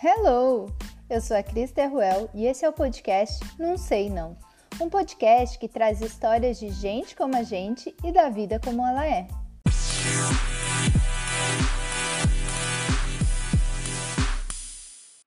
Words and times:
Hello! 0.00 0.66
Eu 1.10 1.20
sou 1.20 1.36
a 1.36 1.42
Cris 1.42 1.72
Terruel 1.72 2.30
e 2.32 2.46
esse 2.46 2.64
é 2.64 2.68
o 2.68 2.72
podcast 2.72 3.40
Não 3.58 3.76
Sei 3.76 4.08
Não. 4.08 4.38
Um 4.80 4.88
podcast 4.88 5.58
que 5.58 5.66
traz 5.66 6.00
histórias 6.00 6.60
de 6.60 6.70
gente 6.70 7.16
como 7.16 7.36
a 7.36 7.42
gente 7.42 7.92
e 8.04 8.12
da 8.12 8.28
vida 8.28 8.60
como 8.62 8.86
ela 8.86 9.04
é. 9.04 9.26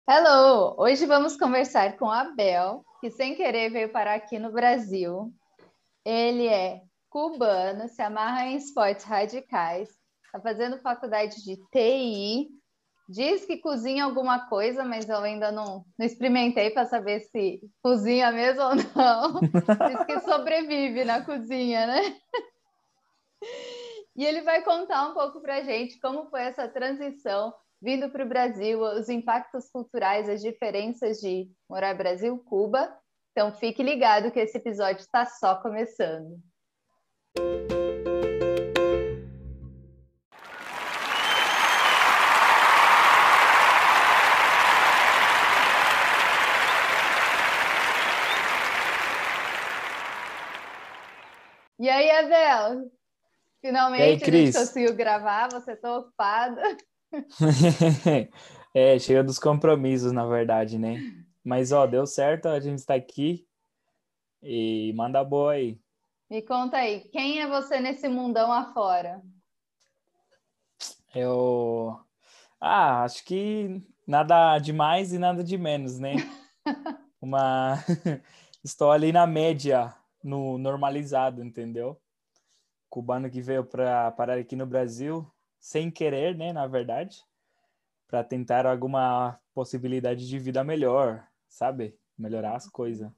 Hello! 0.09 0.73
Hoje 0.77 1.05
vamos 1.05 1.35
conversar 1.35 1.97
com 1.97 2.09
Abel, 2.09 2.85
que 3.01 3.11
sem 3.11 3.35
querer 3.35 3.71
veio 3.71 3.91
parar 3.91 4.13
aqui 4.13 4.39
no 4.39 4.53
Brasil. 4.53 5.33
Ele 6.05 6.47
é 6.47 6.81
cubano, 7.09 7.89
se 7.89 8.01
amarra 8.01 8.45
em 8.45 8.55
esportes 8.55 9.03
radicais, 9.03 9.89
está 10.27 10.39
fazendo 10.39 10.81
faculdade 10.81 11.43
de 11.43 11.57
TI, 11.73 12.60
diz 13.11 13.45
que 13.45 13.57
cozinha 13.57 14.05
alguma 14.05 14.47
coisa, 14.47 14.85
mas 14.85 15.07
eu 15.07 15.17
ainda 15.17 15.51
não, 15.51 15.85
não 15.99 16.05
experimentei 16.05 16.69
para 16.71 16.85
saber 16.85 17.19
se 17.19 17.59
cozinha 17.83 18.31
mesmo 18.31 18.61
ou 18.61 18.75
não. 18.75 19.39
diz 19.89 20.05
que 20.05 20.19
sobrevive 20.21 21.03
na 21.03 21.23
cozinha, 21.23 21.85
né? 21.85 22.17
E 24.15 24.25
ele 24.25 24.41
vai 24.41 24.63
contar 24.63 25.09
um 25.09 25.13
pouco 25.13 25.41
para 25.41 25.57
a 25.57 25.61
gente 25.61 25.99
como 25.99 26.29
foi 26.29 26.41
essa 26.41 26.67
transição 26.67 27.53
vindo 27.81 28.09
para 28.09 28.23
o 28.23 28.29
Brasil, 28.29 28.79
os 28.79 29.09
impactos 29.09 29.69
culturais, 29.69 30.29
as 30.29 30.41
diferenças 30.41 31.17
de 31.17 31.49
morar 31.67 31.95
Brasil-Cuba. 31.95 32.95
Então 33.31 33.51
fique 33.53 33.81
ligado 33.81 34.31
que 34.31 34.39
esse 34.39 34.57
episódio 34.57 35.01
está 35.01 35.25
só 35.25 35.55
começando. 35.55 36.39
E 51.81 51.89
aí, 51.89 52.11
Abel? 52.11 52.91
Finalmente 53.59 54.03
aí, 54.03 54.13
a 54.13 54.43
gente 54.43 54.53
conseguiu 54.53 54.95
gravar, 54.95 55.49
você 55.51 55.71
está 55.71 55.97
ocupada. 55.97 56.61
é, 58.71 58.99
chega 58.99 59.23
dos 59.23 59.39
compromissos, 59.39 60.11
na 60.11 60.23
verdade, 60.27 60.77
né? 60.77 60.99
Mas, 61.43 61.71
ó, 61.71 61.87
deu 61.87 62.05
certo, 62.05 62.49
a 62.49 62.59
gente 62.59 62.77
está 62.77 62.93
aqui 62.93 63.47
e 64.43 64.93
manda 64.95 65.23
boa 65.23 65.53
aí. 65.53 65.81
Me 66.29 66.43
conta 66.43 66.77
aí, 66.77 66.99
quem 67.09 67.41
é 67.41 67.47
você 67.47 67.79
nesse 67.79 68.07
mundão 68.07 68.51
afora? 68.51 69.19
Eu. 71.15 71.99
Ah, 72.59 73.01
acho 73.05 73.25
que 73.25 73.81
nada 74.05 74.59
de 74.59 74.71
mais 74.71 75.13
e 75.13 75.17
nada 75.17 75.43
de 75.43 75.57
menos, 75.57 75.97
né? 75.97 76.13
Uma. 77.19 77.83
Estou 78.63 78.91
ali 78.91 79.11
na 79.11 79.25
média, 79.25 79.91
no 80.23 80.57
normalizado, 80.57 81.43
entendeu? 81.43 81.99
Cubano 82.89 83.29
que 83.29 83.41
veio 83.41 83.63
para 83.63 84.11
parar 84.11 84.37
aqui 84.37 84.55
no 84.55 84.65
Brasil, 84.65 85.25
sem 85.59 85.89
querer, 85.89 86.35
né? 86.35 86.51
Na 86.51 86.67
verdade, 86.67 87.23
para 88.07 88.23
tentar 88.23 88.65
alguma 88.65 89.39
possibilidade 89.53 90.27
de 90.27 90.39
vida 90.39 90.63
melhor, 90.63 91.25
sabe? 91.47 91.97
Melhorar 92.17 92.55
as 92.55 92.67
coisas. 92.67 93.09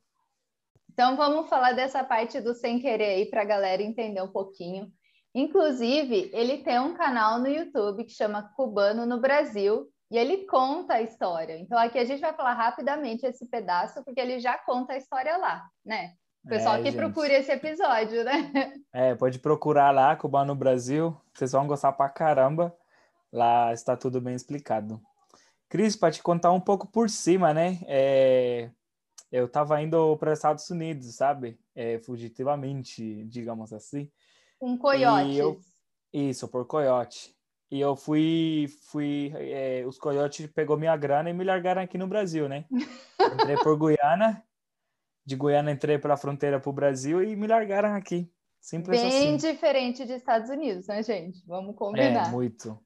Então 0.92 1.18
vamos 1.18 1.50
falar 1.50 1.74
dessa 1.74 2.04
parte 2.04 2.40
do 2.40 2.54
sem 2.54 2.80
querer 2.80 3.16
aí 3.16 3.26
para 3.26 3.42
a 3.42 3.46
galera 3.46 3.82
entender 3.82 4.22
um 4.22 4.32
pouquinho. 4.32 4.92
Inclusive, 5.34 6.30
ele 6.32 6.60
tem 6.60 6.80
um 6.80 6.94
canal 6.94 7.40
no 7.40 7.48
YouTube 7.48 8.04
que 8.04 8.12
chama 8.12 8.54
Cubano 8.56 9.04
no 9.04 9.20
Brasil 9.20 9.90
e 10.12 10.18
ele 10.18 10.46
conta 10.46 10.94
a 10.94 11.02
história. 11.02 11.58
Então 11.58 11.80
aqui 11.80 11.98
a 11.98 12.06
gente 12.06 12.22
vai 12.22 12.34
falar 12.34 12.54
rapidamente 12.54 13.26
esse 13.26 13.48
pedaço 13.48 14.04
porque 14.04 14.20
ele 14.20 14.40
já 14.40 14.56
conta 14.60 14.94
a 14.94 14.98
história 14.98 15.36
lá, 15.38 15.68
né? 15.84 16.14
O 16.44 16.50
pessoal 16.50 16.76
é, 16.76 16.84
que 16.84 16.92
procure 16.92 17.34
esse 17.34 17.52
episódio, 17.52 18.24
né? 18.24 18.52
É, 18.96 19.16
pode 19.16 19.40
procurar 19.40 19.90
lá, 19.90 20.16
Cubano 20.16 20.54
no 20.54 20.56
Brasil. 20.56 21.18
Vocês 21.34 21.52
vão 21.52 21.66
gostar 21.66 21.92
pra 21.94 22.10
caramba. 22.10 22.76
Lá 23.32 23.74
está 23.74 23.98
tudo 23.98 24.22
bem 24.22 24.36
explicado. 24.36 25.02
Cris, 25.68 25.96
para 25.96 26.12
te 26.12 26.22
contar 26.22 26.52
um 26.52 26.60
pouco 26.60 26.86
por 26.86 27.10
cima, 27.10 27.52
né? 27.56 27.80
É, 27.88 28.70
eu 29.32 29.46
estava 29.46 29.82
indo 29.82 30.16
para 30.18 30.32
os 30.32 30.38
Estados 30.38 30.70
Unidos, 30.70 31.16
sabe? 31.16 31.60
É, 31.74 31.98
fugitivamente, 31.98 33.26
digamos 33.26 33.74
assim. 33.74 34.12
Um 34.62 34.78
coiote. 34.78 35.36
Eu... 35.36 35.60
Isso, 36.14 36.48
por 36.48 36.68
coiote. 36.68 37.36
E 37.72 37.82
eu 37.82 37.96
fui, 37.96 38.68
fui, 38.92 39.34
é, 39.36 39.84
os 39.88 39.98
coiotes 39.98 40.46
pegou 40.52 40.78
minha 40.78 40.96
grana 40.96 41.32
e 41.32 41.34
me 41.34 41.44
largaram 41.44 41.82
aqui 41.82 41.98
no 41.98 42.06
Brasil, 42.06 42.48
né? 42.48 42.66
Entrei 43.34 43.58
por 43.58 43.76
Guiana, 43.76 44.44
de 45.26 45.36
Guiana 45.36 45.72
entrei 45.72 45.98
pela 45.98 46.18
fronteira 46.18 46.60
para 46.60 46.70
o 46.70 46.74
Brasil 46.74 47.24
e 47.24 47.36
me 47.36 47.48
largaram 47.48 47.94
aqui. 47.94 48.30
Simples 48.60 49.02
Bem 49.02 49.08
assim. 49.08 49.38
diferente 49.38 50.06
dos 50.06 50.16
Estados 50.16 50.50
Unidos, 50.50 50.88
né, 50.88 51.04
gente? 51.04 51.46
Vamos 51.46 51.76
combinar. 51.76 52.28
É, 52.28 52.32
muito. 52.32 52.80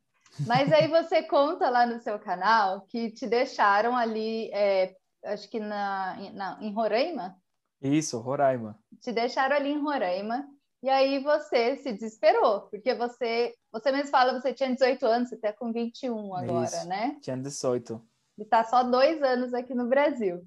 Mas 0.46 0.72
aí 0.72 0.88
você 0.90 1.24
conta 1.24 1.70
lá 1.70 1.86
no 1.86 2.00
seu 2.00 2.18
canal 2.18 2.81
que 2.88 3.12
te 3.12 3.28
deixaram 3.28 3.96
ali 3.96 4.50
é, 4.52 4.96
acho 5.24 5.50
que 5.50 5.59
na, 5.59 6.18
na, 6.34 6.58
em 6.62 6.74
Roraima. 6.74 7.36
Isso, 7.81 8.20
Roraima. 8.20 8.78
Te 9.00 9.12
deixaram 9.12 9.56
ali 9.56 9.70
em 9.70 9.81
Roraima. 9.81 10.47
E 10.81 10.90
aí 10.90 11.20
você 11.24 11.76
se 11.78 11.92
desesperou, 11.92 12.62
porque 12.70 12.94
você, 12.94 13.53
você 13.72 13.92
mesmo 13.92 14.09
fala, 14.09 14.40
você 14.40 14.53
tinha 14.53 14.72
18 14.72 15.06
anos, 15.06 15.30
você 15.30 15.36
está 15.36 15.52
com 15.52 15.72
21 15.72 16.36
agora, 16.36 16.66
Isso, 16.66 16.88
né? 16.88 17.18
Tinha 17.22 17.36
18. 17.36 18.02
E 18.38 18.44
está 18.44 18.64
só 18.64 18.84
dois 18.84 19.22
anos 19.24 19.53
aqui 19.53 19.74
no 19.74 19.88
Brasil. 19.88 20.46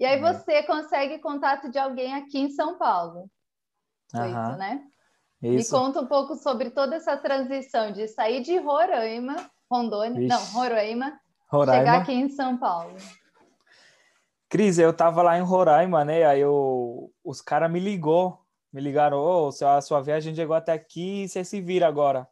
E 0.00 0.06
aí 0.06 0.18
é. 0.18 0.20
você 0.20 0.62
consegue 0.62 1.18
contato 1.18 1.70
de 1.70 1.78
alguém 1.78 2.14
aqui 2.14 2.38
em 2.38 2.48
São 2.48 2.78
Paulo. 2.78 3.30
Foi 4.10 4.28
isso, 4.28 4.56
né? 4.56 4.82
Isso. 5.42 5.74
Me 5.74 5.80
conta 5.80 6.00
um 6.00 6.06
pouco 6.06 6.36
sobre 6.36 6.70
toda 6.70 6.96
essa 6.96 7.18
transição 7.18 7.92
de 7.92 8.08
sair 8.08 8.42
de 8.42 8.56
Roraima, 8.58 9.36
Rondônia, 9.70 10.18
Ixi. 10.18 10.26
não, 10.26 10.44
Roraima, 10.46 11.20
Roraima, 11.48 11.78
chegar 11.78 12.00
aqui 12.00 12.12
em 12.12 12.30
São 12.30 12.56
Paulo. 12.56 12.96
Cris, 14.48 14.78
eu 14.78 14.92
tava 14.92 15.22
lá 15.22 15.38
em 15.38 15.42
Roraima, 15.42 16.04
né? 16.04 16.24
Aí 16.24 16.40
eu, 16.40 17.12
os 17.22 17.40
caras 17.40 17.70
me 17.70 17.78
ligou, 17.78 18.42
me 18.72 18.80
ligaram, 18.80 19.18
ô, 19.18 19.48
oh, 19.48 19.66
a 19.66 19.80
sua 19.80 20.00
viagem 20.00 20.34
chegou 20.34 20.56
até 20.56 20.72
aqui, 20.72 21.28
você 21.28 21.44
se 21.44 21.60
vira 21.60 21.86
agora. 21.86 22.26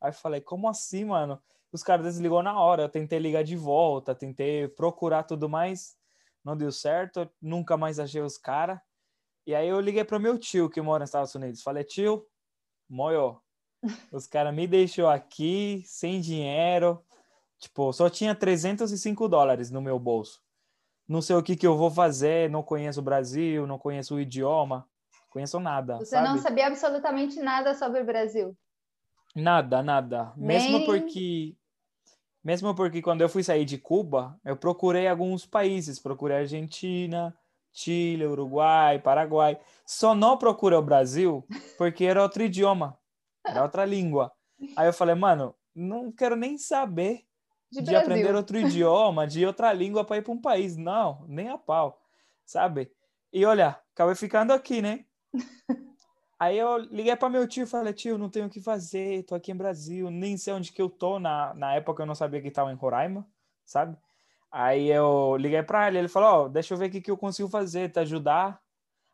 Aí 0.00 0.10
eu 0.10 0.14
falei, 0.14 0.40
como 0.40 0.68
assim, 0.68 1.06
mano? 1.06 1.40
Os 1.72 1.82
caras 1.82 2.06
desligou 2.06 2.42
na 2.42 2.60
hora, 2.60 2.82
eu 2.82 2.88
tentei 2.88 3.18
ligar 3.18 3.42
de 3.42 3.56
volta, 3.56 4.14
tentei 4.14 4.68
procurar 4.68 5.24
tudo 5.24 5.48
mais, 5.48 5.95
não 6.46 6.56
deu 6.56 6.72
certo, 6.72 7.28
nunca 7.42 7.76
mais 7.76 7.98
achei 7.98 8.22
os 8.22 8.38
caras. 8.38 8.78
E 9.46 9.54
aí 9.54 9.68
eu 9.68 9.80
liguei 9.80 10.04
pro 10.04 10.20
meu 10.20 10.38
tio 10.38 10.70
que 10.70 10.80
mora 10.80 11.00
nos 11.00 11.10
Estados 11.10 11.34
Unidos, 11.34 11.62
falei, 11.62 11.84
tio, 11.84 12.26
moio, 12.88 13.40
os 14.12 14.26
caras 14.26 14.54
me 14.54 14.66
deixou 14.66 15.08
aqui 15.08 15.82
sem 15.84 16.20
dinheiro, 16.20 17.04
tipo, 17.58 17.92
só 17.92 18.08
tinha 18.08 18.34
305 18.34 19.28
dólares 19.28 19.70
no 19.70 19.82
meu 19.82 19.98
bolso 19.98 20.46
não 21.08 21.22
sei 21.22 21.36
o 21.36 21.42
que, 21.42 21.56
que 21.56 21.66
eu 21.66 21.76
vou 21.76 21.90
fazer, 21.90 22.50
não 22.50 22.62
conheço 22.62 23.00
o 23.00 23.02
Brasil, 23.02 23.66
não 23.66 23.78
conheço 23.78 24.16
o 24.16 24.20
idioma, 24.20 24.86
conheço 25.30 25.60
nada. 25.60 25.98
Você 25.98 26.06
sabe? 26.06 26.28
não 26.28 26.38
sabia 26.38 26.66
absolutamente 26.66 27.38
nada 27.40 27.74
sobre 27.74 28.00
o 28.00 28.04
Brasil? 28.04 28.56
Nada, 29.34 29.82
nada. 29.82 30.32
Mesmo 30.36 30.84
porque 30.84 31.54
mesmo 32.46 32.72
porque 32.76 33.02
quando 33.02 33.22
eu 33.22 33.28
fui 33.28 33.42
sair 33.42 33.64
de 33.64 33.76
Cuba, 33.76 34.38
eu 34.44 34.56
procurei 34.56 35.08
alguns 35.08 35.44
países, 35.44 35.98
procurei 35.98 36.36
Argentina, 36.36 37.36
Chile, 37.72 38.24
Uruguai, 38.24 39.00
Paraguai. 39.00 39.58
Só 39.84 40.14
não 40.14 40.38
procurei 40.38 40.78
o 40.78 40.82
Brasil 40.82 41.44
porque 41.76 42.04
era 42.04 42.22
outro 42.22 42.44
idioma, 42.44 42.96
era 43.44 43.64
outra 43.64 43.84
língua. 43.84 44.30
Aí 44.76 44.86
eu 44.86 44.92
falei, 44.92 45.16
mano, 45.16 45.56
não 45.74 46.12
quero 46.12 46.36
nem 46.36 46.56
saber 46.56 47.24
de, 47.68 47.82
de 47.82 47.96
aprender 47.96 48.32
outro 48.36 48.56
idioma, 48.60 49.26
de 49.26 49.44
outra 49.44 49.72
língua 49.72 50.04
para 50.04 50.18
ir 50.18 50.22
para 50.22 50.32
um 50.32 50.40
país. 50.40 50.76
Não, 50.76 51.26
nem 51.26 51.48
a 51.48 51.58
pau, 51.58 52.00
sabe? 52.44 52.92
E 53.32 53.44
olha, 53.44 53.76
acabei 53.92 54.14
ficando 54.14 54.52
aqui, 54.52 54.80
né? 54.80 55.04
Aí 56.38 56.58
eu 56.58 56.78
liguei 56.78 57.16
para 57.16 57.30
meu 57.30 57.48
tio 57.48 57.64
e 57.64 57.66
falei, 57.66 57.92
tio, 57.92 58.18
não 58.18 58.28
tenho 58.28 58.46
o 58.46 58.50
que 58.50 58.60
fazer, 58.60 59.22
tô 59.24 59.34
aqui 59.34 59.52
em 59.52 59.56
Brasil, 59.56 60.10
nem 60.10 60.36
sei 60.36 60.52
onde 60.52 60.72
que 60.72 60.82
eu 60.82 60.90
tô. 60.90 61.18
Na, 61.18 61.54
na 61.54 61.74
época 61.74 62.02
eu 62.02 62.06
não 62.06 62.14
sabia 62.14 62.42
que 62.42 62.48
estava 62.48 62.70
em 62.70 62.76
Roraima, 62.76 63.26
sabe? 63.64 63.96
Aí 64.50 64.88
eu 64.88 65.36
liguei 65.36 65.62
para 65.62 65.88
ele, 65.88 65.98
ele 65.98 66.08
falou, 66.08 66.44
oh, 66.44 66.48
deixa 66.48 66.74
eu 66.74 66.78
ver 66.78 66.88
o 66.88 66.90
que, 66.90 67.00
que 67.00 67.10
eu 67.10 67.16
consigo 67.16 67.48
fazer, 67.48 67.90
te 67.90 68.00
ajudar. 68.00 68.60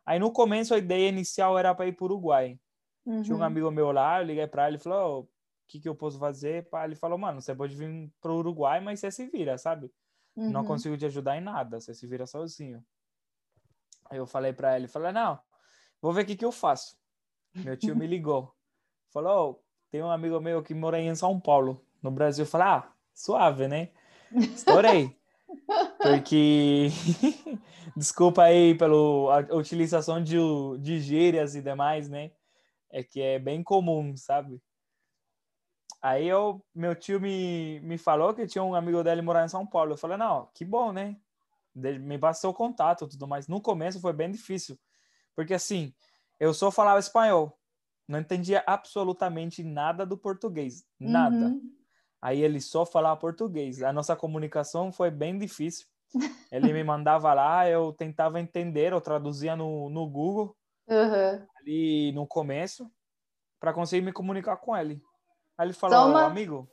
Aí 0.05 0.19
no 0.19 0.33
começo 0.33 0.75
a 0.75 0.79
ideia 0.79 1.09
inicial 1.09 1.59
era 1.59 1.75
para 1.75 1.87
ir 1.87 1.93
para 1.93 2.05
o 2.05 2.07
Uruguai. 2.07 2.59
Uhum. 3.07 3.23
Tinha 3.23 3.37
um 3.37 3.39
uhum. 3.39 3.45
amigo 3.45 3.71
meu 3.71 3.93
lá, 3.93 4.21
eu 4.21 4.27
liguei 4.27 4.47
para 4.47 4.69
ele 4.69 4.77
e 4.77 4.81
falou, 4.81 5.21
oh, 5.21 5.33
que, 5.73 5.81
que 5.81 5.89
eu 5.89 5.95
posso 5.95 6.19
fazer? 6.19 6.69
Ele 6.85 6.95
falou, 6.95 7.17
mano, 7.17 7.41
você 7.41 7.55
pode 7.55 7.75
vir 7.75 8.13
pro 8.21 8.37
Uruguai, 8.37 8.81
mas 8.81 9.01
você 9.01 9.11
se 9.11 9.27
vira, 9.27 9.57
sabe? 9.57 9.91
Uhum. 10.37 10.51
Não 10.51 10.65
consigo 10.65 10.97
te 10.99 11.07
ajudar 11.07 11.39
em 11.39 11.41
nada, 11.41 11.81
você 11.81 11.95
se 11.95 12.07
vira 12.07 12.27
sozinho. 12.27 12.85
Aí 14.11 14.19
eu 14.19 14.27
falei 14.27 14.53
para 14.53 14.77
ele, 14.77 14.87
falei, 14.87 15.13
não, 15.13 15.41
vou 16.01 16.13
ver 16.13 16.25
o 16.25 16.27
que, 16.27 16.37
que 16.37 16.45
eu 16.45 16.53
faço. 16.53 16.99
Meu 17.55 17.77
tio 17.77 17.95
me 17.95 18.07
ligou, 18.07 18.55
falou, 19.13 19.51
oh, 19.51 19.63
tem 19.91 20.03
um 20.03 20.11
amigo 20.11 20.41
meu 20.41 20.63
que 20.63 20.75
mora 20.75 20.99
em 20.99 21.15
São 21.15 21.39
Paulo, 21.39 21.85
no 22.03 22.11
Brasil. 22.11 22.45
Eu 22.45 22.49
falei, 22.51 22.67
ah, 22.67 22.93
suave, 23.13 23.69
né? 23.69 23.91
Estourei. 24.33 25.17
Porque, 26.01 26.89
desculpa 27.95 28.45
aí 28.45 28.75
pela 28.75 29.39
utilização 29.55 30.23
de, 30.23 30.37
de 30.81 30.99
gírias 30.99 31.55
e 31.55 31.61
demais, 31.61 32.09
né? 32.09 32.33
É 32.91 33.03
que 33.03 33.21
é 33.21 33.39
bem 33.39 33.63
comum, 33.63 34.17
sabe? 34.17 34.63
Aí 36.01 36.27
eu, 36.27 36.65
meu 36.75 36.97
tio 36.97 37.21
me, 37.21 37.79
me 37.81 37.97
falou 37.97 38.35
que 38.35 38.47
tinha 38.47 38.65
um 38.65 38.75
amigo 38.75 39.05
dele 39.05 39.23
morar 39.23 39.45
em 39.45 39.49
São 39.49 39.67
Paulo. 39.67 39.93
Eu 39.93 39.97
falei, 39.97 40.17
não, 40.17 40.49
que 40.55 40.65
bom, 40.65 40.91
né? 40.91 41.17
Me 41.75 42.19
passou 42.19 42.51
o 42.51 42.55
contato 42.55 43.07
tudo 43.07 43.29
mais. 43.29 43.47
No 43.47 43.61
começo 43.61 44.01
foi 44.01 44.13
bem 44.13 44.31
difícil, 44.31 44.79
porque 45.35 45.55
assim, 45.55 45.95
eu 46.43 46.53
só 46.53 46.73
falava 46.73 46.99
espanhol, 46.99 47.57
não 48.09 48.19
entendia 48.19 48.65
absolutamente 48.67 49.63
nada 49.63 50.05
do 50.05 50.19
português, 50.19 50.85
nada. 50.99 51.37
Uhum. 51.37 51.63
Aí 52.21 52.43
ele 52.43 52.61
só 52.61 52.85
falava 52.85 53.21
português. 53.21 53.81
A 53.81 53.93
nossa 53.93 54.17
comunicação 54.17 54.91
foi 54.91 55.09
bem 55.09 55.39
difícil. 55.39 55.87
Ele 56.51 56.73
me 56.73 56.83
mandava 56.83 57.33
lá, 57.33 57.71
eu 57.71 57.93
tentava 57.93 58.41
entender, 58.41 58.93
eu 58.93 59.01
traduzia 59.01 59.55
no, 59.55 59.89
no 59.89 60.05
Google, 60.11 60.57
uhum. 60.89 61.47
ali 61.61 62.11
no 62.11 62.27
começo, 62.27 62.91
para 63.61 63.73
conseguir 63.73 64.05
me 64.05 64.13
comunicar 64.13 64.57
com 64.57 64.77
ele. 64.77 65.01
Aí 65.57 65.69
ele 65.69 65.73
falou, 65.73 66.09
uma... 66.09 66.25
amigo. 66.25 66.69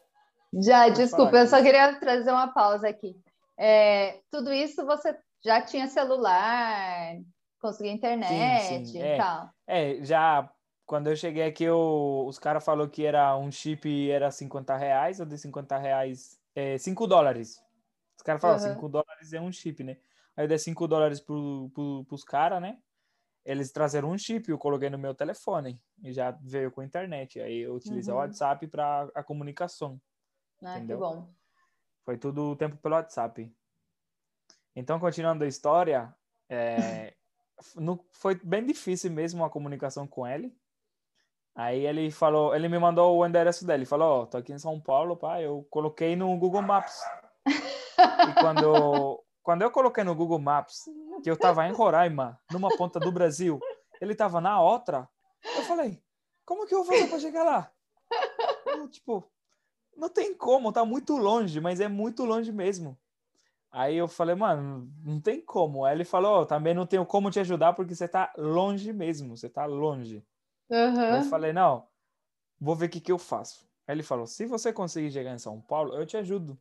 Já, 0.64 0.90
desculpa, 0.90 1.38
eu 1.38 1.48
só 1.48 1.62
queria 1.62 2.00
trazer 2.00 2.32
uma 2.32 2.48
pausa 2.48 2.90
aqui. 2.90 3.16
É, 3.56 4.20
tudo 4.32 4.52
isso 4.52 4.84
você 4.84 5.16
já 5.46 5.62
tinha 5.62 5.88
celular, 5.88 7.20
conseguia 7.60 7.92
internet 7.92 8.68
sim, 8.68 8.86
sim. 8.86 8.98
e 8.98 9.02
é, 9.02 9.18
tal. 9.18 9.50
É, 9.68 10.04
já 10.04 10.52
quando 10.90 11.06
eu 11.06 11.16
cheguei 11.16 11.44
aqui, 11.44 11.66
eu, 11.66 12.26
os 12.28 12.40
caras 12.40 12.66
falaram 12.66 12.90
que 12.90 13.06
era 13.06 13.38
um 13.38 13.52
chip 13.52 14.10
era 14.10 14.32
50 14.32 14.76
reais, 14.76 15.20
ou 15.20 15.26
de 15.28 15.38
50 15.38 15.78
reais, 15.78 16.40
é, 16.56 16.80
5 16.80 17.06
dólares. 17.06 17.62
Os 18.18 18.24
caras 18.24 18.42
falaram, 18.42 18.64
uhum. 18.64 18.74
5 18.74 18.90
dólares 18.90 19.34
é 19.34 19.40
um 19.40 19.52
chip, 19.52 19.84
né? 19.84 19.98
Aí 20.36 20.46
eu 20.46 20.48
dei 20.48 20.58
5 20.58 20.88
dólares 20.88 21.20
pro, 21.20 21.70
pro, 21.76 22.06
pros 22.06 22.24
caras, 22.24 22.60
né? 22.60 22.80
Eles 23.46 23.72
trazeram 23.72 24.10
um 24.10 24.18
chip, 24.18 24.50
eu 24.50 24.58
coloquei 24.58 24.90
no 24.90 24.98
meu 24.98 25.14
telefone 25.14 25.80
e 26.04 26.12
já 26.12 26.32
veio 26.42 26.72
com 26.72 26.82
a 26.82 26.86
internet. 26.86 27.40
Aí 27.40 27.60
eu 27.60 27.76
utilizei 27.76 28.12
uhum. 28.12 28.20
o 28.20 28.24
WhatsApp 28.24 28.66
para 28.66 29.12
a 29.14 29.24
comunicação. 29.24 30.02
Ah, 30.64 30.78
entendeu? 30.78 30.98
que 30.98 31.04
bom. 31.04 31.30
Foi 32.04 32.18
tudo 32.18 32.50
o 32.50 32.56
tempo 32.56 32.78
pelo 32.78 32.96
WhatsApp. 32.96 33.56
Então, 34.76 35.00
continuando 35.00 35.44
a 35.44 35.48
história, 35.48 36.12
é, 36.50 37.14
foi 38.12 38.36
bem 38.36 38.66
difícil 38.66 39.12
mesmo 39.12 39.44
a 39.44 39.50
comunicação 39.50 40.08
com 40.08 40.26
ele. 40.26 40.56
Aí 41.56 41.86
ele 41.86 42.10
falou, 42.10 42.56
ele 42.56 42.70
me 42.70 42.80
mandou 42.80 43.18
o 43.18 43.26
endereço 43.26 43.66
dele, 43.66 43.86
falou, 43.86 44.08
ó, 44.08 44.22
oh, 44.22 44.28
tô 44.28 44.38
aqui 44.38 44.54
em 44.54 44.60
São 44.60 44.80
Paulo, 44.80 45.18
pá, 45.18 45.42
eu 45.42 45.68
coloquei 45.70 46.16
no 46.16 46.38
Google 46.38 46.62
Maps. 46.62 47.02
e 47.46 48.34
quando, 48.40 49.24
quando 49.44 49.62
eu 49.62 49.72
coloquei 49.72 50.04
no 50.04 50.16
Google 50.16 50.40
Maps 50.40 50.86
que 51.22 51.30
eu 51.30 51.36
tava 51.36 51.68
em 51.68 51.74
Roraima, 51.74 52.40
numa 52.52 52.70
ponta 52.78 53.00
do 53.00 53.12
Brasil, 53.12 53.60
ele 54.00 54.16
tava 54.16 54.40
na 54.40 54.62
outra, 54.62 55.10
eu 55.44 55.64
falei, 55.64 56.02
como 56.46 56.66
que 56.66 56.74
eu 56.74 56.84
vou 56.84 56.94
fazer 56.94 57.10
pra 57.10 57.20
chegar 57.20 57.44
lá? 57.44 57.72
Eu, 58.66 58.88
tipo, 58.88 59.30
não 59.98 60.10
tem 60.10 60.34
como, 60.34 60.72
tá 60.72 60.86
muito 60.86 61.18
longe, 61.18 61.60
mas 61.60 61.82
é 61.82 61.88
muito 61.88 62.24
longe 62.24 62.52
mesmo. 62.52 62.98
Aí 63.72 63.96
eu 63.96 64.08
falei, 64.08 64.36
mano, 64.36 64.92
não 65.04 65.22
tem 65.22 65.42
como. 65.42 65.86
Aí 65.86 65.96
ele 65.96 66.06
falou, 66.06 66.42
oh, 66.42 66.46
também 66.46 66.74
não 66.74 66.88
tenho 66.88 67.06
como 67.06 67.30
te 67.30 67.40
ajudar 67.40 67.74
porque 67.74 67.94
você 67.94 68.08
tá 68.08 68.34
longe 68.38 68.92
mesmo, 68.92 69.38
você 69.38 69.48
tá 69.48 69.66
longe. 69.66 70.26
Uhum. 70.70 71.16
Eu 71.16 71.24
falei, 71.24 71.54
não, 71.54 71.88
vou 72.60 72.76
ver 72.76 72.88
o 72.88 72.90
que, 72.90 73.00
que 73.00 73.12
eu 73.12 73.20
faço. 73.20 73.68
Aí 73.88 73.96
ele 73.96 74.04
falou, 74.04 74.26
se 74.26 74.46
você 74.46 74.74
conseguir 74.74 75.12
chegar 75.12 75.34
em 75.34 75.40
São 75.40 75.62
Paulo, 75.62 75.94
eu 75.94 76.06
te 76.06 76.18
ajudo. 76.18 76.60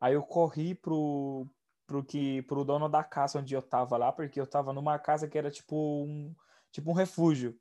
Aí 0.00 0.14
eu 0.14 0.22
corri 0.22 0.74
pro, 0.74 1.46
pro, 1.86 2.02
que, 2.02 2.42
pro 2.42 2.64
dono 2.64 2.88
da 2.88 3.04
casa 3.04 3.38
onde 3.38 3.54
eu 3.54 3.62
tava 3.62 3.96
lá, 3.96 4.10
porque 4.10 4.40
eu 4.40 4.46
tava 4.46 4.72
numa 4.72 4.98
casa 4.98 5.28
que 5.28 5.36
era 5.36 5.50
tipo 5.50 5.76
um, 5.76 6.34
tipo 6.70 6.90
um 6.90 6.94
refúgio. 6.94 7.58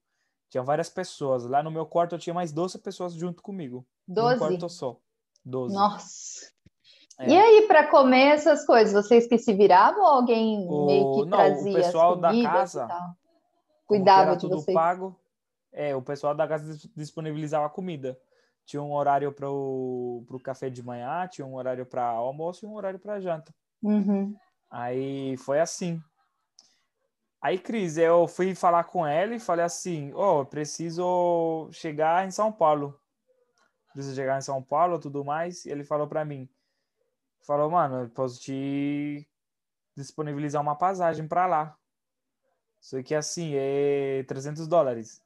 Tinha 0.50 0.64
várias 0.64 0.90
pessoas. 0.90 1.46
Lá 1.46 1.62
no 1.62 1.72
meu 1.72 1.86
quarto 1.86 2.16
eu 2.16 2.20
tinha 2.20 2.34
mais 2.34 2.52
12 2.52 2.80
pessoas 2.80 3.14
junto 3.14 3.42
comigo. 3.42 3.86
12? 4.08 4.36
Um 4.36 4.40
quarto 4.40 4.70
só. 4.70 4.98
12. 5.46 5.74
Nossa. 5.74 6.52
É. 7.22 7.30
E 7.30 7.38
aí, 7.38 7.68
para 7.68 7.88
comer 7.88 8.34
essas 8.34 8.66
coisas, 8.66 8.94
vocês 8.94 9.28
que 9.28 9.38
se 9.38 9.54
viravam 9.54 10.02
ou 10.02 10.08
alguém 10.08 10.66
o... 10.68 10.86
meio 10.88 11.14
que 11.14 11.30
Não, 11.30 11.38
trazia 11.38 11.72
o 11.72 11.76
pessoal 11.76 12.16
da 12.16 12.32
casa 12.44 12.88
cuidava 13.86 14.36
de 14.36 14.42
tudo 14.42 14.58
vocês? 14.58 14.74
pago, 14.74 15.20
é, 15.72 15.96
o 15.96 16.02
pessoal 16.02 16.34
da 16.34 16.48
casa 16.48 16.78
disponibilizava 16.96 17.70
comida. 17.70 18.18
Tinha 18.66 18.82
um 18.82 18.94
horário 18.94 19.32
para 19.32 19.50
o 19.50 20.26
café 20.44 20.70
de 20.70 20.82
manhã, 20.82 21.28
tinha 21.28 21.46
um 21.46 21.56
horário 21.56 21.86
para 21.86 22.04
almoço 22.04 22.66
e 22.66 22.70
um 22.70 22.74
horário 22.74 23.00
para 23.00 23.20
janta. 23.20 23.54
Uhum. 23.84 24.36
Aí 24.70 25.36
foi 25.38 25.60
assim. 25.60 26.02
Aí, 27.42 27.58
Cris, 27.58 27.98
eu 27.98 28.28
fui 28.28 28.56
falar 28.56 28.84
com 28.86 29.06
ele 29.06 29.36
e 29.36 29.40
falei 29.40 29.66
assim: 29.66 30.12
Ó, 30.14 30.42
oh, 30.42 30.46
preciso 30.46 31.70
chegar 31.72 32.26
em 32.26 32.32
São 32.32 32.52
Paulo. 32.52 32.98
Preciso 33.94 34.16
chegar 34.16 34.38
em 34.38 34.42
São 34.42 34.62
Paulo 34.62 35.00
tudo 35.00 35.26
mais. 35.26 35.66
E 35.66 35.70
ele 35.70 35.84
falou 35.84 36.08
para 36.08 36.24
mim: 36.24 36.48
Falou, 37.42 37.70
mano, 37.70 38.04
eu 38.04 38.10
posso 38.10 38.40
te 38.40 39.28
disponibilizar 39.96 40.62
uma 40.62 40.76
passagem 40.76 41.28
para 41.28 41.46
lá. 41.48 41.78
Só 42.80 43.02
que 43.02 43.14
assim, 43.14 43.54
é 43.56 44.24
300 44.28 44.68
dólares. 44.68 45.22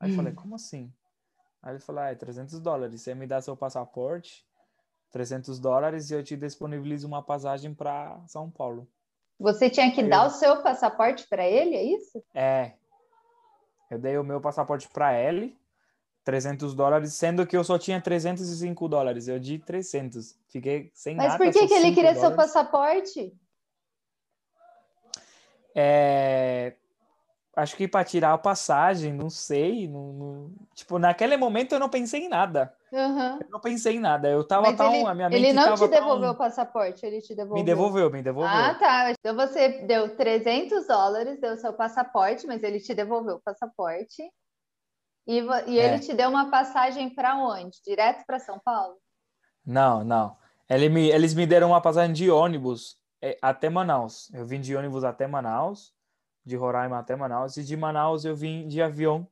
Aí 0.00 0.10
eu 0.10 0.16
falei, 0.16 0.32
hum. 0.32 0.36
como 0.36 0.54
assim? 0.54 0.92
Aí 1.62 1.72
ele 1.72 1.80
falou, 1.80 2.02
ah, 2.02 2.10
é 2.10 2.14
300 2.14 2.60
dólares. 2.60 3.02
Você 3.02 3.14
me 3.14 3.26
dá 3.26 3.40
seu 3.40 3.56
passaporte, 3.56 4.46
300 5.10 5.58
dólares, 5.58 6.10
e 6.10 6.14
eu 6.14 6.22
te 6.22 6.36
disponibilizo 6.36 7.06
uma 7.06 7.22
passagem 7.22 7.74
para 7.74 8.20
São 8.26 8.50
Paulo. 8.50 8.88
Você 9.38 9.70
tinha 9.70 9.92
que 9.92 10.00
Aí 10.00 10.08
dar 10.08 10.24
eu... 10.24 10.28
o 10.28 10.30
seu 10.30 10.62
passaporte 10.62 11.26
para 11.28 11.46
ele, 11.46 11.74
é 11.74 11.82
isso? 11.82 12.22
É. 12.34 12.74
Eu 13.90 13.98
dei 13.98 14.18
o 14.18 14.24
meu 14.24 14.40
passaporte 14.40 14.88
para 14.88 15.18
ele, 15.18 15.58
300 16.28 16.74
dólares, 16.74 17.14
sendo 17.14 17.46
que 17.46 17.56
eu 17.56 17.64
só 17.64 17.78
tinha 17.78 17.98
305 17.98 18.86
dólares. 18.86 19.28
Eu 19.28 19.38
di 19.38 19.58
300. 19.58 20.38
Fiquei 20.48 20.90
sem 20.92 21.16
Mas 21.16 21.28
nada. 21.28 21.38
Mas 21.42 21.54
por 21.54 21.58
que, 21.58 21.66
que 21.66 21.72
ele 21.72 21.94
queria 21.94 22.12
dólares. 22.12 22.20
seu 22.20 22.36
passaporte? 22.36 23.32
É 25.74 26.74
acho 27.58 27.76
que 27.76 27.88
para 27.88 28.04
tirar 28.04 28.32
a 28.32 28.38
passagem, 28.38 29.12
não 29.12 29.28
sei. 29.28 29.88
Não, 29.88 30.12
não, 30.12 30.50
Tipo, 30.74 30.98
naquele 30.98 31.36
momento 31.36 31.72
eu 31.72 31.80
não 31.80 31.88
pensei 31.88 32.24
em 32.24 32.28
nada. 32.28 32.72
Uhum. 32.92 33.38
Eu 33.40 33.48
não 33.50 33.60
pensei 33.60 33.96
em 33.96 34.00
nada. 34.00 34.28
Eu 34.28 34.44
tava 34.44 34.72
tão. 34.74 34.94
Ele, 34.94 35.06
a 35.06 35.14
minha 35.14 35.28
mente 35.28 35.44
ele 35.44 35.52
não 35.52 35.74
te 35.74 35.88
devolveu 35.88 36.28
tão... 36.28 36.30
o 36.30 36.36
passaporte, 36.36 37.04
ele 37.04 37.20
te 37.20 37.34
devolveu. 37.34 37.56
Me 37.56 37.64
devolveu, 37.64 38.10
me 38.10 38.22
devolveu. 38.22 38.50
Ah, 38.50 38.74
tá. 38.74 39.10
Então 39.10 39.34
você 39.34 39.82
deu 39.82 40.14
300 40.16 40.86
dólares, 40.86 41.40
deu 41.40 41.56
seu 41.56 41.72
passaporte, 41.72 42.46
mas 42.46 42.62
ele 42.62 42.80
te 42.80 42.94
devolveu 42.94 43.36
o 43.36 43.40
passaporte. 43.40 44.22
E, 45.28 45.40
e 45.66 45.78
ele 45.78 45.96
é. 45.96 45.98
te 45.98 46.14
deu 46.14 46.30
uma 46.30 46.50
passagem 46.50 47.10
para 47.10 47.36
onde? 47.36 47.80
Direto 47.84 48.24
para 48.26 48.40
São 48.40 48.58
Paulo? 48.58 48.96
Não, 49.64 50.02
não. 50.02 50.36
Ele 50.68 50.88
me, 50.88 51.08
eles 51.08 51.34
me 51.34 51.46
deram 51.46 51.68
uma 51.68 51.80
passagem 51.80 52.14
de 52.14 52.30
ônibus 52.30 52.98
é, 53.22 53.38
até 53.40 53.68
Manaus. 53.68 54.28
Eu 54.32 54.46
vim 54.46 54.60
de 54.60 54.74
ônibus 54.74 55.04
até 55.04 55.26
Manaus 55.26 55.94
de 56.48 56.56
Roraima 56.56 56.98
até 56.98 57.14
Manaus, 57.14 57.58
e 57.58 57.62
de 57.62 57.76
Manaus 57.76 58.24
eu 58.24 58.34
vim 58.34 58.66
de 58.66 58.80
avião 58.80 59.28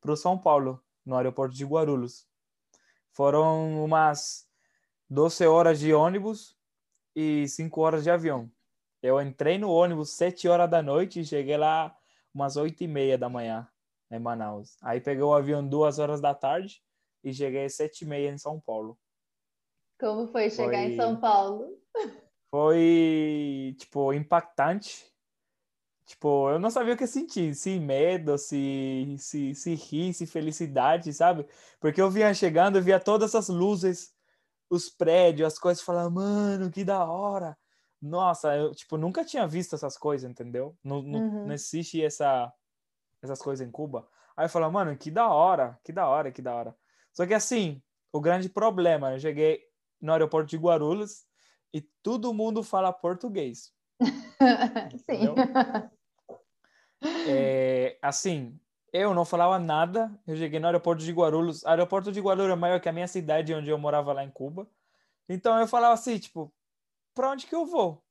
para 0.00 0.14
São 0.14 0.38
Paulo, 0.38 0.80
no 1.04 1.16
aeroporto 1.16 1.52
de 1.52 1.64
Guarulhos. 1.64 2.28
Foram 3.10 3.84
umas 3.84 4.46
12 5.08 5.44
horas 5.46 5.80
de 5.80 5.92
ônibus 5.92 6.56
e 7.14 7.48
5 7.48 7.80
horas 7.80 8.04
de 8.04 8.10
avião. 8.10 8.48
Eu 9.02 9.20
entrei 9.20 9.58
no 9.58 9.68
ônibus 9.68 10.10
7 10.10 10.46
horas 10.46 10.70
da 10.70 10.80
noite 10.80 11.20
e 11.20 11.24
cheguei 11.24 11.56
lá 11.56 11.94
umas 12.32 12.56
8 12.56 12.84
e 12.84 12.86
meia 12.86 13.18
da 13.18 13.28
manhã 13.28 13.68
em 14.10 14.18
Manaus. 14.18 14.76
Aí 14.82 15.00
peguei 15.00 15.22
o 15.22 15.34
avião 15.34 15.66
2 15.66 15.98
horas 15.98 16.20
da 16.20 16.34
tarde 16.34 16.82
e 17.22 17.32
cheguei 17.32 17.64
às 17.64 17.74
7 17.74 18.02
e 18.02 18.06
meia 18.06 18.30
em 18.30 18.38
São 18.38 18.60
Paulo. 18.60 18.98
Como 19.98 20.26
foi 20.28 20.50
chegar 20.50 20.82
foi... 20.82 20.92
em 20.92 20.96
São 20.96 21.20
Paulo? 21.20 21.78
Foi, 22.50 23.76
tipo, 23.78 24.12
impactante 24.12 25.10
Tipo, 26.10 26.50
eu 26.50 26.58
não 26.58 26.70
sabia 26.70 26.94
o 26.94 26.96
que 26.96 27.06
sentir, 27.06 27.54
se 27.54 27.78
medo, 27.78 28.36
se, 28.36 29.14
se, 29.16 29.54
se 29.54 29.74
rir, 29.76 30.12
se 30.12 30.26
felicidade, 30.26 31.12
sabe? 31.12 31.46
Porque 31.78 32.02
eu 32.02 32.10
vinha 32.10 32.34
chegando, 32.34 32.76
eu 32.76 32.82
via 32.82 32.98
todas 32.98 33.32
as 33.32 33.48
luzes, 33.48 34.12
os 34.68 34.90
prédios, 34.90 35.46
as 35.46 35.56
coisas, 35.56 35.84
falava, 35.84 36.10
mano, 36.10 36.68
que 36.68 36.84
da 36.84 37.04
hora. 37.04 37.56
Nossa, 38.02 38.56
eu, 38.56 38.74
tipo, 38.74 38.96
nunca 38.96 39.24
tinha 39.24 39.46
visto 39.46 39.76
essas 39.76 39.96
coisas, 39.96 40.28
entendeu? 40.28 40.76
Não, 40.82 40.96
uhum. 40.98 41.46
não 41.46 41.54
existe 41.54 42.02
essa, 42.02 42.52
essas 43.22 43.40
coisas 43.40 43.66
em 43.66 43.70
Cuba. 43.70 44.08
Aí 44.36 44.46
eu 44.46 44.50
falava, 44.50 44.72
mano, 44.72 44.96
que 44.96 45.10
da 45.10 45.28
hora, 45.28 45.78
que 45.84 45.92
da 45.92 46.08
hora, 46.08 46.32
que 46.32 46.40
da 46.40 46.54
hora. 46.54 46.76
Só 47.12 47.26
que 47.26 47.34
assim, 47.34 47.82
o 48.12 48.20
grande 48.20 48.48
problema, 48.48 49.12
eu 49.12 49.20
cheguei 49.20 49.62
no 50.00 50.12
aeroporto 50.12 50.48
de 50.48 50.56
Guarulhos 50.56 51.24
e 51.72 51.80
todo 52.02 52.34
mundo 52.34 52.62
fala 52.62 52.92
português. 52.92 53.72
Sim. 55.06 55.34
É, 57.28 57.98
assim, 58.02 58.58
eu 58.92 59.14
não 59.14 59.24
falava 59.24 59.58
nada. 59.58 60.10
Eu 60.26 60.36
cheguei 60.36 60.58
no 60.58 60.66
aeroporto 60.66 61.02
de 61.02 61.12
Guarulhos. 61.12 61.62
O 61.62 61.68
aeroporto 61.68 62.10
de 62.10 62.20
Guarulhos 62.20 62.52
é 62.52 62.56
maior 62.56 62.80
que 62.80 62.88
a 62.88 62.92
minha 62.92 63.08
cidade 63.08 63.54
onde 63.54 63.70
eu 63.70 63.78
morava 63.78 64.12
lá 64.12 64.24
em 64.24 64.30
Cuba. 64.30 64.68
Então 65.28 65.58
eu 65.58 65.66
falava 65.66 65.94
assim, 65.94 66.18
tipo, 66.18 66.52
para 67.14 67.30
onde 67.30 67.46
que 67.46 67.54
eu 67.54 67.64
vou? 67.64 68.02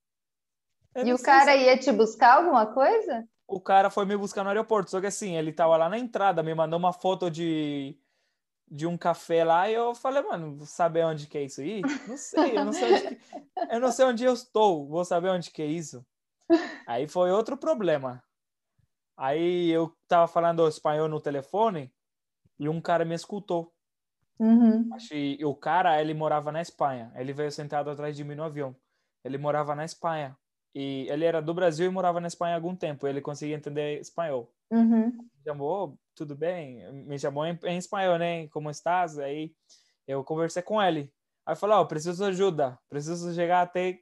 Eu 0.95 1.07
e 1.07 1.13
o 1.13 1.21
cara 1.21 1.51
se... 1.51 1.63
ia 1.63 1.77
te 1.77 1.91
buscar 1.91 2.37
alguma 2.37 2.65
coisa? 2.67 3.27
O 3.49 3.59
cara 3.59 3.89
foi 3.89 4.05
me 4.05 4.15
buscar 4.15 4.43
no 4.43 4.49
aeroporto, 4.49 4.91
só 4.91 5.01
que 5.01 5.07
assim, 5.07 5.35
ele 5.35 5.51
tava 5.51 5.75
lá 5.75 5.89
na 5.89 5.97
entrada, 5.97 6.43
me 6.43 6.53
mandou 6.53 6.77
uma 6.77 6.93
foto 6.93 7.31
de, 7.31 7.97
de 8.69 8.85
um 8.85 8.95
café 8.95 9.43
lá 9.43 9.69
e 9.69 9.73
eu 9.73 9.95
falei, 9.95 10.21
mano, 10.21 10.63
saber 10.65 11.03
onde 11.03 11.25
que 11.25 11.37
é 11.37 11.43
isso 11.43 11.61
aí? 11.61 11.81
Não 12.07 12.15
sei, 12.15 12.57
eu 12.57 12.65
não 12.65 12.71
sei 12.71 12.93
onde 12.93 13.15
que... 13.15 13.21
eu 13.71 13.79
não 13.79 13.91
sei 13.91 14.05
onde 14.05 14.23
eu 14.23 14.33
estou, 14.33 14.87
vou 14.87 15.03
saber 15.03 15.29
onde 15.29 15.49
que 15.49 15.63
é 15.63 15.65
isso. 15.65 16.05
Aí 16.85 17.07
foi 17.07 17.31
outro 17.31 17.57
problema. 17.57 18.23
Aí 19.17 19.69
eu 19.69 19.93
tava 20.07 20.27
falando 20.27 20.67
espanhol 20.67 21.09
no 21.09 21.19
telefone 21.19 21.91
e 22.59 22.69
um 22.69 22.79
cara 22.79 23.03
me 23.03 23.15
escutou. 23.15 23.73
Uhum. 24.39 24.89
Que 24.97 25.43
o 25.43 25.53
cara, 25.53 25.99
ele 25.99 26.13
morava 26.13 26.51
na 26.51 26.61
Espanha. 26.61 27.11
Ele 27.15 27.33
veio 27.33 27.51
sentado 27.51 27.89
atrás 27.89 28.15
de 28.15 28.23
mim 28.23 28.35
no 28.35 28.43
avião. 28.43 28.75
Ele 29.23 29.37
morava 29.37 29.75
na 29.75 29.83
Espanha. 29.83 30.37
E 30.73 31.07
ele 31.09 31.25
era 31.25 31.41
do 31.41 31.53
Brasil 31.53 31.87
e 31.87 31.89
morava 31.89 32.19
na 32.19 32.27
Espanha 32.27 32.53
há 32.53 32.57
algum 32.57 32.75
tempo. 32.75 33.07
Ele 33.07 33.21
conseguia 33.21 33.55
entender 33.55 33.99
espanhol. 33.99 34.51
Uhum. 34.71 35.07
Me 35.07 35.43
chamou, 35.43 35.97
tudo 36.15 36.35
bem? 36.35 36.91
Me 37.05 37.17
chamou 37.17 37.45
em, 37.45 37.57
em, 37.63 37.77
espanhol, 37.77 38.17
né? 38.17 38.47
Como 38.49 38.69
estás? 38.69 39.17
Aí 39.17 39.51
eu 40.07 40.23
conversei 40.23 40.61
com 40.61 40.81
ele. 40.81 41.11
Aí 41.45 41.55
falou: 41.55 41.81
oh, 41.81 41.85
preciso 41.87 42.23
de 42.23 42.29
ajuda. 42.29 42.77
Preciso 42.87 43.33
chegar 43.33 43.61
até. 43.61 43.99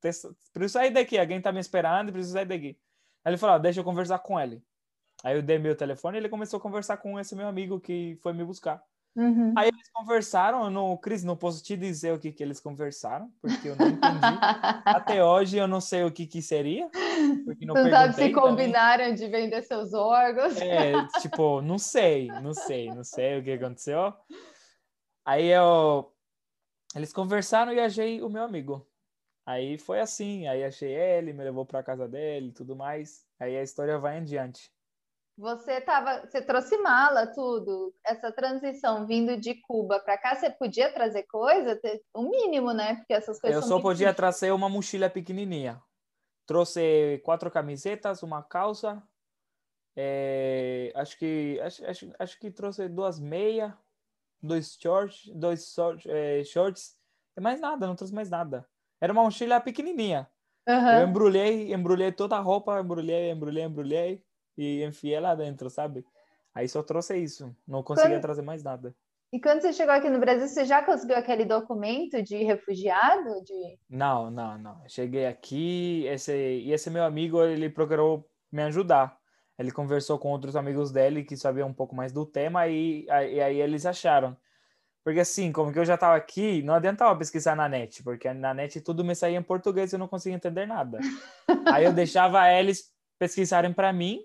Preciso 0.00 0.68
sair 0.68 0.90
daqui. 0.90 1.18
Alguém 1.18 1.40
tá 1.40 1.50
me 1.50 1.60
esperando. 1.60 2.12
Preciso 2.12 2.34
sair 2.34 2.46
daqui. 2.46 2.78
Aí 3.24 3.30
ele 3.30 3.38
falou: 3.38 3.56
oh, 3.56 3.58
deixa 3.58 3.80
eu 3.80 3.84
conversar 3.84 4.18
com 4.18 4.38
ele. 4.38 4.62
Aí 5.22 5.36
eu 5.36 5.42
dei 5.42 5.58
meu 5.58 5.74
telefone 5.74 6.18
e 6.18 6.20
ele 6.20 6.28
começou 6.28 6.58
a 6.58 6.60
conversar 6.60 6.98
com 6.98 7.18
esse 7.18 7.34
meu 7.34 7.48
amigo 7.48 7.80
que 7.80 8.18
foi 8.22 8.34
me 8.34 8.44
buscar. 8.44 8.82
Uhum. 9.16 9.54
Aí 9.56 9.68
eles 9.68 9.88
conversaram, 9.92 10.68
no 10.70 10.98
Cris, 10.98 11.22
não 11.22 11.36
posso 11.36 11.62
te 11.62 11.76
dizer 11.76 12.12
o 12.12 12.18
que 12.18 12.32
que 12.32 12.42
eles 12.42 12.58
conversaram, 12.58 13.32
porque 13.40 13.68
eu 13.68 13.76
não 13.76 13.86
entendi. 13.86 14.38
Até 14.84 15.22
hoje 15.24 15.56
eu 15.56 15.68
não 15.68 15.80
sei 15.80 16.02
o 16.02 16.10
que 16.10 16.26
que 16.26 16.42
seria, 16.42 16.90
porque 17.44 17.64
não, 17.64 17.74
não 17.74 17.90
sabe 17.90 18.14
se 18.14 18.32
combinaram 18.32 19.04
também. 19.04 19.14
de 19.14 19.28
vender 19.28 19.62
seus 19.62 19.94
órgãos. 19.94 20.56
É, 20.60 21.06
tipo, 21.20 21.62
não 21.62 21.78
sei, 21.78 22.28
não 22.42 22.52
sei, 22.52 22.90
não 22.90 23.04
sei 23.04 23.38
o 23.38 23.44
que 23.44 23.52
aconteceu. 23.52 24.12
Aí 25.24 25.46
eu 25.46 26.12
eles 26.94 27.12
conversaram 27.12 27.72
e 27.72 27.80
achei 27.80 28.22
o 28.22 28.28
meu 28.28 28.44
amigo. 28.44 28.86
Aí 29.46 29.78
foi 29.78 30.00
assim, 30.00 30.46
aí 30.46 30.64
achei 30.64 30.92
ele, 30.94 31.32
me 31.32 31.44
levou 31.44 31.66
para 31.66 31.82
casa 31.82 32.08
dele 32.08 32.48
e 32.48 32.52
tudo 32.52 32.76
mais. 32.76 33.26
Aí 33.38 33.56
a 33.56 33.62
história 33.62 33.98
vai 33.98 34.18
em 34.18 34.24
diante. 34.24 34.72
Você 35.36 35.80
tava, 35.80 36.20
você 36.20 36.40
trouxe 36.40 36.76
mala, 36.78 37.26
tudo. 37.26 37.92
Essa 38.06 38.30
transição 38.30 39.04
vindo 39.04 39.36
de 39.36 39.60
Cuba 39.62 39.98
para 39.98 40.16
cá, 40.16 40.36
você 40.36 40.48
podia 40.48 40.92
trazer 40.92 41.24
coisa, 41.24 41.80
o 42.14 42.22
um 42.22 42.30
mínimo, 42.30 42.72
né? 42.72 42.96
Porque 42.96 43.14
essas 43.14 43.40
coisas. 43.40 43.62
Eu 43.62 43.68
só 43.68 43.80
podia 43.80 44.14
trazer 44.14 44.52
uma 44.52 44.68
mochila 44.68 45.10
pequenininha. 45.10 45.82
Trouxe 46.46 47.20
quatro 47.24 47.50
camisetas, 47.50 48.22
uma 48.22 48.42
calça, 48.42 49.02
é, 49.96 50.92
acho 50.94 51.16
que 51.18 51.60
acho, 51.62 51.86
acho, 51.86 52.12
acho 52.18 52.38
que 52.38 52.50
trouxe 52.50 52.88
duas 52.88 53.18
meias, 53.18 53.72
dois 54.42 54.76
shorts, 54.80 55.30
dois 55.34 55.72
short, 55.72 56.08
é, 56.10 56.44
shorts, 56.44 56.96
e 57.36 57.40
mais 57.40 57.60
nada, 57.60 57.86
não 57.86 57.96
trouxe 57.96 58.14
mais 58.14 58.28
nada. 58.28 58.68
Era 59.00 59.12
uma 59.12 59.22
mochila 59.22 59.60
pequenininha. 59.60 60.28
Uhum. 60.68 60.90
Eu 60.90 61.08
embrulhei, 61.08 61.74
embrulhei 61.74 62.12
toda 62.12 62.36
a 62.36 62.40
roupa, 62.40 62.80
embrulhei, 62.80 63.30
embrulhei, 63.30 63.64
embrulhei 63.64 64.24
e 64.56 64.84
enfiei 64.84 65.18
lá 65.20 65.34
dentro, 65.34 65.68
sabe? 65.70 66.04
Aí 66.54 66.68
só 66.68 66.82
trouxe 66.82 67.16
isso, 67.18 67.54
não 67.66 67.82
conseguia 67.82 68.16
quando... 68.16 68.22
trazer 68.22 68.42
mais 68.42 68.62
nada. 68.62 68.94
E 69.32 69.40
quando 69.40 69.62
você 69.62 69.72
chegou 69.72 69.92
aqui 69.92 70.08
no 70.08 70.20
Brasil, 70.20 70.46
você 70.46 70.64
já 70.64 70.80
conseguiu 70.80 71.16
aquele 71.16 71.44
documento 71.44 72.22
de 72.22 72.44
refugiado? 72.44 73.42
De... 73.44 73.78
Não, 73.90 74.30
não, 74.30 74.56
não. 74.56 74.88
Cheguei 74.88 75.26
aqui, 75.26 76.06
esse, 76.06 76.32
e 76.32 76.72
esse 76.72 76.88
meu 76.88 77.02
amigo, 77.02 77.42
ele 77.42 77.68
procurou 77.68 78.30
me 78.52 78.62
ajudar. 78.62 79.18
Ele 79.58 79.72
conversou 79.72 80.20
com 80.20 80.30
outros 80.30 80.54
amigos 80.54 80.92
dele 80.92 81.24
que 81.24 81.36
sabiam 81.36 81.68
um 81.68 81.74
pouco 81.74 81.96
mais 81.96 82.12
do 82.12 82.24
tema 82.24 82.68
e, 82.68 83.06
e 83.06 83.40
aí 83.40 83.60
eles 83.60 83.84
acharam. 83.84 84.36
Porque 85.02 85.18
assim, 85.20 85.50
como 85.50 85.72
que 85.72 85.80
eu 85.80 85.84
já 85.84 85.94
estava 85.94 86.14
aqui, 86.14 86.62
não 86.62 86.74
adiantava 86.74 87.18
pesquisar 87.18 87.56
na 87.56 87.68
net, 87.68 88.02
porque 88.04 88.32
na 88.32 88.54
net 88.54 88.80
tudo 88.80 89.04
me 89.04 89.16
saía 89.16 89.36
em 89.36 89.42
português 89.42 89.92
e 89.92 89.96
eu 89.96 89.98
não 89.98 90.08
conseguia 90.08 90.36
entender 90.36 90.64
nada. 90.64 90.98
aí 91.74 91.84
eu 91.84 91.92
deixava 91.92 92.48
eles 92.52 92.92
pesquisarem 93.18 93.72
para 93.72 93.92
mim 93.92 94.20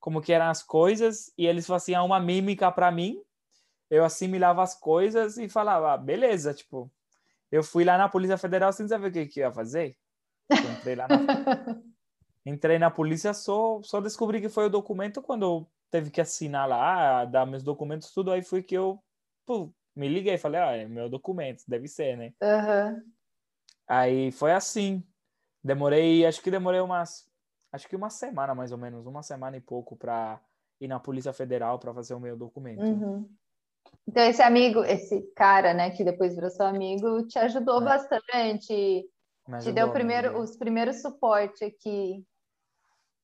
como 0.00 0.20
que 0.20 0.32
eram 0.32 0.46
as 0.46 0.62
coisas 0.62 1.32
e 1.36 1.46
eles 1.46 1.66
faziam 1.66 2.04
uma 2.04 2.18
mímica 2.18 2.72
para 2.72 2.90
mim. 2.90 3.22
Eu 3.88 4.04
assimilava 4.04 4.62
as 4.62 4.74
coisas 4.74 5.36
e 5.36 5.48
falava, 5.48 5.92
ah, 5.92 5.96
beleza, 5.96 6.54
tipo, 6.54 6.90
eu 7.52 7.62
fui 7.62 7.84
lá 7.84 7.98
na 7.98 8.08
Polícia 8.08 8.38
Federal 8.38 8.72
sem 8.72 8.88
saber 8.88 9.08
o 9.08 9.12
que, 9.12 9.26
que 9.26 9.40
ia 9.40 9.52
fazer. 9.52 9.96
Eu 10.48 10.72
entrei 10.72 10.94
lá 10.96 11.06
na... 11.06 11.16
entrei 12.46 12.78
na 12.78 12.90
polícia, 12.90 13.34
só, 13.34 13.80
só 13.82 14.00
descobri 14.00 14.40
que 14.40 14.48
foi 14.48 14.66
o 14.66 14.70
documento 14.70 15.20
quando 15.20 15.66
teve 15.90 16.10
que 16.10 16.20
assinar 16.20 16.68
lá, 16.68 17.24
dar 17.24 17.44
meus 17.44 17.62
documentos, 17.62 18.12
tudo. 18.12 18.32
Aí 18.32 18.42
foi 18.42 18.62
que 18.62 18.76
eu 18.76 19.02
pô, 19.44 19.72
me 19.94 20.08
liguei 20.08 20.34
e 20.34 20.38
falei, 20.38 20.60
ah, 20.60 20.76
é 20.76 20.86
meu 20.86 21.08
documento, 21.08 21.64
deve 21.68 21.88
ser, 21.88 22.16
né? 22.16 22.32
Uhum. 22.40 23.02
Aí 23.86 24.32
foi 24.32 24.52
assim. 24.52 25.04
Demorei, 25.62 26.24
acho 26.24 26.40
que 26.40 26.50
demorei 26.50 26.80
umas 26.80 27.29
acho 27.72 27.88
que 27.88 27.96
uma 27.96 28.10
semana 28.10 28.54
mais 28.54 28.72
ou 28.72 28.78
menos, 28.78 29.06
uma 29.06 29.22
semana 29.22 29.56
e 29.56 29.60
pouco 29.60 29.96
para 29.96 30.40
ir 30.80 30.88
na 30.88 30.98
Polícia 30.98 31.32
Federal 31.32 31.78
para 31.78 31.94
fazer 31.94 32.14
o 32.14 32.20
meu 32.20 32.36
documento. 32.36 32.82
Uhum. 32.82 33.28
Então 34.06 34.22
esse 34.24 34.42
amigo, 34.42 34.84
esse 34.84 35.22
cara, 35.34 35.72
né, 35.74 35.90
que 35.90 36.04
depois 36.04 36.34
virou 36.34 36.50
seu 36.50 36.66
amigo, 36.66 37.26
te 37.26 37.38
ajudou 37.38 37.82
é. 37.82 37.84
bastante, 37.84 39.08
ajudou, 39.46 39.60
te 39.60 39.72
deu 39.72 39.92
primeiro, 39.92 40.38
os 40.38 40.56
primeiros 40.56 41.00
suporte 41.00 41.64
aqui. 41.64 42.24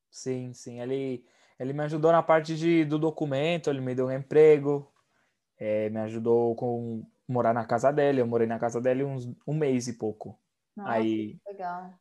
Sim, 0.09 0.53
sim, 0.53 0.79
ele 0.81 1.25
ele 1.59 1.73
me 1.73 1.83
ajudou 1.83 2.11
na 2.11 2.21
parte 2.21 2.55
de, 2.55 2.85
do 2.85 2.99
documento, 2.99 3.69
ele 3.69 3.81
me 3.81 3.95
deu 3.95 4.07
um 4.07 4.11
emprego, 4.11 4.91
é, 5.57 5.89
me 5.89 5.99
ajudou 6.01 6.55
com 6.55 7.03
morar 7.27 7.53
na 7.53 7.65
casa 7.65 7.91
dele. 7.91 8.21
Eu 8.21 8.27
morei 8.27 8.47
na 8.47 8.59
casa 8.59 8.79
dele 8.79 9.03
uns 9.03 9.27
um 9.45 9.55
mês 9.55 9.87
e 9.87 9.93
pouco. 9.93 10.39
Nossa, 10.75 10.91
Aí 10.91 11.39
legal. 11.47 11.93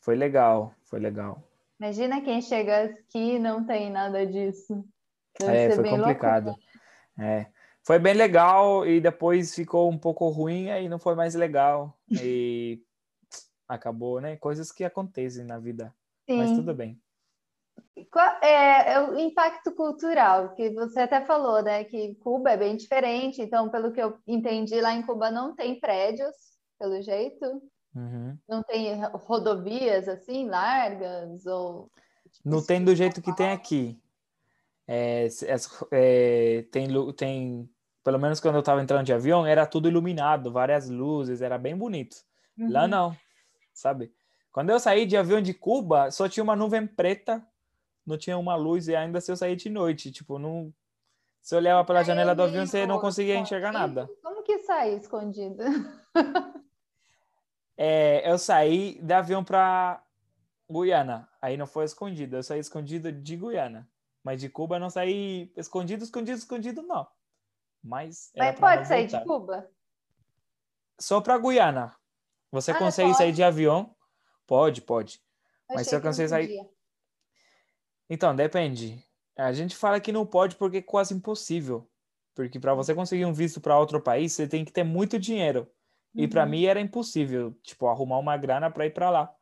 Foi 0.00 0.16
legal, 0.16 0.74
foi 0.84 0.98
legal. 0.98 1.42
Imagina 1.82 2.20
quem 2.20 2.40
chega 2.40 2.84
aqui 2.84 3.34
e 3.34 3.38
não 3.40 3.66
tem 3.66 3.90
nada 3.90 4.24
disso. 4.24 4.84
Deve 5.36 5.52
é, 5.52 5.74
foi 5.74 5.90
complicado. 5.90 6.54
É. 7.18 7.46
Foi 7.84 7.98
bem 7.98 8.14
legal 8.14 8.86
e 8.86 9.00
depois 9.00 9.52
ficou 9.52 9.90
um 9.90 9.98
pouco 9.98 10.28
ruim, 10.28 10.70
aí 10.70 10.88
não 10.88 11.00
foi 11.00 11.16
mais 11.16 11.34
legal. 11.34 11.98
E 12.08 12.80
acabou, 13.66 14.20
né? 14.20 14.36
Coisas 14.36 14.70
que 14.70 14.84
acontecem 14.84 15.44
na 15.44 15.58
vida. 15.58 15.92
Sim. 16.30 16.36
Mas 16.36 16.52
tudo 16.52 16.72
bem. 16.72 17.02
Qual 18.12 18.28
é, 18.40 18.92
é, 18.92 19.00
o 19.00 19.18
impacto 19.18 19.72
cultural, 19.72 20.54
que 20.54 20.70
você 20.70 21.00
até 21.00 21.24
falou, 21.24 21.64
né? 21.64 21.82
Que 21.82 22.14
Cuba 22.14 22.52
é 22.52 22.56
bem 22.56 22.76
diferente, 22.76 23.42
então, 23.42 23.68
pelo 23.68 23.90
que 23.90 24.00
eu 24.00 24.16
entendi, 24.24 24.80
lá 24.80 24.94
em 24.94 25.02
Cuba 25.02 25.32
não 25.32 25.52
tem 25.56 25.80
prédios, 25.80 26.36
pelo 26.78 27.02
jeito. 27.02 27.60
Uhum. 27.94 28.38
Não 28.48 28.62
tem 28.62 29.00
rodovias 29.04 30.08
assim 30.08 30.48
largas 30.48 31.44
ou 31.46 31.90
tipo, 32.30 32.48
não 32.48 32.64
tem 32.64 32.82
do 32.82 32.94
jeito 32.94 33.20
que 33.20 33.34
tem 33.34 33.50
aqui. 33.50 34.00
É, 34.86 35.28
é, 35.90 36.62
tem, 36.70 37.12
tem, 37.12 37.70
pelo 38.02 38.18
menos 38.18 38.40
quando 38.40 38.56
eu 38.56 38.60
estava 38.60 38.82
entrando 38.82 39.06
de 39.06 39.12
avião, 39.12 39.46
era 39.46 39.66
tudo 39.66 39.88
iluminado, 39.88 40.50
várias 40.50 40.88
luzes, 40.88 41.42
era 41.42 41.58
bem 41.58 41.76
bonito. 41.76 42.16
Uhum. 42.58 42.70
Lá 42.70 42.88
não, 42.88 43.16
sabe? 43.72 44.12
Quando 44.50 44.70
eu 44.70 44.80
saí 44.80 45.06
de 45.06 45.16
avião 45.16 45.40
de 45.40 45.54
Cuba, 45.54 46.10
só 46.10 46.28
tinha 46.28 46.44
uma 46.44 46.56
nuvem 46.56 46.86
preta, 46.86 47.46
não 48.06 48.18
tinha 48.18 48.36
uma 48.36 48.56
luz 48.56 48.88
e 48.88 48.96
ainda 48.96 49.20
se 49.20 49.30
eu 49.30 49.36
saí 49.36 49.54
de 49.54 49.70
noite, 49.70 50.10
tipo, 50.10 50.38
não 50.38 50.72
se 51.42 51.56
eu 51.56 51.58
olhava 51.58 51.84
pela 51.84 52.04
janela 52.04 52.34
do 52.36 52.42
avião, 52.42 52.64
você 52.64 52.86
não 52.86 53.00
conseguia 53.00 53.36
enxergar 53.36 53.72
nada. 53.72 54.08
Como 54.22 54.44
que 54.44 54.60
sai 54.60 54.94
escondido? 54.94 55.62
é, 57.76 58.30
eu 58.30 58.38
saí 58.38 59.00
de 59.02 59.12
avião 59.12 59.44
para 59.44 60.02
Guiana. 60.70 61.28
Aí 61.40 61.56
não 61.56 61.66
foi 61.66 61.84
escondido, 61.84 62.36
eu 62.36 62.42
saí 62.42 62.60
escondido 62.60 63.12
de 63.12 63.36
Guiana. 63.36 63.88
Mas 64.22 64.40
de 64.40 64.48
Cuba 64.48 64.78
não 64.78 64.88
saí 64.88 65.52
escondido, 65.56 66.04
escondido, 66.04 66.38
escondido, 66.38 66.82
não. 66.82 67.06
Mas. 67.82 68.30
Mas 68.36 68.58
pode 68.58 68.86
sair 68.86 69.06
de 69.08 69.20
Cuba? 69.24 69.68
Só 71.00 71.20
para 71.20 71.38
Guiana. 71.38 71.96
Você 72.52 72.70
ah, 72.70 72.78
consegue 72.78 73.08
pode. 73.08 73.18
sair 73.18 73.32
de 73.32 73.42
avião? 73.42 73.96
Pode, 74.46 74.82
pode. 74.82 75.20
Eu 75.68 75.76
Mas 75.76 75.88
se 75.88 75.96
eu 75.96 76.00
conseguir 76.00 76.28
sair. 76.28 76.70
Então, 78.08 78.36
depende. 78.36 79.02
A 79.36 79.52
gente 79.52 79.74
fala 79.74 79.98
que 79.98 80.12
não 80.12 80.26
pode 80.26 80.56
porque 80.56 80.76
é 80.76 80.82
quase 80.82 81.14
impossível. 81.14 81.90
Porque 82.34 82.60
para 82.60 82.74
você 82.74 82.94
conseguir 82.94 83.24
um 83.24 83.32
visto 83.32 83.60
para 83.60 83.78
outro 83.78 84.00
país, 84.00 84.32
você 84.32 84.46
tem 84.46 84.64
que 84.64 84.72
ter 84.72 84.84
muito 84.84 85.18
dinheiro. 85.18 85.68
E 86.14 86.28
para 86.28 86.44
uhum. 86.44 86.50
mim 86.50 86.64
era 86.64 86.80
impossível, 86.80 87.56
tipo, 87.62 87.86
arrumar 87.86 88.18
uma 88.18 88.36
grana 88.36 88.70
para 88.70 88.86
ir 88.86 88.90
para 88.90 89.10
lá. 89.10 89.34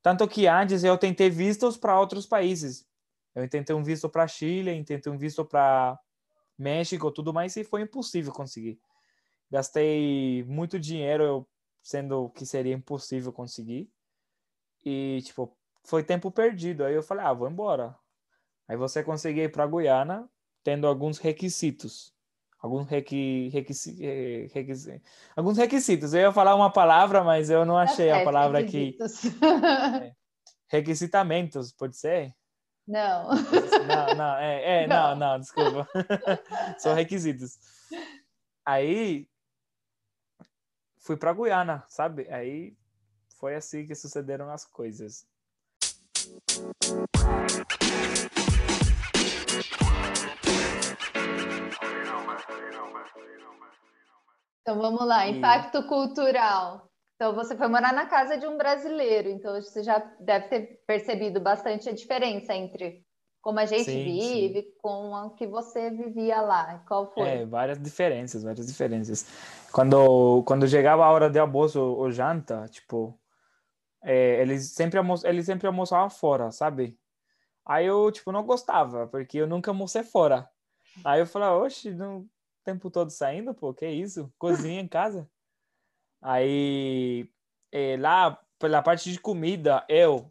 Tanto 0.00 0.26
que 0.28 0.46
antes 0.46 0.84
eu 0.84 0.96
tentei 0.98 1.30
vistos 1.30 1.76
para 1.76 1.98
outros 1.98 2.26
países. 2.26 2.86
Eu 3.34 3.48
tentei 3.48 3.74
um 3.74 3.82
visto 3.82 4.08
para 4.08 4.28
Chile, 4.28 4.84
tentei 4.84 5.10
um 5.10 5.16
visto 5.16 5.44
para 5.44 5.98
México, 6.58 7.10
tudo 7.10 7.32
mais, 7.32 7.56
e 7.56 7.64
foi 7.64 7.82
impossível 7.82 8.32
conseguir. 8.32 8.80
Gastei 9.50 10.44
muito 10.44 10.78
dinheiro, 10.78 11.46
sendo 11.82 12.30
que 12.30 12.46
seria 12.46 12.74
impossível 12.74 13.32
conseguir. 13.32 13.90
E, 14.84 15.20
tipo, 15.24 15.56
foi 15.84 16.02
tempo 16.02 16.30
perdido. 16.30 16.84
Aí 16.84 16.94
eu 16.94 17.02
falei, 17.02 17.24
ah, 17.24 17.32
vou 17.32 17.48
embora. 17.48 17.96
Aí 18.68 18.76
você 18.76 19.02
conseguir 19.02 19.42
ir 19.42 19.52
para 19.52 19.66
Guiana 19.66 20.28
tendo 20.62 20.86
alguns 20.86 21.18
requisitos. 21.18 22.14
Alguns 22.62 22.88
requi, 22.88 23.48
requisi, 23.48 24.46
requisi, 24.54 25.02
alguns 25.34 25.58
requisitos. 25.58 26.14
Eu 26.14 26.20
ia 26.20 26.32
falar 26.32 26.54
uma 26.54 26.72
palavra, 26.72 27.24
mas 27.24 27.50
eu 27.50 27.64
não 27.64 27.76
achei 27.76 28.08
a 28.08 28.22
palavra 28.22 28.60
aqui. 28.60 28.96
É. 30.00 30.12
Requisitamentos, 30.68 31.72
pode 31.72 31.96
ser? 31.96 32.32
Não. 32.86 33.30
Não, 33.34 34.14
não, 34.16 34.36
é, 34.36 34.84
é 34.84 34.86
não. 34.86 35.10
não, 35.10 35.16
não, 35.16 35.40
desculpa. 35.40 35.88
São 36.78 36.94
requisitos. 36.94 37.58
Aí 38.64 39.28
fui 41.00 41.16
para 41.16 41.32
Guiana, 41.32 41.84
sabe? 41.88 42.28
Aí 42.30 42.76
foi 43.40 43.56
assim 43.56 43.84
que 43.84 43.94
sucederam 43.96 44.48
as 44.50 44.64
coisas. 44.64 45.26
Então 54.62 54.80
vamos 54.80 55.04
lá, 55.06 55.28
impacto 55.28 55.78
e... 55.78 55.82
cultural. 55.88 56.88
Então 57.16 57.34
você 57.34 57.56
foi 57.56 57.68
morar 57.68 57.92
na 57.92 58.06
casa 58.06 58.36
de 58.36 58.46
um 58.46 58.56
brasileiro, 58.56 59.28
então 59.28 59.60
você 59.60 59.82
já 59.82 59.98
deve 60.18 60.48
ter 60.48 60.82
percebido 60.86 61.40
bastante 61.40 61.88
a 61.88 61.92
diferença 61.92 62.54
entre 62.54 63.04
como 63.40 63.58
a 63.58 63.66
gente 63.66 63.84
sim, 63.84 64.04
vive 64.04 64.62
sim. 64.62 64.72
com 64.80 65.12
o 65.12 65.30
que 65.30 65.46
você 65.46 65.90
vivia 65.90 66.40
lá. 66.40 66.82
Qual 66.86 67.12
foi? 67.12 67.28
É, 67.28 67.44
várias 67.44 67.80
diferenças, 67.80 68.44
várias 68.44 68.66
diferenças. 68.66 69.26
Quando 69.72 70.42
quando 70.44 70.66
chegava 70.68 71.04
a 71.04 71.10
hora 71.10 71.28
de 71.28 71.38
almoço 71.38 71.80
ou 71.80 72.10
janta, 72.10 72.66
tipo, 72.68 73.18
é, 74.02 74.40
eles 74.40 74.72
sempre 74.72 74.98
almo 74.98 75.14
eles 75.24 75.46
sempre 75.46 75.66
almoçavam 75.66 76.08
fora, 76.08 76.52
sabe? 76.52 76.98
Aí 77.66 77.86
eu 77.86 78.10
tipo 78.12 78.30
não 78.30 78.44
gostava, 78.44 79.06
porque 79.08 79.38
eu 79.38 79.46
nunca 79.46 79.72
almocei 79.72 80.04
fora. 80.04 80.48
Aí 81.04 81.20
eu 81.20 81.26
falava, 81.26 81.58
oxe, 81.58 81.90
não 81.92 82.26
tempo 82.64 82.90
todo 82.90 83.10
saindo, 83.10 83.54
pô, 83.54 83.72
que 83.74 83.86
isso? 83.86 84.32
Cozinha 84.38 84.80
em 84.80 84.88
casa. 84.88 85.28
Aí, 86.20 87.28
é, 87.70 87.96
lá, 87.98 88.40
pela 88.58 88.82
parte 88.82 89.10
de 89.10 89.18
comida, 89.18 89.84
eu, 89.88 90.30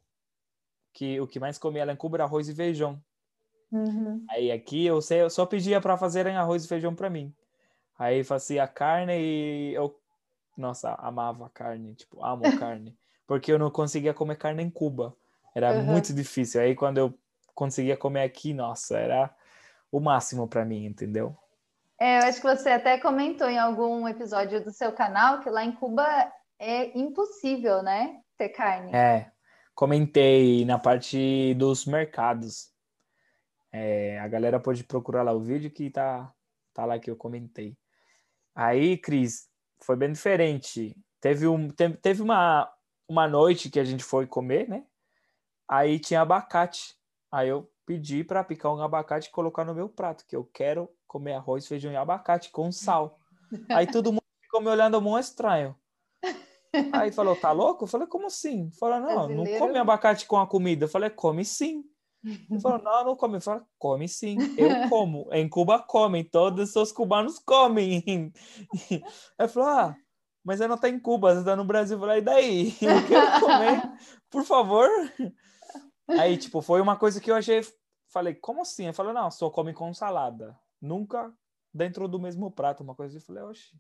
que 0.94 1.20
o 1.20 1.28
que 1.28 1.40
mais 1.40 1.58
comia 1.58 1.86
lá 1.86 1.94
em 1.94 1.98
Cuba 1.98 2.18
era 2.18 2.24
arroz 2.24 2.48
e 2.48 2.56
feijão. 2.56 3.02
Uhum. 3.72 4.26
Aí 4.30 4.52
aqui 4.52 4.86
eu, 4.86 5.02
sei, 5.02 5.22
eu 5.22 5.30
só 5.30 5.46
pedia 5.46 5.80
para 5.80 5.98
fazerem 5.98 6.36
arroz 6.36 6.66
e 6.66 6.68
feijão 6.68 6.94
para 6.94 7.10
mim. 7.10 7.34
Aí 7.98 8.24
fazia 8.24 8.68
carne 8.68 9.14
e 9.18 9.74
eu, 9.74 10.00
nossa, 10.58 10.94
amava 10.96 11.50
carne, 11.50 11.96
tipo, 11.96 12.24
amo 12.24 12.44
carne. 12.58 12.98
Porque 13.28 13.52
eu 13.52 13.60
não 13.60 13.72
conseguia 13.72 14.14
comer 14.14 14.36
carne 14.38 14.64
em 14.64 14.70
Cuba. 14.70 15.16
Era 15.56 15.74
uhum. 15.74 15.86
muito 15.86 16.14
difícil. 16.14 16.62
Aí 16.62 16.76
quando 16.76 16.98
eu 16.98 17.14
conseguia 17.54 17.96
comer 17.96 18.24
aqui, 18.24 18.54
nossa, 18.54 18.98
era 18.98 19.34
o 19.92 20.00
máximo 20.00 20.48
para 20.48 20.66
mim, 20.66 20.86
entendeu? 20.86 21.38
É, 22.01 22.17
eu 22.17 22.24
acho 22.24 22.41
que 22.41 22.48
você 22.48 22.70
até 22.70 22.98
comentou 22.98 23.48
em 23.48 23.60
algum 23.60 24.08
episódio 24.08 24.63
do 24.63 24.72
seu 24.72 24.91
canal 24.91 25.39
que 25.39 25.51
lá 25.51 25.63
em 25.63 25.72
Cuba 25.72 26.03
é 26.58 26.98
impossível, 26.98 27.84
né? 27.84 28.20
Ter 28.39 28.50
carne. 28.50 28.91
É, 28.91 29.31
comentei 29.75 30.65
na 30.65 30.79
parte 30.79 31.53
dos 31.53 31.86
mercados. 31.86 32.72
É, 33.72 34.17
a 34.17 34.27
galera 34.27 34.60
pode 34.60 34.84
procurar 34.84 35.22
lá 35.22 35.31
o 35.31 35.41
vídeo 35.41 35.70
que 35.70 35.91
tá, 35.91 36.34
tá 36.74 36.86
lá 36.86 36.98
que 36.98 37.12
eu 37.12 37.15
comentei. 37.15 37.77
Aí, 38.55 38.98
Cris, 38.98 39.48
foi 39.84 39.96
bem 39.96 40.12
diferente. 40.12 40.98
Teve, 41.20 41.46
um, 41.46 41.70
teve 41.70 42.24
uma, 42.24 42.68
uma 43.07 43.27
noite 43.27 43.70
que 43.70 43.79
a 43.79 43.83
gente 43.83 44.03
foi 44.03 44.25
comer, 44.25 44.68
né? 44.68 44.83
Aí 45.70 46.00
tinha 46.00 46.22
abacate. 46.22 46.96
Aí 47.31 47.50
eu 47.50 47.71
pedi 47.85 48.24
para 48.24 48.44
picar 48.44 48.74
um 48.74 48.81
abacate 48.81 49.29
e 49.29 49.31
colocar 49.31 49.65
no 49.65 49.74
meu 49.74 49.89
prato, 49.89 50.25
que 50.25 50.35
eu 50.35 50.44
quero 50.44 50.89
comer 51.07 51.33
arroz, 51.33 51.67
feijão 51.67 51.91
e 51.91 51.96
abacate 51.96 52.51
com 52.51 52.72
sal. 52.72 53.17
Aí 53.70 53.87
todo 53.87 54.11
mundo 54.11 54.22
ficou 54.41 54.61
me 54.61 54.67
olhando 54.67 55.01
muito 55.01 55.24
estranho. 55.24 55.75
Aí 56.94 57.11
falou, 57.11 57.35
tá 57.35 57.51
louco? 57.51 57.83
Eu 57.83 57.87
falei, 57.87 58.07
como 58.07 58.27
assim? 58.27 58.72
Falou, 58.79 59.00
não, 59.00 59.27
Brasileiro. 59.27 59.51
não 59.51 59.59
come 59.59 59.77
abacate 59.77 60.25
com 60.25 60.37
a 60.37 60.48
comida. 60.48 60.85
Eu 60.85 60.89
falei, 60.89 61.09
come 61.09 61.44
sim. 61.44 61.83
Ele 62.24 62.59
falou, 62.61 62.81
não, 62.81 63.05
não 63.05 63.15
come. 63.15 63.37
Eu 63.37 63.41
falei, 63.41 63.63
come 63.77 64.07
sim. 64.07 64.37
Eu 64.57 64.70
como. 64.89 65.27
Em 65.31 65.50
Cuba 65.50 65.79
comem, 65.79 66.24
todos 66.24 66.75
os 66.75 66.91
cubanos 66.91 67.39
comem. 67.39 68.31
Ele 68.89 69.48
falou, 69.50 69.70
ah, 69.70 69.96
mas 70.44 70.59
você 70.59 70.67
não 70.67 70.77
tá 70.77 70.89
em 70.89 71.00
Cuba, 71.00 71.35
você 71.35 71.44
tá 71.44 71.55
no 71.55 71.65
Brasil. 71.65 71.98
Eu 71.98 72.01
falei, 72.01 72.20
e 72.20 72.22
daí? 72.22 72.75
Eu 72.81 73.07
quero 73.07 73.39
comer, 73.39 73.91
por 74.29 74.44
favor. 74.44 74.89
Aí, 76.20 76.38
tipo, 76.38 76.62
foi 76.62 76.82
uma 76.82 76.96
coisa 76.96 77.20
que 77.20 77.32
eu 77.32 77.36
achei. 77.36 77.62
Falei, 78.08 78.36
como 78.36 78.62
assim? 78.62 78.86
Ele 78.86 78.94
falou, 78.94 79.14
não, 79.14 79.32
só 79.32 79.50
come 79.50 79.74
com 79.74 79.94
salada 79.94 80.58
nunca 80.82 81.32
dentro 81.74 82.08
do 82.08 82.20
mesmo 82.20 82.52
prato, 82.52 82.84
uma 82.84 82.96
coisa 82.96 83.18
assim. 83.18 83.24
Eu 83.24 83.36
falei, 83.36 83.44
oxe. 83.44 83.76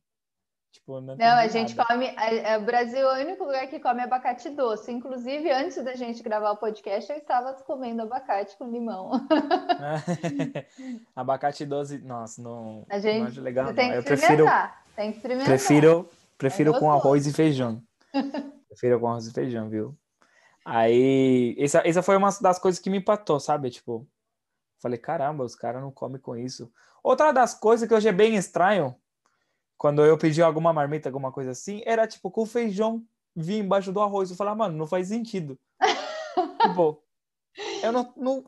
Tipo, 0.71 1.01
não, 1.01 1.17
não 1.17 1.37
a 1.37 1.47
gente 1.49 1.75
come. 1.75 2.15
o 2.57 2.65
Brasil 2.65 2.99
é 2.99 3.19
o 3.19 3.25
único 3.25 3.43
lugar 3.43 3.67
que 3.67 3.77
come 3.77 4.01
abacate 4.01 4.49
doce. 4.51 4.89
Inclusive, 4.89 5.51
antes 5.51 5.83
da 5.83 5.95
gente 5.95 6.23
gravar 6.23 6.51
o 6.51 6.57
podcast, 6.57 7.11
eu 7.11 7.17
estava 7.17 7.53
comendo 7.63 8.03
abacate 8.03 8.57
com 8.57 8.71
limão. 8.71 9.11
abacate 11.13 11.65
doce, 11.65 11.97
nossa, 11.97 12.41
não, 12.41 12.85
a 12.89 12.99
gente, 12.99 13.19
não 13.19 13.27
acho 13.27 13.41
legal. 13.41 13.73
Tem 13.73 13.87
não. 13.87 13.91
que 13.91 13.99
eu 13.99 14.03
prefiro, 14.03 14.45
tem 14.95 15.11
que 15.11 15.17
experimentar. 15.17 15.49
Prefiro, 15.49 16.09
prefiro 16.37 16.73
é 16.73 16.79
com 16.79 16.89
arroz 16.89 17.27
e 17.27 17.33
feijão. 17.33 17.83
prefiro 18.69 18.97
com 18.97 19.09
arroz 19.09 19.27
e 19.27 19.33
feijão, 19.33 19.67
viu? 19.67 19.93
Aí, 20.63 21.55
essa, 21.57 21.81
essa 21.85 22.03
foi 22.03 22.15
uma 22.15 22.29
das 22.39 22.59
coisas 22.59 22.79
que 22.79 22.89
me 22.89 22.97
empatou, 22.97 23.39
sabe? 23.39 23.69
Tipo, 23.69 24.07
falei, 24.79 24.97
caramba, 24.97 25.43
os 25.43 25.55
caras 25.55 25.81
não 25.81 25.91
comem 25.91 26.19
com 26.19 26.35
isso. 26.35 26.71
Outra 27.03 27.31
das 27.31 27.53
coisas 27.53 27.87
que 27.87 27.93
hoje 27.93 28.07
é 28.07 28.11
bem 28.11 28.35
estranho, 28.35 28.95
quando 29.77 30.05
eu 30.05 30.17
pedi 30.17 30.41
alguma 30.41 30.71
marmita, 30.71 31.09
alguma 31.09 31.31
coisa 31.31 31.51
assim, 31.51 31.81
era 31.85 32.07
tipo 32.07 32.29
com 32.29 32.45
feijão 32.45 33.03
vir 33.35 33.59
embaixo 33.59 33.91
do 33.91 34.01
arroz. 34.01 34.29
Eu 34.29 34.35
falava, 34.35 34.57
mano, 34.57 34.77
não 34.77 34.85
faz 34.85 35.07
sentido. 35.07 35.57
tipo, 36.61 37.03
eu 37.81 37.91
não, 37.91 38.13
não, 38.15 38.45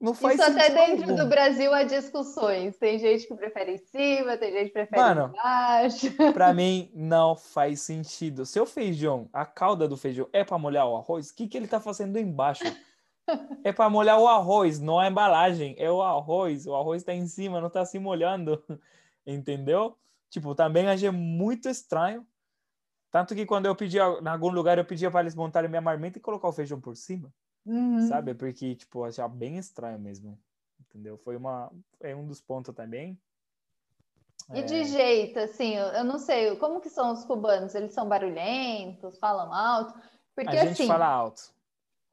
não 0.00 0.12
faz 0.12 0.38
Isso 0.38 0.50
até 0.50 0.68
dentro 0.70 1.10
algum. 1.10 1.16
do 1.16 1.26
Brasil 1.26 1.72
há 1.72 1.82
discussões. 1.82 2.76
Tem 2.76 2.98
gente 2.98 3.26
que 3.26 3.34
prefere 3.34 3.72
em 3.72 3.78
cima, 3.78 4.36
tem 4.36 4.52
gente 4.52 4.66
que 4.66 4.72
prefere 4.72 5.00
mano, 5.00 5.32
embaixo. 5.32 6.12
pra 6.34 6.52
mim, 6.54 6.90
não 6.94 7.34
faz 7.34 7.80
sentido. 7.80 8.44
Seu 8.44 8.66
feijão, 8.66 9.28
a 9.32 9.46
calda 9.46 9.88
do 9.88 9.96
feijão 9.96 10.28
é 10.32 10.44
para 10.44 10.58
molhar 10.58 10.86
o 10.86 10.96
arroz, 10.96 11.30
o 11.30 11.34
que, 11.34 11.48
que 11.48 11.56
ele 11.56 11.66
tá 11.66 11.80
fazendo 11.80 12.18
embaixo? 12.18 12.64
É 13.64 13.72
para 13.72 13.90
molhar 13.90 14.20
o 14.20 14.28
arroz, 14.28 14.78
não 14.78 14.98
a 14.98 15.08
embalagem. 15.08 15.74
É 15.78 15.90
o 15.90 16.02
arroz. 16.02 16.66
O 16.66 16.74
arroz 16.76 17.02
está 17.02 17.12
em 17.12 17.26
cima, 17.26 17.60
não 17.60 17.68
está 17.68 17.84
se 17.84 17.98
molhando. 17.98 18.62
Entendeu? 19.26 19.96
Tipo, 20.30 20.54
também 20.54 20.86
achei 20.86 21.10
muito 21.10 21.68
estranho. 21.68 22.24
Tanto 23.10 23.34
que 23.34 23.46
quando 23.46 23.66
eu 23.66 23.74
pedia, 23.74 24.02
em 24.02 24.28
algum 24.28 24.48
lugar, 24.50 24.78
eu 24.78 24.84
pedia 24.84 25.10
para 25.10 25.20
eles 25.20 25.34
montarem 25.34 25.70
minha 25.70 25.80
marmita 25.80 26.18
e 26.18 26.20
colocar 26.20 26.48
o 26.48 26.52
feijão 26.52 26.80
por 26.80 26.94
cima. 26.96 27.32
Uhum. 27.66 28.06
Sabe? 28.06 28.34
Porque, 28.34 28.76
tipo, 28.76 29.04
achei 29.04 29.26
bem 29.28 29.58
estranho 29.58 29.98
mesmo. 29.98 30.38
Entendeu? 30.80 31.18
Foi 31.18 31.36
uma, 31.36 31.70
é 32.00 32.14
um 32.14 32.26
dos 32.26 32.40
pontos 32.40 32.74
também. 32.74 33.18
E 34.54 34.60
é... 34.60 34.62
de 34.62 34.84
jeito, 34.84 35.38
assim, 35.40 35.74
eu 35.74 36.04
não 36.04 36.18
sei, 36.18 36.54
como 36.56 36.80
que 36.80 36.88
são 36.88 37.12
os 37.12 37.24
cubanos? 37.24 37.74
Eles 37.74 37.92
são 37.92 38.08
barulhentos, 38.08 39.18
falam 39.18 39.52
alto? 39.52 39.98
Porque, 40.34 40.50
a 40.56 40.64
gente 40.64 40.72
assim, 40.72 40.86
fala 40.86 41.06
alto. 41.06 41.56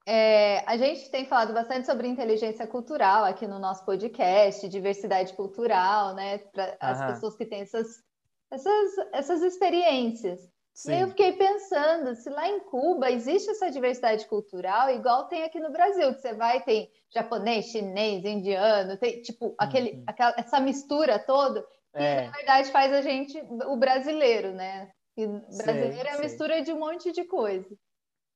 É, 0.05 0.63
a 0.65 0.75
gente 0.75 1.09
tem 1.09 1.25
falado 1.25 1.53
bastante 1.53 1.85
sobre 1.85 2.07
inteligência 2.07 2.67
cultural 2.67 3.23
aqui 3.23 3.47
no 3.47 3.59
nosso 3.59 3.85
podcast, 3.85 4.67
diversidade 4.67 5.33
cultural, 5.33 6.13
né? 6.13 6.39
Para 6.39 6.75
as 6.79 7.13
pessoas 7.13 7.35
que 7.37 7.45
têm 7.45 7.61
essas, 7.61 8.03
essas, 8.51 8.97
essas 9.13 9.41
experiências. 9.41 10.51
Sim. 10.73 10.91
E 10.91 10.93
aí 10.95 11.01
eu 11.01 11.09
fiquei 11.09 11.33
pensando, 11.33 12.15
se 12.15 12.29
lá 12.29 12.47
em 12.49 12.59
Cuba 12.61 13.11
existe 13.11 13.51
essa 13.51 13.69
diversidade 13.69 14.25
cultural, 14.25 14.89
igual 14.89 15.27
tem 15.27 15.43
aqui 15.43 15.59
no 15.59 15.71
Brasil, 15.71 16.13
que 16.13 16.21
você 16.21 16.33
vai, 16.33 16.63
tem 16.63 16.89
japonês, 17.13 17.65
chinês, 17.65 18.25
indiano, 18.25 18.97
tem 18.97 19.21
tipo 19.21 19.53
aquele, 19.57 19.91
uhum. 19.91 20.03
aquela, 20.07 20.33
essa 20.35 20.59
mistura 20.59 21.19
toda, 21.19 21.61
que 21.61 22.01
é. 22.01 22.25
na 22.25 22.31
verdade 22.31 22.71
faz 22.71 22.91
a 22.91 23.01
gente, 23.01 23.39
o 23.67 23.77
brasileiro, 23.77 24.51
né? 24.51 24.91
E 25.15 25.27
brasileiro 25.27 26.09
é 26.09 26.13
a 26.13 26.19
mistura 26.19 26.61
de 26.63 26.73
um 26.73 26.79
monte 26.79 27.11
de 27.11 27.23
coisa. 27.23 27.69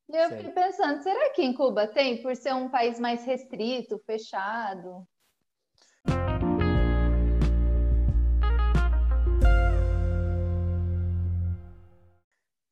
E 0.10 0.16
eu 0.16 0.30
fiquei 0.30 0.52
pensando, 0.52 1.02
será 1.02 1.32
que 1.32 1.42
em 1.42 1.54
Cuba 1.54 1.88
tem, 1.88 2.22
por 2.22 2.36
ser 2.36 2.54
um 2.54 2.70
país 2.70 3.00
mais 3.00 3.26
restrito, 3.26 4.00
fechado? 4.06 5.06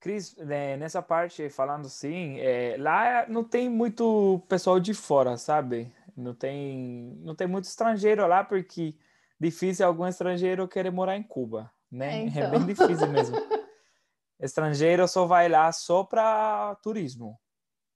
Cris, 0.06 0.38
né, 0.38 0.78
nessa 0.78 1.02
parte, 1.02 1.50
falando 1.50 1.88
assim, 1.88 2.38
é, 2.38 2.76
lá 2.78 3.26
não 3.28 3.44
tem 3.44 3.68
muito 3.68 4.40
pessoal 4.48 4.80
de 4.80 4.94
fora, 4.94 5.36
sabe? 5.36 5.92
Não 6.16 6.32
tem, 6.32 7.18
não 7.24 7.34
tem 7.34 7.48
muito 7.48 7.64
estrangeiro 7.64 8.28
lá, 8.28 8.44
porque 8.44 8.94
difícil 9.40 9.84
algum 9.84 10.06
estrangeiro 10.06 10.68
querer 10.68 10.92
morar 10.92 11.18
em 11.18 11.24
Cuba, 11.24 11.72
né? 11.92 12.20
É, 12.20 12.26
então. 12.26 12.44
é 12.44 12.50
bem 12.52 12.66
difícil 12.68 13.08
mesmo. 13.08 13.36
Estrangeiro 14.40 15.08
só 15.08 15.26
vai 15.26 15.50
lá 15.50 15.72
só 15.72 16.04
para 16.04 16.76
turismo. 16.84 17.40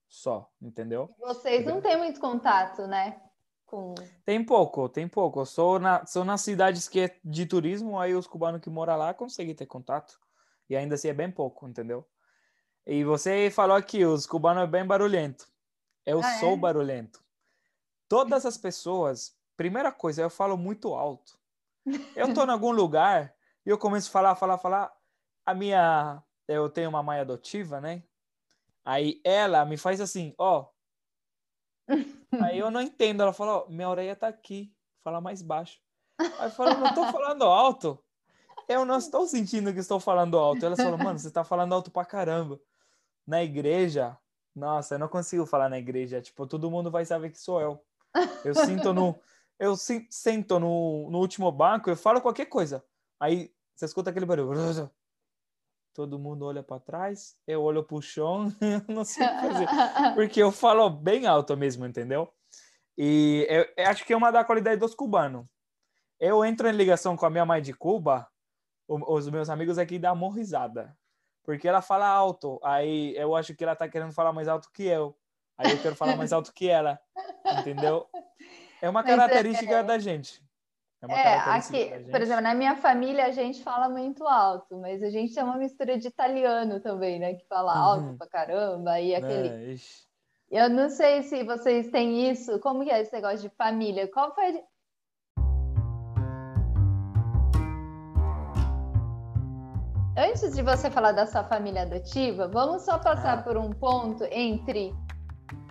Só, 0.08 0.50
entendeu? 0.60 1.14
Vocês 1.20 1.64
não 1.64 1.80
têm 1.80 1.96
muito 1.96 2.20
contato, 2.20 2.88
né? 2.88 3.22
Com... 3.68 3.94
Tem 4.26 4.44
pouco, 4.44 4.90
tem 4.90 5.08
pouco. 5.08 5.46
Sou 5.46 5.78
na, 5.78 6.04
sou 6.08 6.26
nas 6.26 6.42
cidades 6.42 6.88
que 6.88 7.02
é 7.02 7.16
de 7.24 7.46
turismo, 7.46 8.00
aí 8.00 8.16
os 8.16 8.26
cubanos 8.26 8.62
que 8.62 8.70
moram 8.72 8.98
lá 8.98 9.14
conseguem 9.14 9.54
ter 9.54 9.68
contato. 9.68 10.20
E 10.70 10.76
ainda 10.76 10.96
assim 10.96 11.08
é 11.08 11.14
bem 11.14 11.32
pouco, 11.32 11.68
entendeu? 11.68 12.08
E 12.86 13.04
você 13.04 13.50
falou 13.52 13.76
aqui, 13.76 14.06
os 14.06 14.26
cubanos 14.26 14.64
é 14.64 14.68
bem 14.68 14.86
barulhento. 14.86 15.48
Eu 16.06 16.20
ah, 16.20 16.40
sou 16.40 16.54
é? 16.54 16.58
barulhento. 16.58 17.24
Todas 18.08 18.46
as 18.46 18.58
pessoas, 18.58 19.38
primeira 19.56 19.92
coisa, 19.92 20.22
eu 20.22 20.30
falo 20.30 20.58
muito 20.58 20.94
alto. 20.94 21.40
Eu 22.16 22.34
tô 22.34 22.44
em 22.44 22.50
algum 22.52 22.72
lugar 22.72 23.34
e 23.66 23.70
eu 23.70 23.78
começo 23.78 24.10
a 24.10 24.12
falar, 24.12 24.36
falar, 24.36 24.58
falar. 24.58 24.92
A 25.46 25.54
minha, 25.54 26.24
eu 26.48 26.70
tenho 26.70 26.90
uma 26.90 27.04
mãe 27.04 27.20
adotiva, 27.20 27.82
né? 27.82 28.04
Aí 28.84 29.22
ela 29.24 29.66
me 29.66 29.78
faz 29.78 30.02
assim, 30.02 30.34
ó. 30.38 30.68
Aí 32.42 32.58
eu 32.58 32.72
não 32.72 32.82
entendo. 32.82 33.22
Ela 33.22 33.34
fala, 33.34 33.58
ó, 33.58 33.70
minha 33.70 33.90
orelha 33.90 34.16
tá 34.16 34.28
aqui. 34.28 34.74
Fala 35.04 35.22
mais 35.22 35.42
baixo. 35.42 35.80
Aí 36.20 36.48
eu 36.48 36.52
falo, 36.52 36.80
não 36.80 36.94
tô 36.94 37.06
falando 37.12 37.44
alto. 37.44 38.04
Eu 38.70 38.86
não 38.86 39.00
estou 39.00 39.26
sentindo 39.26 39.74
que 39.74 39.80
estou 39.80 40.00
falando 40.00 40.38
alto. 40.38 40.64
Ela 40.64 40.76
falou, 40.76 40.98
mano, 41.00 41.18
você 41.18 41.32
tá 41.32 41.44
falando 41.44 41.74
alto 41.74 41.90
pra 41.90 42.06
caramba. 42.06 42.60
Na 43.26 43.44
igreja, 43.44 44.16
nossa, 44.56 44.94
eu 44.94 45.00
não 45.00 45.08
consigo 45.08 45.44
falar 45.44 45.70
na 45.70 45.80
igreja. 45.80 46.22
Tipo, 46.22 46.46
todo 46.46 46.70
mundo 46.70 46.92
vai 46.92 47.04
saber 47.04 47.32
que 47.32 47.40
sou 47.40 47.60
eu. 47.60 47.84
Eu 48.46 48.54
sinto 48.54 48.94
no. 48.94 49.20
Eu 49.58 49.76
sento 49.76 50.60
no, 50.60 51.10
no 51.10 51.18
último 51.18 51.52
banco, 51.52 51.90
eu 51.90 51.98
falo 51.98 52.22
qualquer 52.22 52.46
coisa. 52.46 52.82
Aí 53.20 53.52
você 53.76 53.86
escuta 53.86 54.10
aquele 54.10 54.26
barulho. 54.26 54.90
Todo 55.94 56.20
mundo 56.20 56.46
olha 56.46 56.64
para 56.64 56.80
trás, 56.80 57.36
eu 57.46 57.62
olho 57.62 57.84
pro 57.84 58.02
chão, 58.02 58.48
eu 58.62 58.94
não 58.94 59.04
sei 59.04 59.26
o 59.26 59.30
que 59.30 59.48
fazer. 59.48 59.68
Porque 60.16 60.42
eu 60.42 60.52
falo 60.52 60.90
bem 60.90 61.26
alto 61.28 61.58
mesmo, 61.58 61.86
entendeu? 61.86 62.32
E 62.98 63.46
eu, 63.50 63.66
eu 63.76 63.90
acho 63.90 64.06
que 64.06 64.14
é 64.14 64.18
uma 64.18 64.32
da 64.32 64.46
qualidade 64.46 64.80
dos 64.80 64.96
cubanos. 64.96 65.46
Eu 66.20 66.46
entro 66.46 66.70
em 66.70 66.74
ligação 66.74 67.18
com 67.18 67.26
a 67.26 67.30
minha 67.30 67.46
mãe 67.46 67.62
de 67.62 67.74
Cuba, 67.74 68.30
os 68.90 69.30
meus 69.30 69.50
amigos 69.50 69.78
aqui 69.78 70.00
dão 70.00 70.14
uma 70.14 70.34
risada 70.34 70.98
porque 71.50 71.68
ela 71.68 71.82
fala 71.82 72.06
alto. 72.08 72.60
Aí 72.64 73.16
eu 73.18 73.36
acho 73.36 73.56
que 73.56 73.64
ela 73.64 73.76
tá 73.76 73.90
querendo 73.90 74.14
falar 74.14 74.32
mais 74.32 74.48
alto 74.48 74.70
que 74.72 74.84
eu. 74.84 75.18
Aí 75.58 75.72
eu 75.72 75.82
quero 75.82 75.96
falar 75.96 76.16
mais 76.16 76.32
alto 76.32 76.54
que 76.54 76.70
ela. 76.70 77.00
Entendeu? 77.60 78.08
É 78.80 78.88
uma 78.88 79.02
mas 79.02 79.12
é, 79.12 79.16
característica 79.16 79.76
é, 79.78 79.84
da 79.84 79.98
gente. 79.98 80.44
É, 81.02 81.14
é 81.14 81.36
aqui, 81.38 81.90
por 82.12 82.22
exemplo, 82.22 82.44
na 82.44 82.54
minha 82.54 82.76
família 82.76 83.26
a 83.26 83.32
gente 83.32 83.64
fala 83.64 83.90
muito 83.90 84.28
alto, 84.28 84.78
mas 84.78 85.02
a 85.02 85.10
gente 85.10 85.40
é 85.40 85.44
uma 85.44 85.58
mistura 85.58 85.98
de 85.98 86.08
italiano 86.08 86.80
também, 86.82 87.20
né? 87.20 87.34
Que 87.34 87.46
fala 87.48 87.74
uhum. 87.74 87.82
alto 87.82 88.18
pra 88.18 88.28
caramba. 88.28 89.00
E 89.00 89.16
aquele. 89.16 89.76
É, 90.52 90.66
eu 90.66 90.70
não 90.70 90.90
sei 90.90 91.24
se 91.24 91.44
vocês 91.44 91.90
têm 91.90 92.30
isso. 92.30 92.60
Como 92.60 92.84
que 92.84 92.92
é 92.92 93.02
esse 93.02 93.12
negócio 93.12 93.40
de 93.40 93.50
família? 93.56 94.08
Qual 94.08 94.36
foi 94.36 94.64
Antes 100.18 100.56
de 100.56 100.62
você 100.62 100.90
falar 100.90 101.12
da 101.12 101.26
sua 101.26 101.44
família 101.44 101.84
adotiva, 101.84 102.48
vamos 102.48 102.84
só 102.84 102.98
passar 102.98 103.40
ah. 103.40 103.42
por 103.42 103.58
um 103.58 103.72
ponto 103.72 104.24
entre 104.32 104.94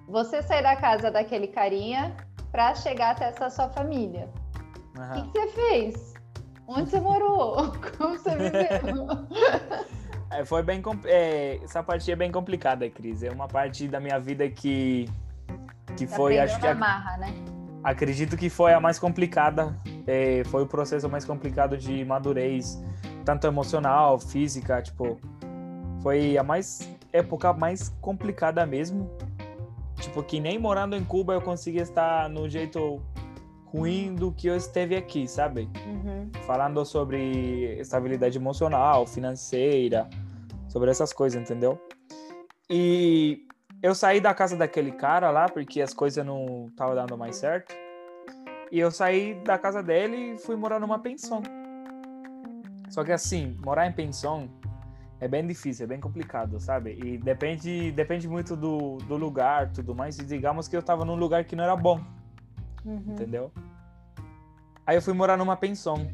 você 0.07 0.43
sair 0.43 0.63
da 0.63 0.77
casa 0.77 1.11
daquele 1.11 1.49
carinha 1.49 2.17
para 2.51 2.75
chegar 2.75 3.11
até 3.11 3.27
essa 3.27 3.51
sua 3.51 3.69
família. 3.69 4.29
O 4.97 5.13
que, 5.13 5.23
que, 5.23 5.41
você 5.41 5.49
fez? 5.49 6.15
Onde 6.67 6.91
você 6.91 7.01
morou? 7.01 7.73
Como 7.99 8.19
você 8.19 8.31
viveu? 8.31 9.29
É, 10.31 10.45
foi 10.45 10.63
bem 10.63 10.83
é, 11.05 11.59
essa 11.63 11.83
parte 11.83 12.11
é 12.11 12.17
bem 12.17 12.31
complicada, 12.31 12.89
Cris. 12.91 13.23
É 13.23 13.31
uma 13.31 13.49
parte 13.49 13.89
da 13.89 14.01
minha 14.01 14.19
vida 14.19 14.49
que 14.49 15.09
que 15.97 16.07
foi, 16.07 16.39
acho 16.39 16.61
que 16.61 16.67
amarra, 16.67 17.17
né? 17.17 17.35
acredito 17.83 18.37
que 18.37 18.51
foi 18.51 18.73
a 18.73 18.81
mais 18.81 18.99
complicada. 18.99 19.79
É, 20.07 20.43
foi 20.47 20.63
o 20.63 20.67
processo 20.67 21.09
mais 21.09 21.25
complicado 21.25 21.77
de 21.77 22.05
madurez 22.05 22.79
tanto 23.29 23.47
emocional, 23.47 24.19
física, 24.19 24.81
tipo, 24.81 25.21
foi 26.03 26.39
a 26.39 26.43
mais 26.43 26.89
época 27.13 27.53
mais 27.53 27.91
complicada 28.01 28.65
mesmo. 28.65 29.11
Tipo, 29.97 30.23
que 30.23 30.41
nem 30.41 30.59
morando 30.59 30.97
em 30.97 31.05
Cuba 31.05 31.35
eu 31.35 31.43
conseguia 31.43 31.83
estar 31.83 32.31
no 32.31 32.49
jeito 32.49 33.03
ruim 33.67 34.15
do 34.15 34.33
que 34.33 34.47
eu 34.47 34.57
esteve 34.57 34.97
aqui, 34.97 35.29
sabe? 35.29 35.69
Uhum. 35.87 36.31
Falando 36.47 36.83
sobre 36.87 37.79
estabilidade 37.79 38.39
emocional, 38.39 39.07
financeira, 39.07 40.09
sobre 40.67 40.91
essas 40.91 41.13
coisas, 41.13 41.39
entendeu? 41.39 41.79
E 42.71 43.47
eu 43.83 43.95
saí 43.95 44.23
da 44.23 44.33
casa 44.33 44.57
daquele 44.57 44.93
cara 44.93 45.31
lá 45.31 45.51
porque 45.51 45.83
as 45.83 45.93
coisas 45.93 46.25
não 46.25 46.69
estavam 46.71 46.95
dando 46.95 47.19
mais 47.19 47.37
certo. 47.37 47.75
E 48.73 48.81
eu 48.81 48.91
saí 48.91 49.35
da 49.45 49.59
casa 49.59 49.83
dele 49.83 50.33
e 50.33 50.39
fui 50.39 50.57
morar 50.57 50.81
numa 50.81 50.99
pensão. 50.99 51.43
Só 52.91 53.05
que 53.05 53.13
assim, 53.13 53.57
morar 53.65 53.87
em 53.87 53.93
pensão 53.93 54.49
é 55.21 55.27
bem 55.27 55.47
difícil, 55.47 55.85
é 55.85 55.87
bem 55.89 56.01
complicado, 56.01 56.61
sabe? 56.61 56.99
E 57.03 57.19
depende, 57.19 57.91
depende 57.93 58.29
muito 58.29 58.55
do, 58.55 58.99
do 58.99 59.17
lugar, 59.17 59.71
tudo 59.73 59.95
mais. 59.95 60.19
E 60.19 60.25
digamos 60.25 60.69
que 60.69 60.77
eu 60.77 60.83
tava 60.83 61.05
num 61.05 61.17
lugar 61.17 61.45
que 61.45 61.57
não 61.57 61.65
era 61.65 61.75
bom, 61.75 62.01
uhum. 62.85 63.03
entendeu? 63.09 63.53
Aí 64.87 64.97
eu 64.97 65.03
fui 65.03 65.13
morar 65.13 65.37
numa 65.37 65.57
pensão. 65.57 66.09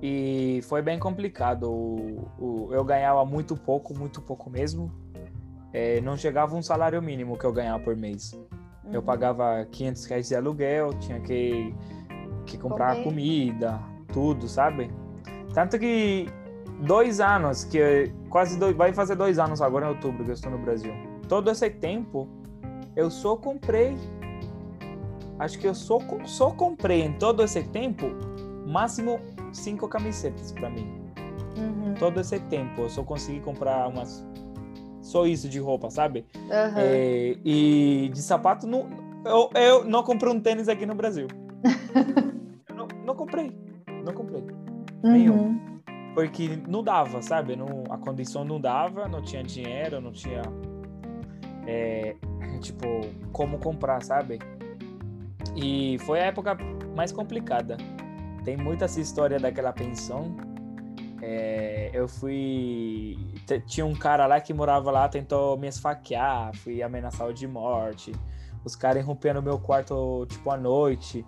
E 0.00 0.60
foi 0.64 0.82
bem 0.82 0.98
complicado. 0.98 1.70
O, 1.70 2.28
o, 2.38 2.68
eu 2.72 2.84
ganhava 2.84 3.24
muito 3.24 3.56
pouco, 3.56 3.96
muito 3.96 4.20
pouco 4.22 4.48
mesmo. 4.48 4.90
É, 5.72 6.00
não 6.00 6.16
chegava 6.16 6.54
um 6.56 6.62
salário 6.62 7.00
mínimo 7.02 7.36
que 7.36 7.44
eu 7.44 7.52
ganhava 7.52 7.82
por 7.82 7.96
mês. 7.96 8.32
Uhum. 8.84 8.92
Eu 8.92 9.02
pagava 9.02 9.66
500 9.70 10.04
reais 10.06 10.28
de 10.28 10.34
aluguel, 10.34 10.94
tinha 10.94 11.20
que, 11.20 11.74
que 12.46 12.56
comprar 12.56 12.94
Comer. 12.96 13.04
comida, 13.04 13.80
tudo, 14.12 14.48
sabe? 14.48 14.90
Tanto 15.52 15.78
que 15.78 16.28
dois 16.80 17.20
anos, 17.20 17.64
que 17.64 18.12
quase 18.28 18.58
dois, 18.58 18.74
vai 18.74 18.92
fazer 18.92 19.16
dois 19.16 19.38
anos 19.38 19.60
agora 19.60 19.86
em 19.86 19.88
outubro 19.90 20.24
que 20.24 20.30
eu 20.30 20.34
estou 20.34 20.50
no 20.50 20.58
Brasil. 20.58 20.92
Todo 21.28 21.50
esse 21.50 21.68
tempo 21.70 22.28
eu 22.96 23.10
só 23.10 23.36
comprei, 23.36 23.96
acho 25.38 25.58
que 25.58 25.66
eu 25.66 25.74
só, 25.74 25.98
só 26.24 26.50
comprei 26.50 27.02
em 27.02 27.12
todo 27.12 27.42
esse 27.42 27.62
tempo 27.64 28.06
máximo 28.66 29.20
cinco 29.52 29.88
camisetas 29.88 30.52
para 30.52 30.70
mim. 30.70 31.00
Uhum. 31.56 31.94
Todo 31.98 32.20
esse 32.20 32.38
tempo 32.40 32.82
eu 32.82 32.88
só 32.88 33.02
consegui 33.02 33.40
comprar 33.40 33.88
umas 33.88 34.26
só 35.00 35.26
isso 35.26 35.48
de 35.48 35.58
roupa, 35.58 35.90
sabe? 35.90 36.24
Uhum. 36.34 36.78
É, 36.78 37.36
e 37.44 38.10
de 38.12 38.22
sapato 38.22 38.66
não, 38.66 38.88
eu, 39.24 39.50
eu 39.54 39.84
não 39.84 40.02
comprei 40.02 40.32
um 40.32 40.40
tênis 40.40 40.68
aqui 40.68 40.86
no 40.86 40.94
Brasil. 40.94 41.26
não, 42.74 42.88
não 43.04 43.14
comprei, 43.14 43.52
não 44.04 44.12
comprei 44.14 44.42
nenhum. 45.02 45.46
Uhum. 45.46 45.72
Porque 46.14 46.58
não 46.68 46.82
dava, 46.82 47.22
sabe? 47.22 47.56
Não, 47.56 47.84
a 47.90 47.96
condição 47.96 48.44
não 48.44 48.60
dava, 48.60 49.08
não 49.08 49.22
tinha 49.22 49.42
dinheiro, 49.42 50.00
não 50.00 50.12
tinha. 50.12 50.42
É, 51.66 52.16
tipo, 52.60 52.86
como 53.32 53.58
comprar, 53.58 54.02
sabe? 54.02 54.38
E 55.56 55.98
foi 56.00 56.20
a 56.20 56.24
época 56.26 56.56
mais 56.94 57.12
complicada. 57.12 57.76
Tem 58.44 58.56
muita 58.56 58.84
essa 58.84 59.00
história 59.00 59.38
daquela 59.38 59.72
pensão. 59.72 60.36
É, 61.22 61.90
eu 61.94 62.08
fui. 62.08 63.16
Tinha 63.66 63.86
um 63.86 63.94
cara 63.94 64.26
lá 64.26 64.40
que 64.40 64.52
morava 64.52 64.90
lá, 64.90 65.08
tentou 65.08 65.56
me 65.56 65.68
esfaquear, 65.68 66.54
fui 66.56 66.82
ameaçado 66.82 67.32
de 67.32 67.46
morte. 67.46 68.12
Os 68.64 68.76
caras 68.76 69.02
irromperam 69.02 69.40
no 69.40 69.44
meu 69.44 69.58
quarto, 69.58 70.26
tipo, 70.28 70.50
à 70.50 70.56
noite. 70.56 71.24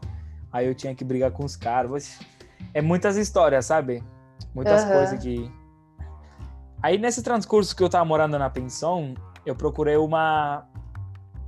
Aí 0.52 0.66
eu 0.66 0.74
tinha 0.74 0.94
que 0.94 1.04
brigar 1.04 1.30
com 1.30 1.44
os 1.44 1.56
caras 1.56 2.20
é 2.72 2.82
muitas 2.82 3.16
histórias, 3.16 3.66
sabe? 3.66 4.02
Muitas 4.54 4.84
uhum. 4.84 4.90
coisas 4.90 5.22
que. 5.22 5.50
Aí 6.82 6.98
nesse 6.98 7.22
transcurso 7.22 7.74
que 7.74 7.82
eu 7.82 7.88
tava 7.88 8.04
morando 8.04 8.38
na 8.38 8.50
pensão, 8.50 9.14
eu 9.44 9.54
procurei 9.54 9.96
uma. 9.96 10.66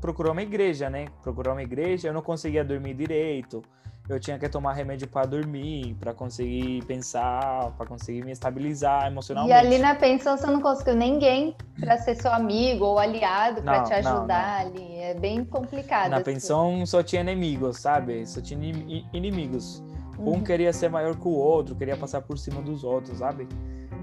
Procurou 0.00 0.32
uma 0.32 0.42
igreja, 0.42 0.90
né? 0.90 1.06
Procurou 1.22 1.54
uma 1.54 1.62
igreja, 1.62 2.08
eu 2.08 2.12
não 2.12 2.22
conseguia 2.22 2.64
dormir 2.64 2.94
direito. 2.94 3.62
Eu 4.08 4.20
tinha 4.20 4.38
que 4.38 4.48
tomar 4.48 4.72
remédio 4.72 5.08
para 5.08 5.26
dormir, 5.26 5.96
para 5.98 6.14
conseguir 6.14 6.84
pensar, 6.84 7.72
para 7.76 7.86
conseguir 7.86 8.24
me 8.24 8.30
estabilizar 8.30 9.08
emocionalmente. 9.08 9.52
E 9.52 9.58
ali 9.58 9.78
na 9.78 9.96
pensão 9.96 10.36
você 10.36 10.46
não 10.46 10.60
conseguiu 10.60 10.94
ninguém 10.94 11.56
para 11.80 11.98
ser 11.98 12.14
seu 12.14 12.32
amigo 12.32 12.84
ou 12.84 13.00
aliado 13.00 13.62
para 13.62 13.82
te 13.82 13.92
ajudar 13.94 14.64
não, 14.64 14.70
não. 14.70 14.80
ali. 14.80 14.96
É 14.96 15.14
bem 15.14 15.44
complicado. 15.44 16.10
Na 16.10 16.16
assim. 16.18 16.24
pensão 16.24 16.86
só 16.86 17.02
tinha 17.02 17.20
inimigos, 17.20 17.80
sabe? 17.80 18.24
Só 18.26 18.40
tinha 18.40 18.72
inimigos. 19.12 19.82
Um 20.18 20.32
uhum. 20.32 20.42
queria 20.42 20.72
ser 20.72 20.88
maior 20.88 21.14
que 21.14 21.28
o 21.28 21.32
outro, 21.32 21.74
queria 21.74 21.96
passar 21.96 22.22
por 22.22 22.38
cima 22.38 22.62
dos 22.62 22.84
outros, 22.84 23.18
sabe? 23.18 23.46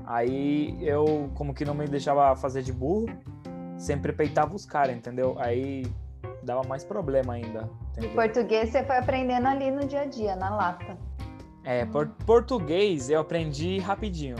Aí 0.05 0.77
eu, 0.81 1.29
como 1.33 1.53
que 1.53 1.65
não 1.65 1.73
me 1.73 1.87
deixava 1.87 2.35
fazer 2.35 2.61
de 2.61 2.73
burro, 2.73 3.07
sempre 3.77 4.11
peitava 4.13 4.55
os 4.55 4.65
caras, 4.65 4.95
entendeu? 4.95 5.35
Aí 5.39 5.85
dava 6.43 6.63
mais 6.67 6.83
problema 6.83 7.33
ainda. 7.33 7.69
Entendeu? 7.91 8.11
E 8.11 8.13
português 8.13 8.69
você 8.69 8.83
foi 8.83 8.97
aprendendo 8.97 9.47
ali 9.47 9.71
no 9.71 9.85
dia 9.85 10.01
a 10.01 10.05
dia, 10.05 10.35
na 10.35 10.55
lata. 10.55 10.97
É, 11.63 11.85
por, 11.85 12.07
português 12.25 13.09
eu 13.09 13.21
aprendi 13.21 13.79
rapidinho. 13.79 14.35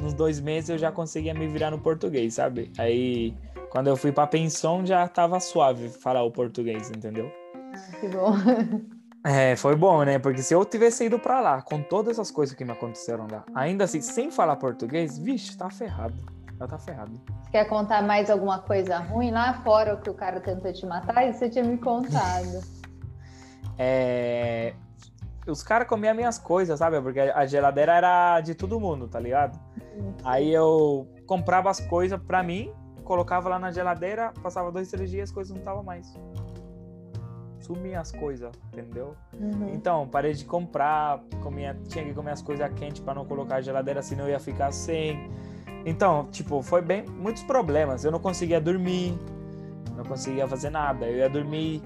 nos 0.00 0.14
dois 0.14 0.40
meses 0.40 0.70
eu 0.70 0.78
já 0.78 0.90
conseguia 0.90 1.34
me 1.34 1.46
virar 1.46 1.70
no 1.70 1.78
português, 1.78 2.34
sabe? 2.34 2.72
Aí, 2.78 3.36
quando 3.70 3.88
eu 3.88 3.96
fui 3.96 4.12
pra 4.12 4.26
pensão, 4.26 4.84
já 4.84 5.06
tava 5.06 5.38
suave 5.38 5.88
falar 5.88 6.22
o 6.22 6.30
português, 6.30 6.90
entendeu? 6.90 7.30
Ah, 7.54 7.96
que 8.00 8.08
bom. 8.08 8.32
É, 9.26 9.56
foi 9.56 9.74
bom, 9.74 10.04
né? 10.04 10.18
Porque 10.18 10.42
se 10.42 10.54
eu 10.54 10.62
tivesse 10.66 11.06
ido 11.06 11.18
pra 11.18 11.40
lá, 11.40 11.62
com 11.62 11.80
todas 11.80 12.18
as 12.18 12.30
coisas 12.30 12.54
que 12.54 12.62
me 12.62 12.72
aconteceram 12.72 13.26
lá, 13.30 13.42
ainda 13.54 13.84
assim, 13.84 14.02
sem 14.02 14.30
falar 14.30 14.56
português, 14.56 15.18
vixe, 15.18 15.56
tá 15.56 15.70
ferrado. 15.70 16.14
Já 16.58 16.68
tá 16.68 16.78
ferrado. 16.78 17.18
Quer 17.50 17.64
contar 17.64 18.02
mais 18.02 18.28
alguma 18.28 18.58
coisa 18.58 18.98
ruim 18.98 19.30
lá 19.30 19.54
fora 19.64 19.94
o 19.94 20.00
que 20.00 20.10
o 20.10 20.14
cara 20.14 20.40
tentou 20.40 20.70
te 20.72 20.84
matar? 20.84 21.26
Isso 21.26 21.38
você 21.38 21.48
tinha 21.48 21.64
me 21.64 21.78
contado. 21.78 22.60
é... 23.78 24.74
Os 25.46 25.62
caras 25.62 25.88
comiam 25.88 26.14
minhas 26.14 26.38
coisas, 26.38 26.78
sabe? 26.78 27.00
Porque 27.00 27.20
a 27.20 27.46
geladeira 27.46 27.94
era 27.94 28.40
de 28.42 28.54
todo 28.54 28.78
mundo, 28.78 29.08
tá 29.08 29.18
ligado? 29.18 29.58
Sim. 29.78 30.14
Aí 30.22 30.52
eu 30.52 31.08
comprava 31.26 31.70
as 31.70 31.80
coisas 31.80 32.20
pra 32.20 32.42
mim, 32.42 32.72
colocava 33.04 33.48
lá 33.48 33.58
na 33.58 33.70
geladeira, 33.70 34.32
passava 34.42 34.70
dois, 34.70 34.90
três 34.90 35.10
dias, 35.10 35.30
as 35.30 35.34
coisas 35.34 35.50
não 35.50 35.58
estavam 35.58 35.82
mais 35.82 36.14
sumir 37.64 37.94
as 37.94 38.12
coisas, 38.12 38.52
entendeu? 38.72 39.16
Uhum. 39.32 39.70
Então, 39.72 40.06
parei 40.06 40.34
de 40.34 40.44
comprar, 40.44 41.20
comia, 41.42 41.76
tinha 41.88 42.04
que 42.04 42.12
comer 42.12 42.32
as 42.32 42.42
coisas 42.42 42.70
quentes 42.74 43.00
para 43.00 43.14
não 43.14 43.24
colocar 43.24 43.56
a 43.56 43.60
geladeira, 43.60 44.02
senão 44.02 44.24
eu 44.24 44.30
ia 44.30 44.40
ficar 44.40 44.70
sem. 44.70 45.30
Então, 45.86 46.28
tipo, 46.30 46.62
foi 46.62 46.82
bem 46.82 47.04
muitos 47.06 47.42
problemas. 47.42 48.04
Eu 48.04 48.12
não 48.12 48.20
conseguia 48.20 48.60
dormir, 48.60 49.18
não 49.96 50.04
conseguia 50.04 50.46
fazer 50.46 50.70
nada. 50.70 51.06
Eu 51.06 51.18
ia 51.18 51.28
dormir 51.28 51.82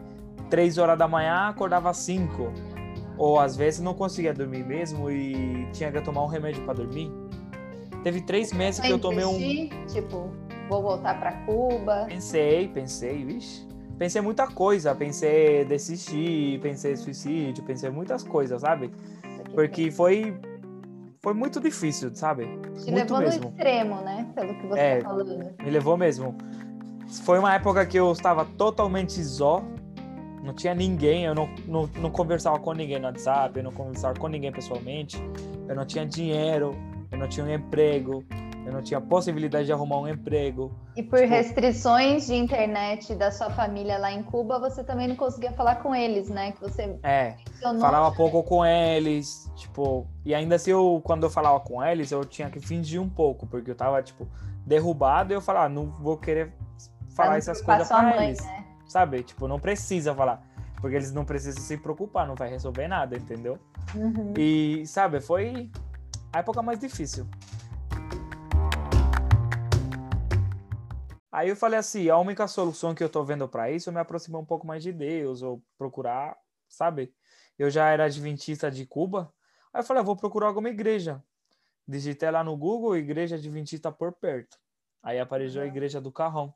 três 0.50 0.78
horas 0.78 0.98
da 0.98 1.06
manhã, 1.06 1.48
acordava 1.48 1.92
cinco. 1.94 2.52
Ou 3.16 3.38
às 3.38 3.56
vezes 3.56 3.80
não 3.80 3.94
conseguia 3.94 4.32
dormir 4.32 4.64
mesmo 4.64 5.10
e 5.10 5.68
tinha 5.72 5.90
que 5.90 6.00
tomar 6.00 6.22
um 6.24 6.28
remédio 6.28 6.64
para 6.64 6.74
dormir. 6.74 7.10
Teve 8.04 8.20
três 8.20 8.52
meses 8.52 8.80
que 8.80 8.88
eu 8.88 8.98
tomei 8.98 9.24
um. 9.24 9.68
Tipo, 9.88 10.30
vou 10.68 10.82
voltar 10.82 11.18
para 11.18 11.32
Cuba. 11.44 12.06
Pensei, 12.08 12.68
pensei, 12.68 13.24
vixe 13.24 13.67
pensei 13.98 14.20
muita 14.20 14.46
coisa, 14.46 14.94
pensei 14.94 15.64
desistir, 15.64 16.60
pensei 16.60 16.96
suicídio, 16.96 17.64
pensei 17.64 17.90
muitas 17.90 18.22
coisas, 18.22 18.60
sabe? 18.60 18.90
Porque 19.52 19.90
foi 19.90 20.36
foi 21.20 21.34
muito 21.34 21.60
difícil, 21.60 22.14
sabe? 22.14 22.44
Te 22.84 22.92
muito 22.92 23.12
levou 23.12 23.18
mesmo. 23.18 23.42
no 23.42 23.48
extremo, 23.50 24.00
né? 24.02 24.26
Pelo 24.34 24.54
que 24.54 24.66
você 24.68 24.80
é, 24.80 24.96
tá 25.00 25.08
falando. 25.08 25.54
Me 25.62 25.70
levou 25.70 25.96
mesmo. 25.96 26.34
Foi 27.24 27.38
uma 27.38 27.54
época 27.54 27.84
que 27.84 27.98
eu 27.98 28.12
estava 28.12 28.44
totalmente 28.44 29.22
só, 29.24 29.64
não 30.42 30.54
tinha 30.54 30.74
ninguém, 30.74 31.24
eu 31.24 31.34
não, 31.34 31.48
não, 31.66 31.90
não 32.00 32.10
conversava 32.10 32.58
com 32.58 32.72
ninguém 32.72 32.98
no 32.98 33.06
WhatsApp, 33.06 33.58
eu 33.58 33.64
não 33.64 33.72
conversava 33.72 34.18
com 34.18 34.28
ninguém 34.28 34.52
pessoalmente, 34.52 35.20
eu 35.66 35.74
não 35.74 35.84
tinha 35.84 36.06
dinheiro, 36.06 36.76
eu 37.10 37.18
não 37.18 37.26
tinha 37.26 37.44
um 37.44 37.50
emprego, 37.52 38.22
eu 38.68 38.74
não 38.74 38.82
tinha 38.82 39.00
possibilidade 39.00 39.64
de 39.64 39.72
arrumar 39.72 39.98
um 39.98 40.06
emprego. 40.06 40.70
E 40.94 41.02
por 41.02 41.18
tipo... 41.18 41.30
restrições 41.30 42.26
de 42.26 42.34
internet 42.34 43.14
da 43.14 43.30
sua 43.30 43.48
família 43.48 43.96
lá 43.96 44.12
em 44.12 44.22
Cuba, 44.22 44.58
você 44.58 44.84
também 44.84 45.08
não 45.08 45.16
conseguia 45.16 45.52
falar 45.52 45.76
com 45.76 45.94
eles, 45.94 46.28
né? 46.28 46.52
Que 46.52 46.60
você 46.60 46.98
é, 47.02 47.36
mencionou. 47.48 47.80
falava 47.80 48.14
pouco 48.14 48.42
com 48.42 48.64
eles, 48.64 49.50
tipo, 49.56 50.06
e 50.22 50.34
ainda 50.34 50.56
assim 50.56 50.70
eu 50.70 51.00
quando 51.02 51.22
eu 51.24 51.30
falava 51.30 51.58
com 51.60 51.82
eles, 51.82 52.12
eu 52.12 52.24
tinha 52.26 52.50
que 52.50 52.60
fingir 52.60 53.00
um 53.00 53.08
pouco, 53.08 53.46
porque 53.46 53.70
eu 53.70 53.74
tava 53.74 54.02
tipo 54.02 54.28
derrubado 54.66 55.32
e 55.32 55.34
eu 55.34 55.40
falava, 55.40 55.64
ah, 55.64 55.68
não 55.70 55.86
vou 56.02 56.18
querer 56.18 56.52
falar 57.16 57.38
essas 57.38 57.62
coisas 57.62 57.88
para 57.88 58.22
eles. 58.22 58.44
Né? 58.44 58.64
Sabe? 58.86 59.22
Tipo, 59.22 59.48
não 59.48 59.58
precisa 59.58 60.14
falar, 60.14 60.42
porque 60.78 60.94
eles 60.94 61.10
não 61.10 61.24
precisam 61.24 61.62
se 61.62 61.78
preocupar, 61.78 62.26
não 62.26 62.34
vai 62.34 62.50
resolver 62.50 62.86
nada, 62.86 63.16
entendeu? 63.16 63.58
Uhum. 63.94 64.34
E 64.36 64.86
sabe, 64.86 65.22
foi 65.22 65.70
a 66.30 66.40
época 66.40 66.60
mais 66.60 66.78
difícil. 66.78 67.26
Aí 71.38 71.50
eu 71.50 71.54
falei 71.54 71.78
assim, 71.78 72.08
a 72.08 72.18
única 72.18 72.48
solução 72.48 72.96
que 72.96 73.04
eu 73.04 73.08
tô 73.08 73.22
vendo 73.22 73.48
para 73.48 73.70
isso 73.70 73.88
é 73.88 73.92
me 73.92 74.00
aproximar 74.00 74.40
um 74.40 74.44
pouco 74.44 74.66
mais 74.66 74.82
de 74.82 74.92
Deus, 74.92 75.40
ou 75.40 75.62
procurar, 75.78 76.36
sabe? 76.68 77.14
Eu 77.56 77.70
já 77.70 77.88
era 77.90 78.06
adventista 78.06 78.68
de 78.68 78.84
Cuba, 78.84 79.32
aí 79.72 79.80
eu 79.80 79.84
falei, 79.84 80.00
ah, 80.00 80.04
vou 80.04 80.16
procurar 80.16 80.48
alguma 80.48 80.68
igreja. 80.68 81.22
Digitei 81.86 82.28
lá 82.28 82.42
no 82.42 82.56
Google, 82.56 82.96
igreja 82.96 83.36
adventista 83.36 83.92
por 83.92 84.14
perto. 84.14 84.58
Aí 85.00 85.20
apareceu 85.20 85.62
a 85.62 85.66
igreja 85.66 86.00
do 86.00 86.10
Carrão. 86.10 86.52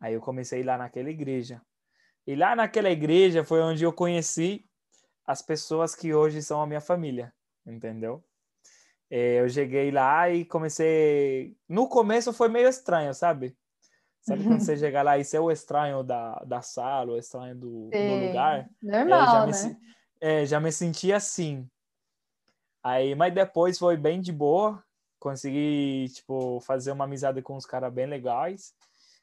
Aí 0.00 0.14
eu 0.14 0.22
comecei 0.22 0.62
lá 0.62 0.78
naquela 0.78 1.10
igreja. 1.10 1.60
E 2.26 2.34
lá 2.34 2.56
naquela 2.56 2.88
igreja 2.88 3.44
foi 3.44 3.60
onde 3.60 3.84
eu 3.84 3.92
conheci 3.92 4.66
as 5.26 5.42
pessoas 5.42 5.94
que 5.94 6.14
hoje 6.14 6.42
são 6.42 6.62
a 6.62 6.66
minha 6.66 6.80
família, 6.80 7.30
entendeu? 7.66 8.24
É, 9.10 9.40
eu 9.40 9.50
cheguei 9.50 9.90
lá 9.90 10.30
e 10.30 10.46
comecei. 10.46 11.58
No 11.68 11.86
começo 11.90 12.32
foi 12.32 12.48
meio 12.48 12.68
estranho, 12.68 13.12
sabe? 13.12 13.54
Sabe 14.26 14.42
quando 14.42 14.60
você 14.60 14.76
chega 14.76 15.02
lá 15.02 15.16
e 15.16 15.24
você 15.24 15.36
é 15.36 15.40
o 15.40 15.52
estranho 15.52 16.02
da, 16.02 16.34
da 16.44 16.60
sala, 16.60 17.12
o 17.12 17.16
estranho 17.16 17.54
do, 17.54 17.90
do 17.90 18.26
lugar? 18.26 18.68
Normal, 18.82 19.22
é, 19.22 19.26
já 19.26 19.46
né? 19.46 19.68
Me, 19.68 19.78
é, 20.20 20.46
já 20.46 20.60
me 20.60 20.72
senti 20.72 21.12
assim. 21.12 21.70
Aí, 22.82 23.14
mas 23.14 23.32
depois 23.32 23.78
foi 23.78 23.96
bem 23.96 24.20
de 24.20 24.32
boa. 24.32 24.82
Consegui, 25.20 26.08
tipo, 26.12 26.58
fazer 26.60 26.90
uma 26.90 27.04
amizade 27.04 27.40
com 27.40 27.56
uns 27.56 27.64
caras 27.64 27.92
bem 27.92 28.06
legais. 28.06 28.74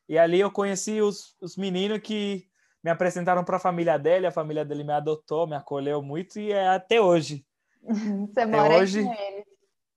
E 0.07 0.17
ali 0.17 0.39
eu 0.39 0.49
conheci 0.49 1.01
os, 1.01 1.35
os 1.41 1.57
meninos 1.57 1.99
que 1.99 2.47
me 2.81 2.89
apresentaram 2.89 3.43
para 3.43 3.57
a 3.57 3.59
família 3.59 3.99
dele. 3.99 4.25
A 4.25 4.31
família 4.31 4.63
dele 4.63 4.85
me 4.85 4.93
adotou, 4.93 5.45
me 5.45 5.55
acolheu 5.57 6.01
muito 6.01 6.39
e 6.39 6.53
é 6.53 6.69
até 6.69 7.01
hoje. 7.01 7.45
Você 7.83 8.39
até 8.39 8.45
mora 8.45 8.75
hoje, 8.75 9.03
com 9.03 9.13
eles? 9.13 9.45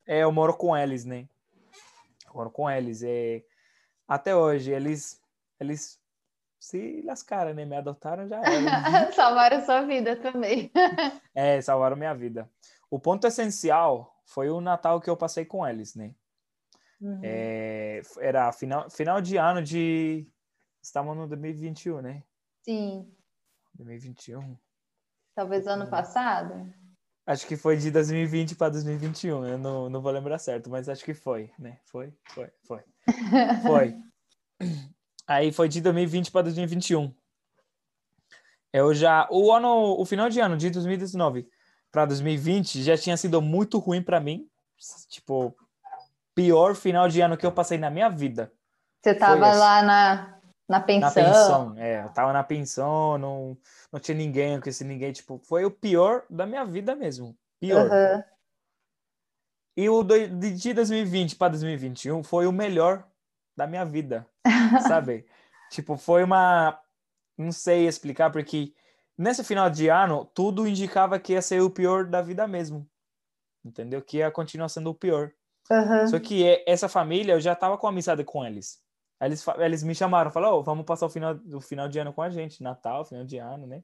É, 0.05 0.19
eu 0.25 0.33
moro 0.33 0.57
com 0.57 0.77
eles, 0.77 1.05
né? 1.05 1.29
Eu 2.27 2.35
moro 2.35 2.51
com 2.51 2.69
eles. 2.69 3.05
É 3.05 3.45
até 4.09 4.35
hoje, 4.35 4.71
eles, 4.71 5.21
eles 5.59 6.01
se 6.59 7.03
lascaram, 7.03 7.55
né? 7.55 7.65
Me 7.65 7.77
adotaram 7.77 8.27
já 8.29 8.41
era. 8.41 9.13
salvaram 9.13 9.65
sua 9.65 9.83
vida 9.83 10.17
também. 10.17 10.71
é, 11.35 11.61
salvaram 11.61 11.97
minha 11.97 12.15
vida. 12.15 12.51
O 12.91 12.99
ponto 12.99 13.27
essencial 13.27 14.21
foi 14.25 14.51
o 14.51 14.61
Natal 14.61 15.01
que 15.01 15.11
eu 15.11 15.17
passei 15.17 15.45
com 15.45 15.67
eles, 15.67 15.95
né? 15.95 16.15
Uhum. 17.01 17.21
É, 17.23 18.01
era 18.19 18.51
final, 18.53 18.89
final 18.91 19.21
de 19.21 19.37
ano 19.37 19.63
de. 19.63 20.27
Estamos 20.83 21.17
no 21.17 21.27
2021, 21.27 22.01
né? 22.01 22.23
Sim. 22.63 23.13
2021. 23.75 24.57
Talvez 25.35 25.67
ano 25.67 25.89
passado? 25.91 26.73
Acho 27.27 27.47
que 27.47 27.57
foi 27.57 27.77
de 27.77 27.91
2020 27.91 28.55
para 28.55 28.71
2021. 28.71 29.47
Eu 29.47 29.59
não, 29.59 29.91
não 29.91 30.01
vou 30.01 30.13
lembrar 30.13 30.39
certo, 30.39 30.71
mas 30.71 30.89
acho 30.89 31.05
que 31.05 31.13
foi, 31.13 31.51
né? 31.59 31.79
Foi, 31.85 32.15
foi, 32.33 32.51
foi. 32.65 32.85
Foi. 33.63 33.97
Aí 35.27 35.53
foi 35.53 35.69
de 35.69 35.81
2020 35.81 36.31
para 36.31 36.43
2021. 36.43 37.13
Eu 38.73 38.95
já 38.95 39.27
o 39.31 39.53
ano, 39.53 39.99
o 39.99 40.05
final 40.05 40.29
de 40.29 40.41
ano 40.41 40.57
de 40.57 40.71
2019 40.71 41.49
para 41.91 42.07
2020 42.07 42.83
já 42.83 42.97
tinha 42.97 43.17
sido 43.17 43.41
muito 43.41 43.79
ruim 43.79 44.03
para 44.03 44.21
mim, 44.21 44.49
tipo 45.09 45.57
pior 46.35 46.75
final 46.75 47.09
de 47.09 47.21
ano 47.21 47.37
que 47.37 47.47
eu 47.47 47.53
passei 47.53 47.79
na 47.79 47.91
minha 47.91 48.09
vida. 48.09 48.53
Você 49.03 49.15
tava 49.15 49.53
lá 49.53 49.83
na 49.83 50.37
na 50.69 50.81
pensão. 50.81 51.09
Na 51.09 51.13
pensão, 51.13 51.75
é, 51.79 52.03
eu 52.03 52.09
tava 52.11 52.33
na 52.33 52.43
pensão, 52.43 53.17
não, 53.19 53.57
não 53.93 54.01
tinha 54.01 54.17
ninguém, 54.17 54.61
com 54.61 54.69
esse 54.69 54.85
ninguém, 54.85 55.13
tipo, 55.13 55.39
foi 55.39 55.65
o 55.65 55.71
pior 55.71 56.25
da 56.29 56.45
minha 56.45 56.65
vida 56.65 56.95
mesmo. 56.97 57.37
Pior. 57.61 57.89
Uhum. 57.89 58.23
E 59.77 59.89
o 59.89 60.03
do, 60.03 60.29
de 60.29 60.73
2020 60.73 61.37
para 61.37 61.51
2021 61.51 62.23
foi 62.23 62.47
o 62.47 62.53
melhor 62.53 63.07
da 63.57 63.67
minha 63.67 63.85
vida, 63.85 64.27
sabe? 64.89 65.27
tipo, 65.71 65.97
foi 65.97 66.25
uma. 66.25 66.79
Não 67.37 67.53
sei 67.53 67.87
explicar, 67.87 68.31
porque 68.31 68.73
nesse 69.17 69.45
final 69.45 69.69
de 69.69 69.89
ano, 69.89 70.25
tudo 70.25 70.67
indicava 70.67 71.19
que 71.19 71.35
ia 71.35 71.43
ser 71.43 71.61
o 71.61 71.71
pior 71.71 72.07
da 72.07 72.23
vida 72.23 72.47
mesmo. 72.47 72.89
Entendeu? 73.65 74.01
Que 74.01 74.19
ia 74.19 74.31
continuar 74.31 74.69
sendo 74.69 74.91
o 74.91 74.95
pior. 74.95 75.33
Uhum. 75.71 76.07
Só 76.07 76.19
que 76.19 76.63
essa 76.67 76.89
família, 76.89 77.35
eu 77.35 77.41
já 77.41 77.55
tava 77.55 77.77
com 77.77 77.87
amizade 77.87 78.25
com 78.25 78.45
eles. 78.45 78.81
Eles, 79.21 79.45
eles 79.59 79.83
me 79.83 79.95
chamaram, 79.95 80.31
falaram, 80.31 80.57
oh, 80.57 80.63
vamos 80.63 80.85
passar 80.85 81.07
o 81.07 81.11
final, 81.11 81.39
o 81.53 81.61
final 81.61 81.89
de 81.89 81.99
ano 81.99 82.13
com 82.13 82.23
a 82.23 82.31
gente, 82.31 82.63
Natal, 82.63 83.05
final 83.05 83.25
de 83.25 83.39
ano, 83.39 83.67
né? 83.67 83.83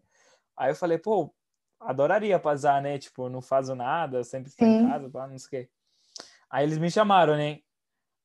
Aí 0.57 0.70
eu 0.70 0.76
falei, 0.76 0.98
pô, 0.98 1.35
adoraria 1.81 2.38
passar, 2.38 2.81
né? 2.81 2.98
Tipo, 2.98 3.28
não 3.28 3.42
faço 3.42 3.74
nada, 3.74 4.22
sempre 4.24 4.50
estou 4.50 4.66
em 4.66 4.88
casa, 4.88 5.11
não 5.28 5.38
sei 5.38 5.46
o 5.46 5.50
quê. 5.50 5.70
Aí 6.52 6.64
eles 6.64 6.76
me 6.76 6.90
chamaram, 6.90 7.34
né? 7.34 7.60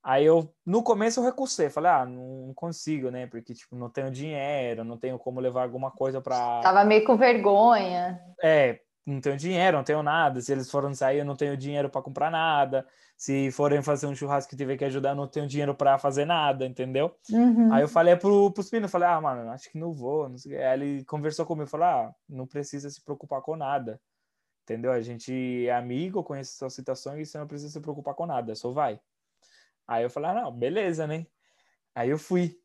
Aí 0.03 0.25
eu, 0.25 0.53
no 0.65 0.83
começo 0.83 1.19
eu 1.19 1.23
recusei, 1.23 1.69
falei, 1.69 1.91
ah, 1.91 2.05
não 2.05 2.53
consigo, 2.53 3.09
né? 3.09 3.27
Porque, 3.27 3.53
tipo, 3.53 3.75
não 3.75 3.89
tenho 3.89 4.11
dinheiro, 4.11 4.83
não 4.83 4.97
tenho 4.97 5.17
como 5.17 5.39
levar 5.39 5.63
alguma 5.63 5.91
coisa 5.91 6.21
para 6.21 6.61
Tava 6.61 6.83
meio 6.83 7.03
com 7.05 7.17
vergonha. 7.17 8.19
É, 8.41 8.79
não 9.05 9.21
tenho 9.21 9.37
dinheiro, 9.37 9.77
não 9.77 9.83
tenho 9.83 10.03
nada. 10.03 10.41
Se 10.41 10.51
eles 10.51 10.69
foram 10.69 10.93
sair, 10.93 11.19
eu 11.19 11.25
não 11.25 11.35
tenho 11.35 11.55
dinheiro 11.57 11.89
para 11.89 12.01
comprar 12.01 12.29
nada. 12.29 12.85
Se 13.17 13.49
forem 13.51 13.81
fazer 13.81 14.07
um 14.07 14.15
churrasco 14.15 14.53
e 14.53 14.57
tiver 14.57 14.77
que 14.77 14.85
ajudar, 14.85 15.09
eu 15.09 15.15
não 15.15 15.27
tenho 15.27 15.47
dinheiro 15.47 15.73
para 15.73 15.97
fazer 15.97 16.25
nada, 16.25 16.65
entendeu? 16.65 17.15
Uhum. 17.31 17.73
Aí 17.73 17.81
eu 17.81 17.87
falei 17.87 18.15
pro, 18.15 18.51
pros 18.51 18.69
meninos, 18.71 18.91
falei, 18.91 19.07
ah, 19.07 19.19
mano, 19.19 19.49
acho 19.51 19.71
que 19.71 19.79
não 19.79 19.93
vou. 19.93 20.29
Não. 20.29 20.35
Aí 20.45 20.73
ele 20.73 21.05
conversou 21.05 21.45
comigo, 21.45 21.69
falou, 21.69 21.87
ah, 21.87 22.11
não 22.29 22.45
precisa 22.45 22.89
se 22.89 23.03
preocupar 23.03 23.41
com 23.41 23.55
nada. 23.55 23.99
Entendeu? 24.67 24.91
A 24.91 24.99
gente 24.99 25.65
é 25.65 25.73
amigo, 25.73 26.21
conhece 26.21 26.56
a 26.56 26.60
sua 26.60 26.69
situação 26.69 27.17
e 27.17 27.25
você 27.25 27.38
não 27.38 27.47
precisa 27.47 27.71
se 27.71 27.80
preocupar 27.80 28.13
com 28.13 28.25
nada, 28.25 28.53
só 28.53 28.69
vai. 28.69 28.99
Aí 29.88 30.03
eu 30.03 30.10
falei, 30.10 30.32
ah, 30.32 30.34
não, 30.34 30.51
beleza, 30.51 31.08
né? 31.08 31.25
Aí 31.95 32.10
eu 32.10 32.19
fui. 32.19 32.60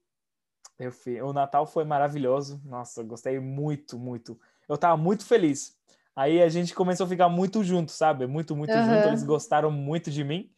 Eu 0.81 0.91
fui. 0.91 1.23
O 1.23 1.33
Natal 1.33 1.65
foi 1.65 1.85
maravilhoso. 1.85 2.61
Nossa, 2.65 3.05
gostei 3.05 3.38
muito, 3.38 4.01
muito. 4.01 4.37
Eu 4.69 4.77
tava 4.77 4.97
muito 4.97 5.25
feliz. 5.25 5.79
Aí 6.17 6.43
a 6.43 6.49
gente 6.49 6.75
começou 6.75 7.07
a 7.07 7.09
ficar 7.09 7.29
muito 7.29 7.62
junto, 7.62 7.93
sabe? 7.93 8.27
Muito, 8.27 8.57
muito 8.57 8.75
uhum. 8.75 8.85
junto. 8.85 9.07
Eles 9.07 9.23
gostaram 9.23 9.71
muito 9.71 10.11
de 10.11 10.25
mim. 10.25 10.53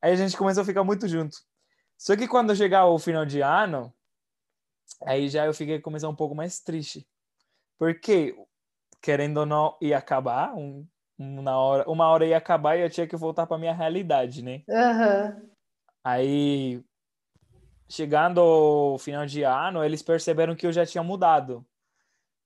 Aí 0.00 0.12
a 0.12 0.16
gente 0.16 0.36
começou 0.36 0.62
a 0.62 0.64
ficar 0.64 0.84
muito 0.84 1.08
junto. 1.08 1.36
Só 1.98 2.16
que 2.16 2.28
quando 2.28 2.54
chegar 2.54 2.86
o 2.86 2.96
final 2.96 3.26
de 3.26 3.40
ano, 3.40 3.92
aí 5.04 5.28
já 5.28 5.46
eu 5.46 5.52
fiquei 5.52 5.80
começar 5.80 6.08
um 6.08 6.14
pouco 6.14 6.36
mais 6.36 6.60
triste. 6.60 7.04
Porque, 7.76 8.38
querendo 9.00 9.38
ou 9.38 9.46
não, 9.46 9.76
ia 9.80 9.98
acabar. 9.98 10.54
Um, 10.54 10.86
uma, 11.18 11.56
hora, 11.56 11.90
uma 11.90 12.08
hora 12.08 12.26
ia 12.26 12.36
acabar 12.36 12.76
e 12.76 12.82
eu 12.82 12.90
tinha 12.90 13.06
que 13.06 13.16
voltar 13.16 13.46
para 13.46 13.58
minha 13.58 13.74
realidade, 13.74 14.42
né? 14.42 14.62
Uhum. 14.68 15.48
Aí, 16.04 16.84
chegando 17.88 18.40
ao 18.40 18.98
final 18.98 19.26
de 19.26 19.42
ano, 19.42 19.84
eles 19.84 20.02
perceberam 20.02 20.54
que 20.54 20.66
eu 20.66 20.72
já 20.72 20.84
tinha 20.84 21.02
mudado. 21.02 21.64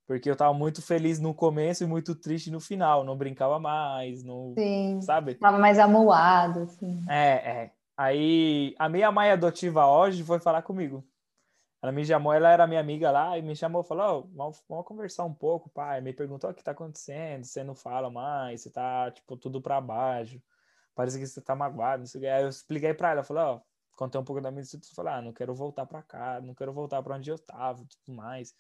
Porque 0.06 0.28
eu 0.28 0.34
tava 0.34 0.52
muito 0.52 0.82
feliz 0.82 1.20
no 1.20 1.32
começo 1.32 1.84
e 1.84 1.86
muito 1.86 2.16
triste 2.16 2.50
no 2.50 2.58
final. 2.58 3.04
Não 3.04 3.16
brincava 3.16 3.60
mais, 3.60 4.24
não... 4.24 4.54
Sim. 4.58 5.00
Sabe? 5.02 5.34
Tava 5.36 5.58
mais 5.58 5.78
amuado, 5.78 6.62
assim. 6.62 7.04
É, 7.08 7.50
é. 7.50 7.70
Aí, 7.96 8.74
a 8.78 8.88
minha 8.88 9.12
mãe 9.12 9.30
adotiva 9.30 9.86
hoje 9.86 10.24
foi 10.24 10.40
falar 10.40 10.62
comigo. 10.62 11.04
Ela 11.82 11.92
me 11.92 12.04
chamou, 12.04 12.32
ela 12.32 12.50
era 12.50 12.66
minha 12.66 12.80
amiga 12.80 13.10
lá 13.10 13.38
e 13.38 13.42
me 13.42 13.56
chamou, 13.56 13.82
falou, 13.82 14.28
oh, 14.30 14.36
vamos, 14.36 14.62
vamos, 14.68 14.86
conversar 14.86 15.24
um 15.24 15.32
pouco, 15.32 15.70
pai. 15.70 16.00
Me 16.00 16.12
perguntou 16.12 16.50
o 16.50 16.54
que 16.54 16.62
tá 16.62 16.72
acontecendo, 16.72 17.44
você 17.44 17.64
não 17.64 17.74
fala 17.74 18.10
mais, 18.10 18.60
você 18.62 18.70
tá, 18.70 19.10
tipo, 19.10 19.36
tudo 19.36 19.60
para 19.62 19.80
baixo 19.80 20.40
parece 21.00 21.18
que 21.18 21.26
você 21.26 21.40
tá 21.40 21.54
magoado, 21.56 22.00
não 22.00 22.06
sei 22.06 22.18
o 22.18 22.22
que. 22.22 22.28
Aí 22.28 22.42
eu 22.42 22.48
expliquei 22.48 22.92
pra 22.92 23.12
ela, 23.12 23.22
falei, 23.22 23.42
ó, 23.42 23.60
contei 23.96 24.20
um 24.20 24.24
pouco 24.24 24.42
da 24.42 24.50
minha 24.50 24.64
situação, 24.64 24.94
falei, 24.94 25.14
ah, 25.14 25.22
não 25.22 25.32
quero 25.32 25.54
voltar 25.54 25.86
pra 25.86 26.02
cá, 26.02 26.40
não 26.42 26.54
quero 26.54 26.72
voltar 26.72 27.02
pra 27.02 27.16
onde 27.16 27.30
eu 27.30 27.38
tava, 27.38 27.84
tudo 27.86 28.16
mais. 28.16 28.54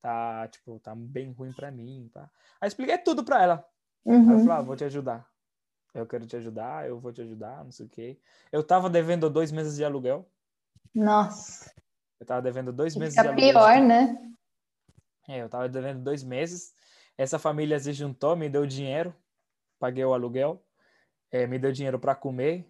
Tá, 0.00 0.46
tipo, 0.48 0.78
tá 0.78 0.94
bem 0.94 1.32
ruim 1.32 1.52
pra 1.52 1.70
mim, 1.70 2.08
tá? 2.12 2.30
Aí 2.60 2.68
expliquei 2.68 2.96
tudo 2.98 3.24
pra 3.24 3.42
ela. 3.42 3.64
Uhum. 4.04 4.30
Aí 4.30 4.36
eu 4.36 4.38
falei, 4.38 4.52
ah, 4.52 4.62
vou 4.62 4.76
te 4.76 4.84
ajudar. 4.84 5.28
Eu 5.92 6.06
quero 6.06 6.24
te 6.26 6.36
ajudar, 6.36 6.88
eu 6.88 7.00
vou 7.00 7.12
te 7.12 7.20
ajudar, 7.22 7.64
não 7.64 7.72
sei 7.72 7.86
o 7.86 7.88
que. 7.88 8.20
Eu 8.52 8.62
tava 8.62 8.88
devendo 8.88 9.28
dois 9.28 9.50
meses 9.50 9.76
de 9.76 9.84
aluguel. 9.84 10.24
Nossa. 10.94 11.72
Eu 12.20 12.26
tava 12.26 12.42
devendo 12.42 12.72
dois 12.72 12.94
meses 12.94 13.14
Fica 13.14 13.22
de 13.22 13.28
aluguel. 13.28 13.52
pior, 13.52 13.80
né? 13.80 14.30
É, 15.26 15.42
eu 15.42 15.48
tava 15.48 15.68
devendo 15.68 16.02
dois 16.02 16.22
meses. 16.22 16.74
Essa 17.16 17.38
família 17.38 17.78
se 17.78 17.92
juntou, 17.92 18.36
me 18.36 18.48
deu 18.48 18.66
dinheiro, 18.66 19.14
paguei 19.78 20.04
o 20.04 20.12
aluguel 20.12 20.62
é, 21.30 21.46
me 21.46 21.58
deu 21.58 21.72
dinheiro 21.72 21.98
para 21.98 22.14
comer. 22.14 22.66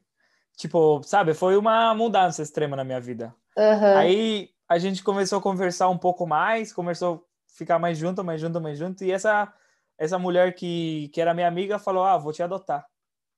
Tipo, 0.57 1.03
sabe, 1.03 1.33
foi 1.33 1.57
uma 1.57 1.95
mudança 1.95 2.43
extrema 2.43 2.77
na 2.77 2.85
minha 2.85 3.01
vida. 3.01 3.35
Uhum. 3.57 3.97
Aí 3.97 4.51
a 4.69 4.79
gente 4.79 5.03
começou 5.03 5.39
a 5.39 5.43
conversar 5.43 5.89
um 5.89 5.99
pouco 5.99 6.27
mais, 6.27 6.73
começou 6.73 7.17
a 7.17 7.57
ficar 7.57 7.79
mais 7.79 7.97
junto, 7.97 8.23
mais 8.23 8.41
junto, 8.41 8.61
mais 8.61 8.79
junto. 8.79 9.03
E 9.03 9.11
essa, 9.11 9.53
essa 9.99 10.19
mulher 10.19 10.55
que, 10.55 11.09
que 11.09 11.21
era 11.21 11.35
minha 11.35 11.49
amiga 11.49 11.79
falou: 11.79 12.05
Ah, 12.05 12.19
vou 12.19 12.33
te 12.33 12.43
adotar. 12.43 12.87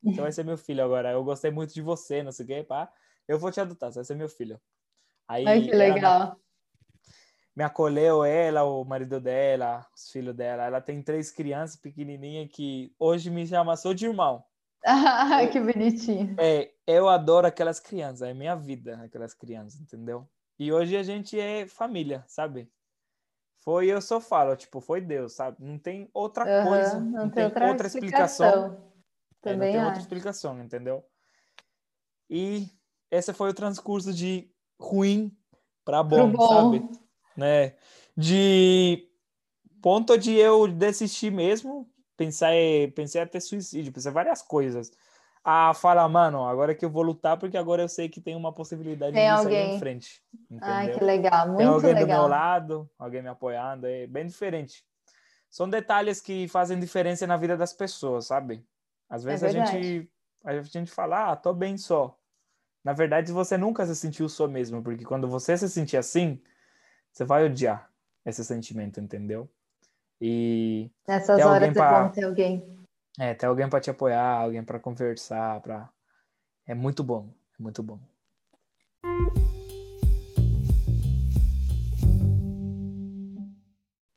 Você 0.02 0.20
vai 0.20 0.32
ser 0.32 0.44
meu 0.44 0.58
filho 0.58 0.82
agora. 0.82 1.12
Eu 1.12 1.22
gostei 1.22 1.52
muito 1.52 1.72
de 1.72 1.80
você, 1.80 2.24
não 2.24 2.32
sei 2.32 2.44
o 2.44 2.48
quê, 2.48 2.64
pá. 2.64 2.90
Eu 3.28 3.38
vou 3.38 3.52
te 3.52 3.60
adotar, 3.60 3.92
você 3.92 4.00
vai 4.00 4.04
ser 4.04 4.16
meu 4.16 4.28
filho. 4.28 4.60
Aí, 5.32 5.48
Ai, 5.48 5.62
que 5.62 5.74
legal. 5.74 6.38
Me, 7.56 7.64
acolheu 7.64 8.22
ela, 8.22 8.64
o 8.64 8.84
marido 8.84 9.18
dela, 9.18 9.86
os 9.96 10.10
filhos 10.10 10.36
dela. 10.36 10.64
Ela 10.64 10.78
tem 10.78 11.02
três 11.02 11.30
crianças 11.30 11.74
pequenininhas 11.74 12.50
que 12.52 12.94
hoje 12.98 13.30
me 13.30 13.46
chama 13.46 13.74
só 13.76 13.94
de 13.94 14.06
irmão. 14.06 14.44
Ah, 14.84 15.46
que 15.46 15.60
bonitinho. 15.60 16.34
É, 16.38 16.72
eu 16.86 17.08
adoro 17.08 17.46
aquelas 17.46 17.78
crianças, 17.78 18.28
é 18.28 18.34
minha 18.34 18.56
vida, 18.56 19.00
aquelas 19.00 19.32
crianças, 19.32 19.80
entendeu? 19.80 20.28
E 20.58 20.72
hoje 20.72 20.96
a 20.96 21.04
gente 21.04 21.38
é 21.38 21.68
família, 21.68 22.24
sabe? 22.26 22.68
Foi, 23.60 23.86
eu 23.86 24.02
só 24.02 24.20
falo, 24.20 24.56
tipo, 24.56 24.80
foi 24.80 25.00
Deus, 25.00 25.34
sabe? 25.34 25.56
Não 25.60 25.78
tem 25.78 26.10
outra 26.12 26.44
uhum, 26.44 26.68
coisa, 26.68 27.00
não, 27.00 27.10
não 27.22 27.30
tem, 27.30 27.44
outra, 27.44 27.68
outra 27.68 27.86
explicação. 27.86 28.48
explicação. 28.48 28.92
Também 29.40 29.54
é, 29.54 29.56
não 29.56 29.66
tem 29.66 29.76
acho. 29.76 29.86
outra 29.86 30.02
explicação, 30.02 30.60
entendeu? 30.60 31.04
E 32.28 32.68
esse 33.08 33.32
foi 33.32 33.50
o 33.50 33.54
transcurso 33.54 34.12
de 34.12 34.51
ruim 34.82 35.32
para 35.84 36.02
bom, 36.02 36.30
bom, 36.30 36.48
sabe? 36.48 36.88
Né? 37.36 37.74
De 38.16 39.08
ponto 39.80 40.18
de 40.18 40.34
eu 40.34 40.68
desistir 40.68 41.30
mesmo, 41.30 41.88
pensei, 42.16 42.88
pensei 42.88 43.20
até 43.20 43.40
suicídio, 43.40 43.92
pensei 43.92 44.10
várias 44.12 44.42
coisas. 44.42 44.90
Ah, 45.44 45.74
fala, 45.74 46.08
mano, 46.08 46.44
agora 46.44 46.74
que 46.74 46.84
eu 46.84 46.90
vou 46.90 47.02
lutar, 47.02 47.36
porque 47.36 47.56
agora 47.56 47.82
eu 47.82 47.88
sei 47.88 48.08
que 48.08 48.20
tem 48.20 48.36
uma 48.36 48.52
possibilidade 48.52 49.12
tem 49.12 49.24
de 49.24 49.28
alguém. 49.28 49.66
sair 49.66 49.76
em 49.76 49.78
frente. 49.78 50.22
Entendeu? 50.48 50.68
Ai, 50.68 50.90
que 50.92 51.04
legal, 51.04 51.46
muito 51.46 51.58
tem 51.58 51.66
alguém 51.66 51.94
legal. 51.94 52.06
do 52.06 52.12
meu 52.12 52.26
lado, 52.28 52.90
alguém 52.98 53.22
me 53.22 53.28
apoiando, 53.28 53.86
é 53.86 54.06
bem 54.06 54.26
diferente. 54.26 54.84
São 55.50 55.68
detalhes 55.68 56.20
que 56.20 56.46
fazem 56.48 56.78
diferença 56.78 57.26
na 57.26 57.36
vida 57.36 57.56
das 57.56 57.72
pessoas, 57.72 58.26
sabe? 58.26 58.64
Às 59.08 59.24
vezes 59.24 59.42
é 59.42 59.46
a 59.48 59.50
gente 59.50 60.10
a 60.44 60.60
gente 60.60 60.90
fala, 60.90 61.32
ah, 61.32 61.36
tô 61.36 61.52
bem 61.52 61.76
só. 61.76 62.18
Na 62.84 62.92
verdade, 62.92 63.30
você 63.30 63.56
nunca 63.56 63.86
se 63.86 63.94
sentiu 63.94 64.28
só 64.28 64.48
mesmo, 64.48 64.82
porque 64.82 65.04
quando 65.04 65.28
você 65.28 65.56
se 65.56 65.68
sentir 65.68 65.96
assim, 65.96 66.42
você 67.12 67.24
vai 67.24 67.44
odiar 67.44 67.88
esse 68.26 68.44
sentimento, 68.44 68.98
entendeu? 68.98 69.48
E 70.20 70.90
nessas 71.06 71.44
horas 71.44 71.72
pra... 71.72 71.98
é 71.98 72.02
bom 72.02 72.10
ter 72.10 72.24
alguém. 72.24 72.78
É, 73.20 73.34
ter 73.34 73.46
alguém 73.46 73.68
para 73.68 73.80
te 73.80 73.90
apoiar, 73.90 74.40
alguém 74.40 74.64
para 74.64 74.80
conversar, 74.80 75.60
para 75.60 75.88
é 76.66 76.74
muito 76.74 77.04
bom, 77.04 77.28
é 77.58 77.62
muito 77.62 77.82
bom. 77.84 78.00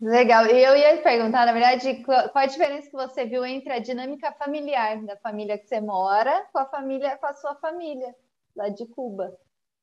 Legal. 0.01 0.45
E 0.47 0.63
eu 0.63 0.75
ia 0.75 1.01
perguntar, 1.01 1.45
na 1.45 1.53
verdade, 1.53 2.03
qual 2.03 2.31
a 2.33 2.45
diferença 2.45 2.89
que 2.89 2.95
você 2.95 3.25
viu 3.25 3.45
entre 3.45 3.73
a 3.73 3.79
dinâmica 3.79 4.31
familiar 4.33 5.03
da 5.03 5.17
família 5.17 5.57
que 5.57 5.67
você 5.67 5.79
mora 5.81 6.47
com 6.51 6.59
a 6.59 6.65
família, 6.65 7.17
com 7.17 7.25
a 7.25 7.33
sua 7.33 7.55
família 7.55 8.15
lá 8.55 8.69
de 8.69 8.85
Cuba? 8.87 9.35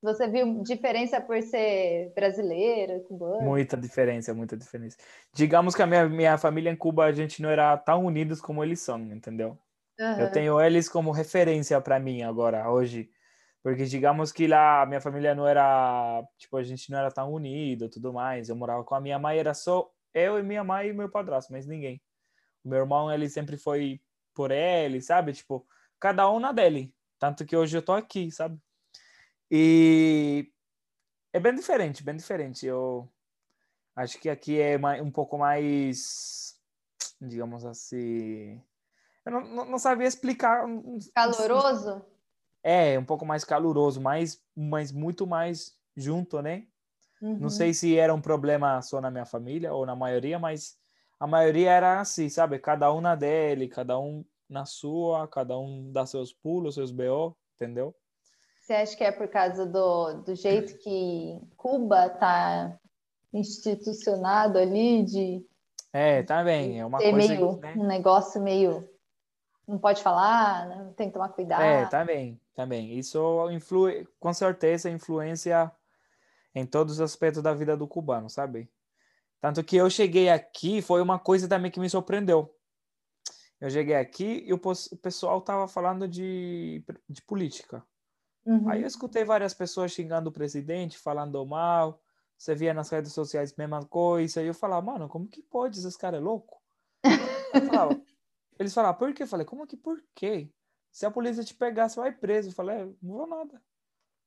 Você 0.02 0.26
viu 0.26 0.62
diferença 0.64 1.20
por 1.20 1.40
ser 1.42 2.12
brasileira, 2.12 2.98
cubana? 3.06 3.44
Muita 3.44 3.76
diferença, 3.76 4.34
muita 4.34 4.56
diferença. 4.56 4.96
Digamos 5.32 5.76
que 5.76 5.82
a 5.82 5.86
minha, 5.86 6.08
minha 6.08 6.36
família 6.36 6.70
em 6.70 6.76
Cuba, 6.76 7.04
a 7.04 7.12
gente 7.12 7.40
não 7.40 7.48
era 7.48 7.76
tão 7.76 8.04
unidos 8.04 8.40
como 8.40 8.64
eles 8.64 8.80
são, 8.80 9.00
entendeu? 9.12 9.56
Uhum. 10.00 10.20
Eu 10.20 10.32
tenho 10.32 10.60
eles 10.60 10.88
como 10.88 11.12
referência 11.12 11.80
para 11.80 12.00
mim 12.00 12.22
agora, 12.22 12.68
hoje. 12.68 13.08
Porque 13.62 13.84
digamos 13.84 14.32
que 14.32 14.48
lá 14.48 14.82
a 14.82 14.86
minha 14.86 15.00
família 15.00 15.36
não 15.36 15.46
era, 15.46 16.20
tipo, 16.36 16.56
a 16.56 16.64
gente 16.64 16.90
não 16.90 16.98
era 16.98 17.12
tão 17.12 17.32
unido, 17.32 17.88
tudo 17.88 18.12
mais. 18.12 18.48
Eu 18.48 18.56
morava 18.56 18.82
com 18.82 18.96
a 18.96 19.00
minha 19.00 19.20
mãe, 19.20 19.38
era 19.38 19.54
só 19.54 19.88
eu 20.12 20.36
e 20.36 20.42
minha 20.42 20.64
mãe 20.64 20.88
e 20.88 20.92
meu 20.92 21.08
padrasto, 21.08 21.52
mas 21.52 21.64
ninguém. 21.64 22.02
O 22.64 22.68
meu 22.68 22.80
irmão, 22.80 23.12
ele 23.12 23.28
sempre 23.28 23.56
foi 23.56 24.00
por 24.34 24.50
ele, 24.50 25.00
sabe? 25.00 25.32
Tipo, 25.32 25.64
cada 26.00 26.28
um 26.28 26.40
na 26.40 26.50
dele. 26.50 26.92
Tanto 27.22 27.46
que 27.46 27.56
hoje 27.56 27.78
eu 27.78 27.82
tô 27.84 27.92
aqui, 27.92 28.32
sabe? 28.32 28.58
E 29.48 30.50
é 31.32 31.38
bem 31.38 31.54
diferente, 31.54 32.02
bem 32.02 32.16
diferente. 32.16 32.66
Eu 32.66 33.08
acho 33.94 34.18
que 34.18 34.28
aqui 34.28 34.60
é 34.60 34.76
um 35.00 35.08
pouco 35.08 35.38
mais, 35.38 36.56
digamos 37.20 37.64
assim, 37.64 38.60
eu 39.24 39.30
não, 39.30 39.64
não 39.66 39.78
sabia 39.78 40.08
explicar. 40.08 40.66
Caloroso? 41.14 42.04
É, 42.60 42.98
um 42.98 43.04
pouco 43.04 43.24
mais 43.24 43.44
caloroso, 43.44 44.00
mas, 44.00 44.42
mas 44.52 44.90
muito 44.90 45.24
mais 45.24 45.78
junto, 45.96 46.42
né? 46.42 46.66
Uhum. 47.20 47.38
Não 47.38 47.50
sei 47.50 47.72
se 47.72 47.96
era 47.96 48.12
um 48.12 48.20
problema 48.20 48.82
só 48.82 49.00
na 49.00 49.12
minha 49.12 49.26
família 49.26 49.72
ou 49.72 49.86
na 49.86 49.94
maioria, 49.94 50.40
mas 50.40 50.76
a 51.20 51.26
maioria 51.28 51.70
era 51.70 52.00
assim, 52.00 52.28
sabe? 52.28 52.58
Cada 52.58 52.92
um 52.92 53.00
na 53.00 53.14
dele, 53.14 53.68
cada 53.68 53.96
um 53.96 54.24
na 54.52 54.64
sua, 54.64 55.26
cada 55.26 55.58
um 55.58 55.90
dá 55.90 56.06
seus 56.06 56.32
pulos, 56.32 56.74
seus 56.74 56.92
BO, 56.92 57.36
entendeu? 57.56 57.94
Você 58.60 58.74
acha 58.74 58.96
que 58.96 59.02
é 59.02 59.10
por 59.10 59.26
causa 59.28 59.66
do, 59.66 60.22
do 60.22 60.34
jeito 60.36 60.78
que 60.78 61.40
Cuba 61.56 62.06
está 62.06 62.78
institucionado 63.32 64.58
ali 64.58 65.02
de 65.02 65.46
é, 65.92 66.22
tá 66.22 66.42
bem, 66.42 66.80
é 66.80 66.86
uma 66.86 66.98
coisa 66.98 67.16
meio, 67.16 67.56
né? 67.58 67.74
um 67.76 67.86
negócio 67.86 68.40
meio 68.40 68.88
não 69.68 69.78
pode 69.78 70.02
falar, 70.02 70.66
né? 70.66 70.92
tem 70.96 71.08
que 71.08 71.12
tomar 71.12 71.28
cuidado. 71.28 71.62
É, 71.62 71.86
tá 71.86 72.04
bem, 72.04 72.40
tá 72.54 72.64
bem. 72.64 72.98
Isso 72.98 73.50
influi, 73.50 74.08
com 74.18 74.32
certeza 74.32 74.90
influencia 74.90 75.70
em 76.54 76.66
todos 76.66 76.94
os 76.94 77.00
aspectos 77.00 77.42
da 77.42 77.54
vida 77.54 77.76
do 77.76 77.86
cubano, 77.86 78.28
sabe? 78.28 78.70
Tanto 79.40 79.62
que 79.62 79.76
eu 79.76 79.90
cheguei 79.90 80.28
aqui, 80.28 80.80
foi 80.80 81.02
uma 81.02 81.18
coisa 81.18 81.48
também 81.48 81.70
que 81.70 81.80
me 81.80 81.90
surpreendeu. 81.90 82.54
Eu 83.62 83.70
cheguei 83.70 83.94
aqui 83.94 84.42
e 84.44 84.52
o, 84.52 84.56
o 84.56 84.96
pessoal 84.96 85.40
tava 85.40 85.68
falando 85.68 86.08
de, 86.08 86.84
de 87.08 87.22
política. 87.22 87.80
Uhum. 88.44 88.68
Aí 88.68 88.82
eu 88.82 88.88
escutei 88.88 89.22
várias 89.22 89.54
pessoas 89.54 89.92
xingando 89.92 90.30
o 90.30 90.32
presidente, 90.32 90.98
falando 90.98 91.46
mal. 91.46 92.02
Você 92.36 92.56
via 92.56 92.74
nas 92.74 92.90
redes 92.90 93.12
sociais 93.12 93.52
a 93.52 93.54
mesma 93.56 93.86
coisa. 93.86 94.42
E 94.42 94.48
eu 94.48 94.52
falava, 94.52 94.84
mano, 94.84 95.08
como 95.08 95.28
que 95.28 95.40
pode? 95.40 95.78
Esse 95.78 95.96
cara 95.96 96.16
é 96.16 96.20
louco? 96.20 96.60
falava, 97.68 98.02
eles 98.58 98.74
falavam, 98.74 98.98
por 98.98 99.14
quê? 99.14 99.22
Eu 99.22 99.28
falei, 99.28 99.46
como 99.46 99.64
que 99.64 99.76
por 99.76 100.02
quê? 100.12 100.52
Se 100.90 101.06
a 101.06 101.10
polícia 101.12 101.44
te 101.44 101.54
pegar, 101.54 101.88
você 101.88 102.00
vai 102.00 102.10
preso. 102.10 102.48
Eu 102.48 102.54
falei, 102.54 102.78
é, 102.78 102.84
não 103.00 103.14
vou 103.14 103.28
nada. 103.28 103.62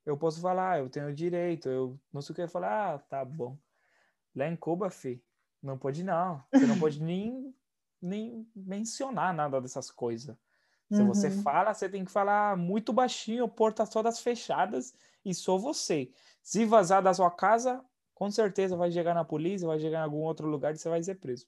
eu 0.05 0.15
posso 0.15 0.39
falar, 0.39 0.79
eu 0.79 0.89
tenho 0.89 1.13
direito, 1.13 1.67
eu 1.67 1.99
não 2.13 2.21
sei 2.21 2.31
o 2.31 2.35
que 2.37 2.47
falar, 2.47 2.93
ah, 2.93 2.99
tá 2.99 3.25
bom. 3.25 3.57
Lá 4.33 4.47
em 4.47 4.55
Cuba, 4.55 4.89
fi, 4.89 5.21
não 5.61 5.77
pode 5.77 6.05
não. 6.05 6.41
Você 6.53 6.65
não 6.65 6.79
pode 6.79 7.03
nem, 7.03 7.53
nem 8.01 8.47
mencionar 8.55 9.33
nada 9.33 9.59
dessas 9.61 9.89
coisas. 9.89 10.35
Se 10.91 11.01
uhum. 11.01 11.07
você 11.07 11.31
fala, 11.31 11.73
você 11.73 11.89
tem 11.89 12.05
que 12.05 12.11
falar 12.11 12.55
muito 12.55 12.93
baixinho, 12.93 13.47
portas 13.47 13.89
todas 13.89 14.19
fechadas 14.19 14.93
e 15.23 15.33
só 15.33 15.57
você. 15.57 16.11
Se 16.43 16.63
vazar 16.63 17.01
da 17.01 17.13
sua 17.13 17.31
casa, 17.31 17.83
com 18.13 18.29
certeza 18.29 18.77
vai 18.77 18.91
chegar 18.91 19.15
na 19.15 19.25
polícia, 19.25 19.67
vai 19.67 19.79
chegar 19.79 19.99
em 19.99 20.03
algum 20.03 20.21
outro 20.21 20.47
lugar 20.47 20.73
e 20.73 20.77
você 20.77 20.87
vai 20.87 21.01
ser 21.01 21.15
preso. 21.15 21.47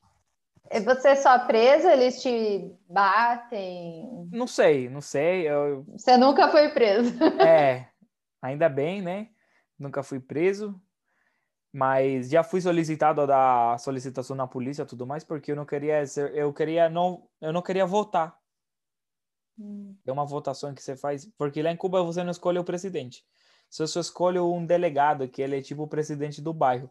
E 0.72 0.80
você 0.82 1.10
é 1.10 1.16
só 1.16 1.40
preso? 1.46 1.88
Eles 1.88 2.22
te 2.22 2.76
batem? 2.90 4.28
Não 4.32 4.48
sei, 4.48 4.90
não 4.90 5.02
sei. 5.02 5.48
Eu... 5.48 5.86
Você 5.94 6.18
nunca 6.18 6.50
foi 6.50 6.70
preso? 6.70 7.14
É, 7.42 7.88
ainda 8.42 8.68
bem, 8.68 9.02
né? 9.02 9.30
Nunca 9.80 10.02
fui 10.02 10.20
preso, 10.20 10.80
mas 11.78 12.30
já 12.30 12.44
fui 12.44 12.60
solicitado 12.60 13.28
da 13.28 13.78
solicitação 13.78 14.36
na 14.36 14.48
polícia, 14.48 14.84
tudo 14.84 15.06
mais, 15.06 15.24
porque 15.24 15.52
eu 15.52 15.56
não 15.56 15.64
queria, 15.64 16.02
eu 16.34 16.52
queria 16.52 16.90
não, 16.90 17.30
eu 17.40 17.54
não 17.54 17.62
queria 17.62 17.86
votar. 17.86 18.36
Hum. 19.60 19.96
É 20.04 20.12
uma 20.12 20.26
votação 20.26 20.74
que 20.74 20.82
você 20.82 20.98
faz, 20.98 21.30
porque 21.38 21.62
lá 21.62 21.72
em 21.72 21.78
Cuba 21.78 22.02
você 22.02 22.24
não 22.24 22.32
escolhe 22.32 22.58
o 22.58 22.64
presidente. 22.64 23.24
Você 23.70 23.86
só 23.86 24.00
escolhe 24.00 24.40
um 24.40 24.66
delegado, 24.66 25.28
que 25.28 25.40
ele 25.40 25.60
é 25.60 25.62
tipo 25.62 25.84
o 25.84 25.88
presidente 25.88 26.42
do 26.42 26.52
bairro. 26.52 26.90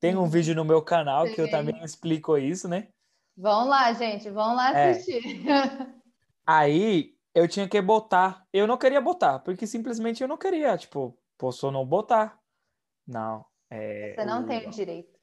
Tem 0.00 0.16
um 0.16 0.22
uhum. 0.22 0.28
vídeo 0.28 0.52
no 0.52 0.64
meu 0.64 0.82
canal 0.82 1.28
Sim. 1.28 1.34
que 1.34 1.40
eu 1.40 1.48
também 1.48 1.84
explico 1.84 2.36
isso, 2.36 2.66
né? 2.66 2.88
Vão 3.36 3.68
lá, 3.68 3.92
gente, 3.92 4.28
vão 4.30 4.56
lá 4.56 4.76
é. 4.76 4.90
assistir. 4.90 5.48
É. 5.48 5.94
Aí 6.44 7.14
eu 7.32 7.46
tinha 7.46 7.68
que 7.68 7.80
botar. 7.80 8.44
Eu 8.52 8.66
não 8.66 8.76
queria 8.76 9.00
botar, 9.00 9.38
porque 9.38 9.64
simplesmente 9.64 10.24
eu 10.24 10.28
não 10.28 10.36
queria. 10.36 10.76
Tipo, 10.76 11.16
posso 11.38 11.70
não 11.70 11.86
botar. 11.86 12.36
Não. 13.06 13.46
É, 13.74 14.14
você 14.14 14.24
não 14.24 14.42
o... 14.42 14.46
tem 14.46 14.66
o 14.66 14.70
direito. 14.70 15.18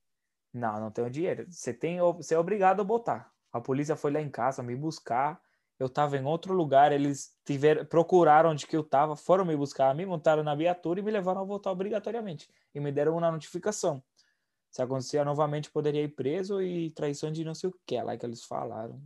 Não, 0.53 0.79
não 0.79 0.91
tenho 0.91 1.09
dinheiro. 1.09 1.45
Você 1.49 1.73
tem, 1.73 1.99
você 1.99 2.35
é 2.35 2.39
obrigado 2.39 2.81
a 2.81 2.83
botar. 2.83 3.31
A 3.51 3.61
polícia 3.61 3.95
foi 3.95 4.11
lá 4.11 4.21
em 4.21 4.29
casa 4.29 4.61
me 4.61 4.75
buscar. 4.75 5.41
Eu 5.79 5.87
estava 5.87 6.17
em 6.17 6.25
outro 6.25 6.53
lugar, 6.53 6.91
eles 6.91 7.35
tiveram, 7.43 7.85
procuraram 7.85 8.51
onde 8.51 8.67
que 8.67 8.75
eu 8.75 8.81
estava, 8.81 9.15
foram 9.15 9.43
me 9.43 9.55
buscar, 9.55 9.95
me 9.95 10.05
montaram 10.05 10.43
na 10.43 10.53
viatura 10.53 10.99
e 10.99 11.03
me 11.03 11.09
levaram 11.09 11.41
a 11.41 11.43
votar 11.43 11.73
obrigatoriamente. 11.73 12.47
E 12.75 12.79
me 12.79 12.91
deram 12.91 13.17
uma 13.17 13.31
notificação. 13.31 14.03
Se 14.69 14.81
acontecer 14.81 15.23
novamente, 15.23 15.71
poderia 15.71 16.03
ir 16.03 16.09
preso 16.09 16.61
e 16.61 16.91
traição 16.91 17.31
de 17.31 17.43
não 17.43 17.55
sei 17.55 17.69
o 17.69 17.75
que 17.85 17.95
é 17.95 18.03
lá 18.03 18.15
que 18.15 18.25
eles 18.25 18.43
falaram 18.43 19.01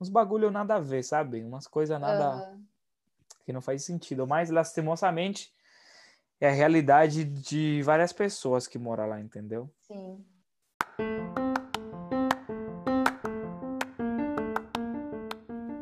uns 0.00 0.08
bagulho 0.08 0.50
nada 0.50 0.76
a 0.76 0.80
ver, 0.80 1.02
sabe? 1.02 1.42
Umas 1.42 1.66
coisas 1.66 1.98
nada 2.00 2.50
uhum. 2.50 2.64
que 3.44 3.52
não 3.52 3.60
faz 3.60 3.84
sentido. 3.84 4.26
Mas 4.26 4.50
lastimosamente 4.50 5.52
é 6.40 6.48
a 6.48 6.52
realidade 6.52 7.24
de 7.24 7.82
várias 7.82 8.12
pessoas 8.12 8.66
que 8.66 8.78
moram 8.78 9.08
lá, 9.08 9.20
entendeu? 9.20 9.70
Sim. 9.80 10.24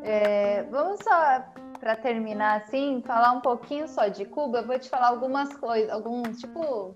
É, 0.03 0.63
vamos 0.63 0.99
só 1.03 1.43
para 1.79 1.95
terminar 1.95 2.61
assim, 2.61 3.01
falar 3.05 3.31
um 3.33 3.41
pouquinho 3.41 3.87
só 3.87 4.07
de 4.07 4.25
Cuba. 4.25 4.59
Eu 4.59 4.67
vou 4.67 4.79
te 4.79 4.89
falar 4.89 5.09
algumas 5.09 5.53
coisas, 5.57 5.89
alguns 5.89 6.39
tipo 6.39 6.95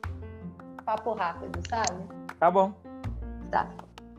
papo 0.86 1.14
rápido, 1.14 1.60
sabe? 1.70 2.08
Tá 2.40 2.50
bom. 2.50 2.74
Tá. 3.52 3.70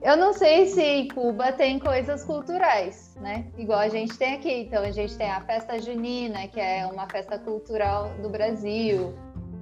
Eu 0.02 0.16
não 0.16 0.32
sei 0.32 0.66
se 0.66 0.82
em 0.82 1.08
Cuba 1.08 1.52
tem 1.52 1.78
coisas 1.78 2.24
culturais, 2.24 3.14
né? 3.20 3.46
Igual 3.58 3.80
a 3.80 3.88
gente 3.88 4.16
tem 4.16 4.34
aqui. 4.34 4.62
Então 4.62 4.82
a 4.82 4.90
gente 4.90 5.16
tem 5.16 5.30
a 5.30 5.40
festa 5.42 5.78
junina, 5.80 6.48
que 6.48 6.58
é 6.58 6.86
uma 6.86 7.06
festa 7.08 7.38
cultural 7.38 8.08
do 8.22 8.28
Brasil. 8.30 9.14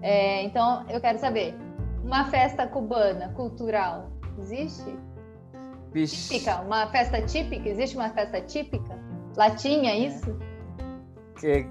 É, 0.02 0.42
então 0.44 0.84
eu 0.88 1.00
quero 1.00 1.18
saber, 1.18 1.54
uma 2.02 2.24
festa 2.30 2.66
cubana 2.66 3.30
cultural 3.30 4.10
existe? 4.38 4.96
Vixe. 5.92 6.28
Típica, 6.28 6.60
uma 6.60 6.86
festa 6.88 7.20
típica? 7.22 7.68
Existe 7.68 7.96
uma 7.96 8.10
festa 8.10 8.40
típica? 8.40 8.98
Latinha, 9.36 9.96
isso? 9.96 10.36
Que 11.38 11.66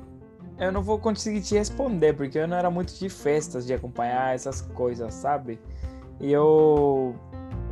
eu 0.58 0.72
não 0.72 0.82
vou 0.82 0.98
conseguir 0.98 1.42
te 1.42 1.56
responder, 1.56 2.14
porque 2.14 2.38
eu 2.40 2.48
não 2.48 2.58
era 2.58 2.70
muito 2.70 2.94
de 2.94 3.10
festas, 3.10 3.66
de 3.66 3.74
acompanhar 3.74 4.34
essas 4.34 4.62
coisas, 4.62 5.14
sabe? 5.14 5.60
E 6.20 6.32
eu 6.32 7.16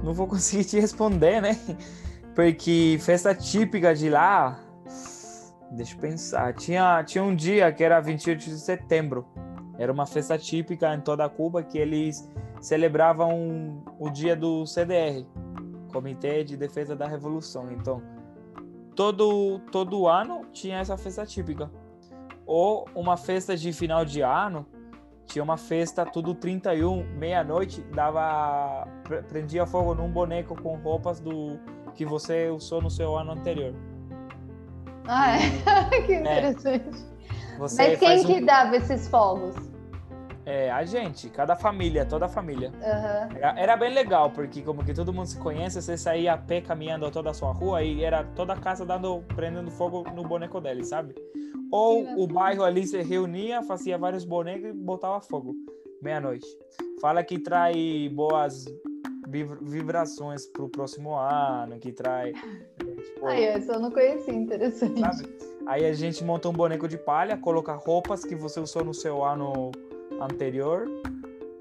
não 0.03 0.13
vou 0.13 0.27
conseguir 0.27 0.65
te 0.65 0.79
responder, 0.79 1.41
né? 1.41 1.57
Porque 2.35 2.97
festa 3.01 3.33
típica 3.33 3.95
de 3.95 4.09
lá, 4.09 4.59
deixa 5.71 5.95
eu 5.95 5.99
pensar, 5.99 6.53
tinha, 6.53 7.03
tinha 7.03 7.23
um 7.23 7.35
dia 7.35 7.71
que 7.71 7.83
era 7.83 7.99
28 7.99 8.39
de 8.43 8.59
setembro. 8.59 9.25
Era 9.77 9.91
uma 9.91 10.05
festa 10.05 10.37
típica 10.37 10.93
em 10.93 11.01
toda 11.01 11.27
Cuba 11.27 11.61
que 11.63 11.77
eles 11.77 12.29
celebravam 12.61 13.83
o 13.99 14.09
dia 14.09 14.35
do 14.35 14.65
CDR, 14.65 15.25
Comitê 15.91 16.43
de 16.43 16.55
Defesa 16.55 16.95
da 16.95 17.07
Revolução. 17.07 17.71
Então, 17.71 18.01
todo 18.95 19.59
todo 19.71 20.07
ano 20.07 20.45
tinha 20.51 20.79
essa 20.79 20.97
festa 20.97 21.25
típica. 21.25 21.69
Ou 22.45 22.87
uma 22.95 23.17
festa 23.17 23.57
de 23.57 23.73
final 23.73 24.05
de 24.05 24.21
ano 24.21 24.65
tinha 25.25 25.43
uma 25.43 25.57
festa 25.57 26.05
tudo 26.05 26.35
31, 26.35 27.03
meia-noite, 27.17 27.81
dava 27.93 28.87
prendia 29.27 29.65
fogo 29.65 29.95
num 29.95 30.09
boneco 30.09 30.55
com 30.61 30.75
roupas 30.77 31.19
do 31.19 31.59
que 31.95 32.05
você 32.05 32.49
usou 32.49 32.81
no 32.81 32.89
seu 32.89 33.17
ano 33.17 33.31
anterior. 33.31 33.73
Ah, 35.07 35.37
é? 35.37 36.01
que 36.05 36.13
é. 36.13 36.21
interessante. 36.21 37.05
É. 37.11 37.14
Mas 37.59 37.99
quem 37.99 38.23
que 38.23 38.41
um... 38.41 38.45
dava 38.45 38.75
esses 38.75 39.07
fogos? 39.07 39.55
É, 40.45 40.69
a 40.69 40.85
gente, 40.85 41.27
cada 41.29 41.55
família, 41.55 42.05
toda 42.05 42.27
a 42.27 42.29
família. 42.29 42.69
Uhum. 42.69 43.37
Era, 43.37 43.59
era, 43.59 43.77
bem 43.77 43.91
legal, 43.91 44.29
porque 44.29 44.61
como 44.61 44.85
que 44.85 44.93
todo 44.93 45.11
mundo 45.11 45.25
se 45.25 45.39
conhece, 45.39 45.81
você 45.81 45.97
saía 45.97 46.33
a 46.33 46.37
pé 46.37 46.61
caminhando 46.61 47.09
toda 47.09 47.31
a 47.31 47.33
sua 47.33 47.51
rua 47.51 47.81
e 47.81 48.03
era 48.03 48.23
toda 48.23 48.53
a 48.53 48.57
casa 48.57 48.85
dando, 48.85 49.23
prendendo 49.35 49.71
fogo 49.71 50.03
no 50.13 50.23
boneco 50.23 50.61
dele, 50.61 50.83
sabe? 50.83 51.15
Ou 51.71 52.21
o 52.21 52.27
bairro 52.27 52.63
ali 52.63 52.85
se 52.85 53.01
reunia, 53.01 53.63
fazia 53.63 53.97
vários 53.97 54.23
bonecos 54.23 54.69
e 54.69 54.73
botava 54.73 55.19
fogo. 55.19 55.55
Meia-noite. 55.99 56.45
Fala 57.01 57.23
que 57.23 57.39
trai 57.39 58.09
boas 58.13 58.65
vibrações 59.27 60.45
pro 60.47 60.69
próximo 60.69 61.15
ano, 61.15 61.79
que 61.79 61.91
trai. 61.91 62.33
Tipo, 62.33 63.25
Ai, 63.25 63.45
essa 63.45 63.73
eu 63.73 63.79
não 63.79 63.91
conheci, 63.91 64.31
interessante. 64.31 64.99
Sabe? 64.99 65.27
Aí 65.67 65.85
a 65.85 65.93
gente 65.93 66.23
monta 66.23 66.47
um 66.47 66.53
boneco 66.53 66.87
de 66.87 66.97
palha, 66.97 67.37
coloca 67.37 67.73
roupas 67.73 68.23
que 68.23 68.35
você 68.35 68.59
usou 68.59 68.83
no 68.83 68.93
seu 68.93 69.23
ano 69.23 69.71
anterior, 70.21 70.85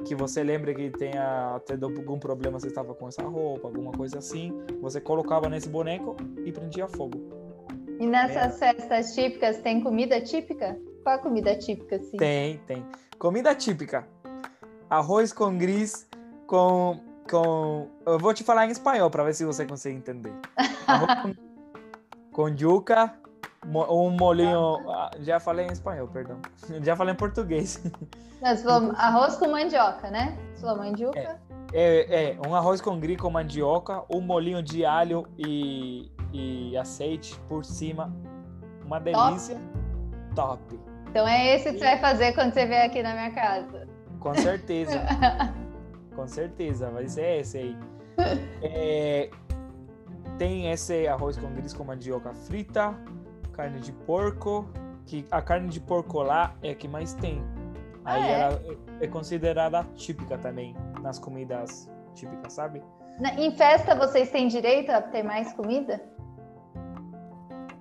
que 0.05 0.15
você 0.15 0.43
lembra 0.43 0.75
que 0.75 0.91
tenha 0.91 1.61
tido 1.65 1.87
algum 1.87 2.19
problema, 2.19 2.61
você 2.61 2.69
estava 2.69 2.95
com 2.95 3.09
essa 3.09 3.23
roupa, 3.23 3.69
alguma 3.69 3.93
coisa 3.93 4.19
assim. 4.19 4.53
Você 4.81 5.01
colocava 5.01 5.49
nesse 5.49 5.69
boneco 5.69 6.17
e 6.45 6.53
prendia 6.53 6.87
fogo. 6.87 7.19
E 7.99 8.07
nessas 8.07 8.61
é. 8.61 8.73
festas 8.73 9.15
típicas 9.15 9.59
tem 9.59 9.81
comida 9.81 10.21
típica? 10.21 10.79
Qual 11.03 11.17
a 11.17 11.19
comida 11.19 11.57
típica, 11.57 11.99
sim? 11.99 12.17
Tem, 12.17 12.59
tem. 12.67 12.85
Comida 13.19 13.55
típica. 13.55 14.07
Arroz 14.91 15.33
com 15.33 15.57
gris 15.57 16.07
com 16.47 17.01
com 17.31 17.89
eu 18.07 18.18
vou 18.18 18.35
te 18.35 18.45
falar 18.45 18.66
em 18.66 18.70
espanhol 18.70 19.11
para 19.11 19.25
ver 19.25 19.35
se 19.35 19.45
você 19.45 19.66
consegue 19.66 19.97
entender. 19.97 20.33
Com, 22.33 22.49
com 22.49 22.49
yuca, 22.49 23.14
um 23.64 24.11
molinho, 24.11 24.91
ah, 24.91 25.11
já 25.20 25.41
falei 25.41 25.66
em 25.66 25.72
espanhol, 25.72 26.09
perdão. 26.09 26.39
Já 26.83 26.95
falei 26.95 27.14
em 27.14 27.16
português. 27.16 27.83
Mas 28.43 28.66
arroz 28.66 29.37
com 29.37 29.49
mandioca, 29.49 30.11
né? 30.11 30.37
Sua 30.57 30.75
mandioca? 30.75 31.18
É, 31.18 31.41
é, 31.72 32.31
é, 32.33 32.39
um 32.47 32.55
arroz 32.55 32.81
com 32.81 32.99
gris 33.01 33.16
com 33.16 33.31
mandioca, 33.31 34.03
um 34.11 34.20
molinho 34.20 34.62
de 34.62 34.85
alho 34.85 35.27
e 35.39 36.12
e 36.35 36.77
aceite 36.77 37.39
por 37.49 37.64
cima. 37.64 38.12
Uma 38.85 38.99
delícia. 38.99 39.57
Top. 40.35 40.61
top. 40.62 40.81
Então 41.09 41.27
é 41.27 41.55
esse 41.55 41.70
que 41.70 41.77
e... 41.77 41.79
você 41.79 41.85
vai 41.85 41.99
fazer 42.01 42.33
quando 42.35 42.53
você 42.53 42.66
vier 42.66 42.85
aqui 42.85 43.03
na 43.03 43.14
minha 43.14 43.31
casa. 43.31 43.87
Com 44.18 44.35
certeza. 44.35 45.01
Com 46.15 46.27
certeza, 46.27 46.91
vai 46.91 47.09
ser 47.09 47.41
esse 47.41 47.59
aí. 47.59 47.77
É, 48.67 49.29
tem 50.39 50.71
esse 50.71 51.07
arroz 51.07 51.37
com 51.37 51.53
gris 51.53 51.75
com 51.75 51.85
mandioca 51.85 52.33
frita, 52.33 52.95
carne 53.53 53.79
de 53.79 53.93
porco, 53.93 54.67
que 55.05 55.27
a 55.31 55.43
carne 55.43 55.69
de 55.69 55.81
porco 55.81 56.23
lá 56.23 56.55
é 56.62 56.71
a 56.71 56.75
que 56.75 56.89
mais 56.89 57.12
tem. 57.15 57.43
Aí 58.05 58.23
ah, 58.23 58.27
é? 58.27 58.41
ela 58.41 58.62
é 59.01 59.07
considerada 59.07 59.85
típica 59.95 60.39
também 60.39 60.75
nas 61.01 61.19
comidas 61.19 61.91
típicas, 62.15 62.53
sabe? 62.53 62.83
em 63.39 63.53
festa 63.53 63.95
vocês 63.95 64.31
têm 64.31 64.49
direito 64.49 64.91
a 64.91 65.01
ter 65.01 65.23
mais 65.23 65.53
comida? 65.53 66.03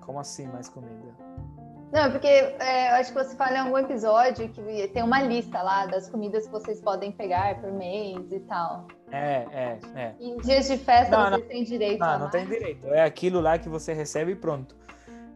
Como 0.00 0.20
assim 0.20 0.46
mais 0.46 0.68
comida? 0.68 1.13
Não, 1.94 2.10
porque 2.10 2.26
é, 2.26 2.90
eu 2.90 2.94
acho 2.96 3.12
que 3.12 3.18
você 3.22 3.36
fala 3.36 3.54
em 3.54 3.60
algum 3.60 3.78
episódio 3.78 4.48
que 4.48 4.88
tem 4.88 5.00
uma 5.00 5.22
lista 5.22 5.62
lá 5.62 5.86
das 5.86 6.10
comidas 6.10 6.44
que 6.44 6.50
vocês 6.50 6.80
podem 6.80 7.12
pegar 7.12 7.60
por 7.60 7.70
mês 7.70 8.32
e 8.32 8.40
tal. 8.40 8.88
É, 9.12 9.46
é, 9.52 9.78
é. 9.94 10.14
Em 10.18 10.36
dias 10.38 10.66
de 10.66 10.76
festa 10.76 11.16
não, 11.16 11.28
vocês 11.28 11.42
não, 11.42 11.48
têm 11.48 11.62
direito 11.62 12.00
Não, 12.00 12.18
não 12.18 12.30
tem 12.30 12.46
direito. 12.46 12.88
É 12.88 13.04
aquilo 13.04 13.40
lá 13.40 13.58
que 13.58 13.68
você 13.68 13.92
recebe 13.92 14.32
e 14.32 14.34
pronto. 14.34 14.74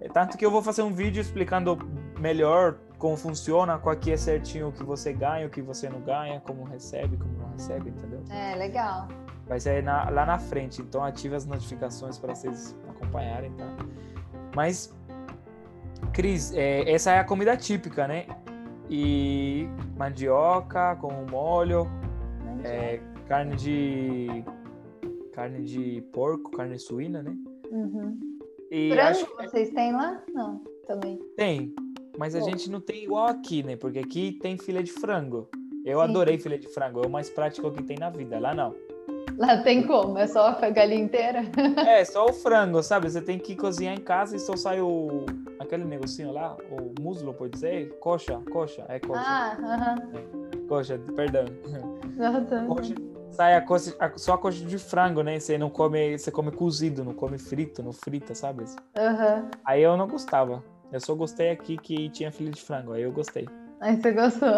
É 0.00 0.08
tanto 0.08 0.36
que 0.36 0.44
eu 0.44 0.50
vou 0.50 0.60
fazer 0.60 0.82
um 0.82 0.92
vídeo 0.92 1.20
explicando 1.20 1.78
melhor 2.18 2.76
como 2.98 3.16
funciona, 3.16 3.78
qual 3.78 3.94
que 3.94 4.10
é 4.10 4.16
certinho 4.16 4.70
o 4.70 4.72
que 4.72 4.82
você 4.82 5.12
ganha, 5.12 5.46
o 5.46 5.50
que 5.50 5.62
você 5.62 5.88
não 5.88 6.00
ganha, 6.00 6.40
como 6.40 6.64
recebe, 6.64 7.16
como 7.16 7.38
não 7.38 7.52
recebe, 7.52 7.90
entendeu? 7.90 8.24
É, 8.30 8.56
legal. 8.56 9.06
Vai 9.46 9.60
ser 9.60 9.80
na, 9.84 10.10
lá 10.10 10.26
na 10.26 10.40
frente, 10.40 10.82
então 10.82 11.04
ative 11.04 11.36
as 11.36 11.46
notificações 11.46 12.18
para 12.18 12.34
vocês 12.34 12.76
acompanharem, 12.88 13.52
tá? 13.52 13.64
Mas, 14.56 14.92
Cris, 16.12 16.52
é, 16.54 16.90
essa 16.90 17.12
é 17.12 17.18
a 17.18 17.24
comida 17.24 17.56
típica, 17.56 18.08
né? 18.08 18.26
E 18.90 19.68
mandioca 19.96 20.96
com 20.96 21.12
molho, 21.30 21.86
é, 22.64 23.00
carne 23.26 23.56
de 23.56 24.44
carne 25.32 25.62
de 25.64 26.02
porco, 26.12 26.50
carne 26.50 26.78
suína, 26.78 27.22
né? 27.22 27.36
Uhum. 27.70 28.18
E 28.70 28.90
Frango 28.90 29.08
acho... 29.08 29.36
vocês 29.36 29.70
têm 29.70 29.92
lá? 29.92 30.22
Não, 30.32 30.60
também. 30.86 31.18
Tem, 31.36 31.74
mas 32.18 32.34
a 32.34 32.40
gente 32.40 32.70
não 32.70 32.80
tem 32.80 33.04
igual 33.04 33.28
aqui, 33.28 33.62
né? 33.62 33.76
Porque 33.76 34.00
aqui 34.00 34.32
tem 34.40 34.58
filé 34.58 34.82
de 34.82 34.92
frango. 34.92 35.48
Eu 35.84 35.98
Sim. 35.98 36.04
adorei 36.04 36.38
filé 36.38 36.58
de 36.58 36.66
frango, 36.68 37.02
é 37.02 37.06
o 37.06 37.10
mais 37.10 37.30
prático 37.30 37.70
que 37.70 37.82
tem 37.82 37.96
na 37.96 38.10
vida. 38.10 38.38
Lá 38.38 38.54
não. 38.54 38.74
Lá 39.38 39.58
tem 39.58 39.86
como? 39.86 40.18
É 40.18 40.26
só 40.26 40.48
a 40.48 40.70
galinha 40.70 41.00
inteira? 41.00 41.44
É, 41.86 42.04
só 42.04 42.26
o 42.26 42.32
frango, 42.32 42.82
sabe? 42.82 43.08
Você 43.08 43.22
tem 43.22 43.38
que 43.38 43.54
cozinhar 43.54 43.94
em 43.94 44.00
casa 44.00 44.34
e 44.34 44.40
só 44.40 44.56
sai 44.56 44.80
o 44.80 45.24
aquele 45.60 45.84
negocinho 45.84 46.32
lá, 46.32 46.56
o 46.70 47.00
muslo, 47.00 47.32
pode 47.32 47.56
ser? 47.58 47.90
Coxa, 48.00 48.40
coxa, 48.50 48.84
é 48.88 48.98
coxa. 48.98 49.22
Ah, 49.24 49.56
aham. 49.60 49.94
Uh 49.94 50.12
-huh. 50.12 50.54
é. 50.54 50.66
Coxa, 50.68 51.00
perdão. 51.14 51.44
Coxa, 52.66 52.94
sai 53.30 53.54
a 53.54 53.60
coxa, 53.60 53.94
a, 54.00 54.10
só 54.16 54.32
a 54.34 54.38
coxa 54.38 54.64
de 54.64 54.78
frango, 54.78 55.22
né? 55.22 55.38
Você 55.38 55.56
não 55.56 55.70
come, 55.70 56.18
você 56.18 56.30
come 56.32 56.50
cozido, 56.50 57.04
não 57.04 57.14
come 57.14 57.38
frito, 57.38 57.82
não 57.82 57.92
frita, 57.92 58.34
sabe? 58.34 58.64
Aham. 58.96 59.14
Uh 59.14 59.42
-huh. 59.42 59.58
Aí 59.64 59.82
eu 59.82 59.96
não 59.96 60.08
gostava. 60.08 60.64
Eu 60.90 61.00
só 61.00 61.14
gostei 61.14 61.50
aqui 61.50 61.76
que 61.76 62.08
tinha 62.10 62.32
filho 62.32 62.50
de 62.50 62.60
frango, 62.60 62.92
aí 62.92 63.02
eu 63.02 63.12
gostei. 63.12 63.46
Aí 63.80 63.96
você 63.96 64.10
gostou. 64.10 64.48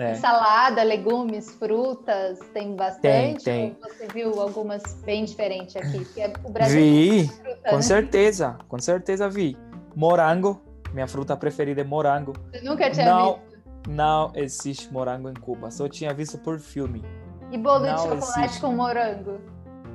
É. 0.00 0.14
Salada, 0.14 0.82
legumes, 0.82 1.50
frutas, 1.56 2.38
tem 2.54 2.74
bastante? 2.74 3.44
Tem, 3.44 3.74
tem. 3.74 3.78
Ou 3.82 3.90
você 3.90 4.06
viu 4.06 4.40
algumas 4.40 4.82
bem 5.04 5.26
diferentes 5.26 5.76
aqui? 5.76 6.04
Porque 6.06 6.32
o 6.42 6.50
Brasil 6.50 6.80
vi, 6.80 7.28
fruta, 7.28 7.68
com 7.68 7.76
né? 7.76 7.82
certeza, 7.82 8.58
com 8.66 8.78
certeza 8.78 9.28
vi. 9.28 9.58
Morango, 9.94 10.62
minha 10.94 11.06
fruta 11.06 11.36
preferida 11.36 11.82
é 11.82 11.84
morango. 11.84 12.32
Você 12.50 12.62
nunca 12.62 12.90
tinha 12.90 13.04
não, 13.04 13.34
visto? 13.34 13.60
Não 13.90 14.32
existe 14.34 14.90
morango 14.90 15.28
em 15.28 15.34
Cuba, 15.34 15.70
só 15.70 15.86
tinha 15.86 16.14
visto 16.14 16.38
por 16.38 16.58
filme. 16.58 17.04
E 17.50 17.58
bolo 17.58 17.84
não 17.84 17.94
de 17.94 18.00
chocolate 18.00 18.40
existe. 18.40 18.60
com 18.62 18.72
morango? 18.72 19.38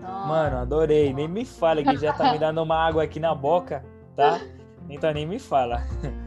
Mano, 0.04 0.58
adorei. 0.58 1.12
Nem 1.14 1.28
me 1.28 1.46
fala 1.46 1.82
que 1.82 1.98
já 1.98 2.14
tá 2.14 2.32
me 2.32 2.38
dando 2.38 2.62
uma 2.62 2.78
água 2.78 3.04
aqui 3.04 3.20
na 3.20 3.34
boca, 3.34 3.84
tá? 4.16 4.40
Então 4.88 5.12
nem 5.12 5.26
me 5.26 5.40
fala. 5.40 5.82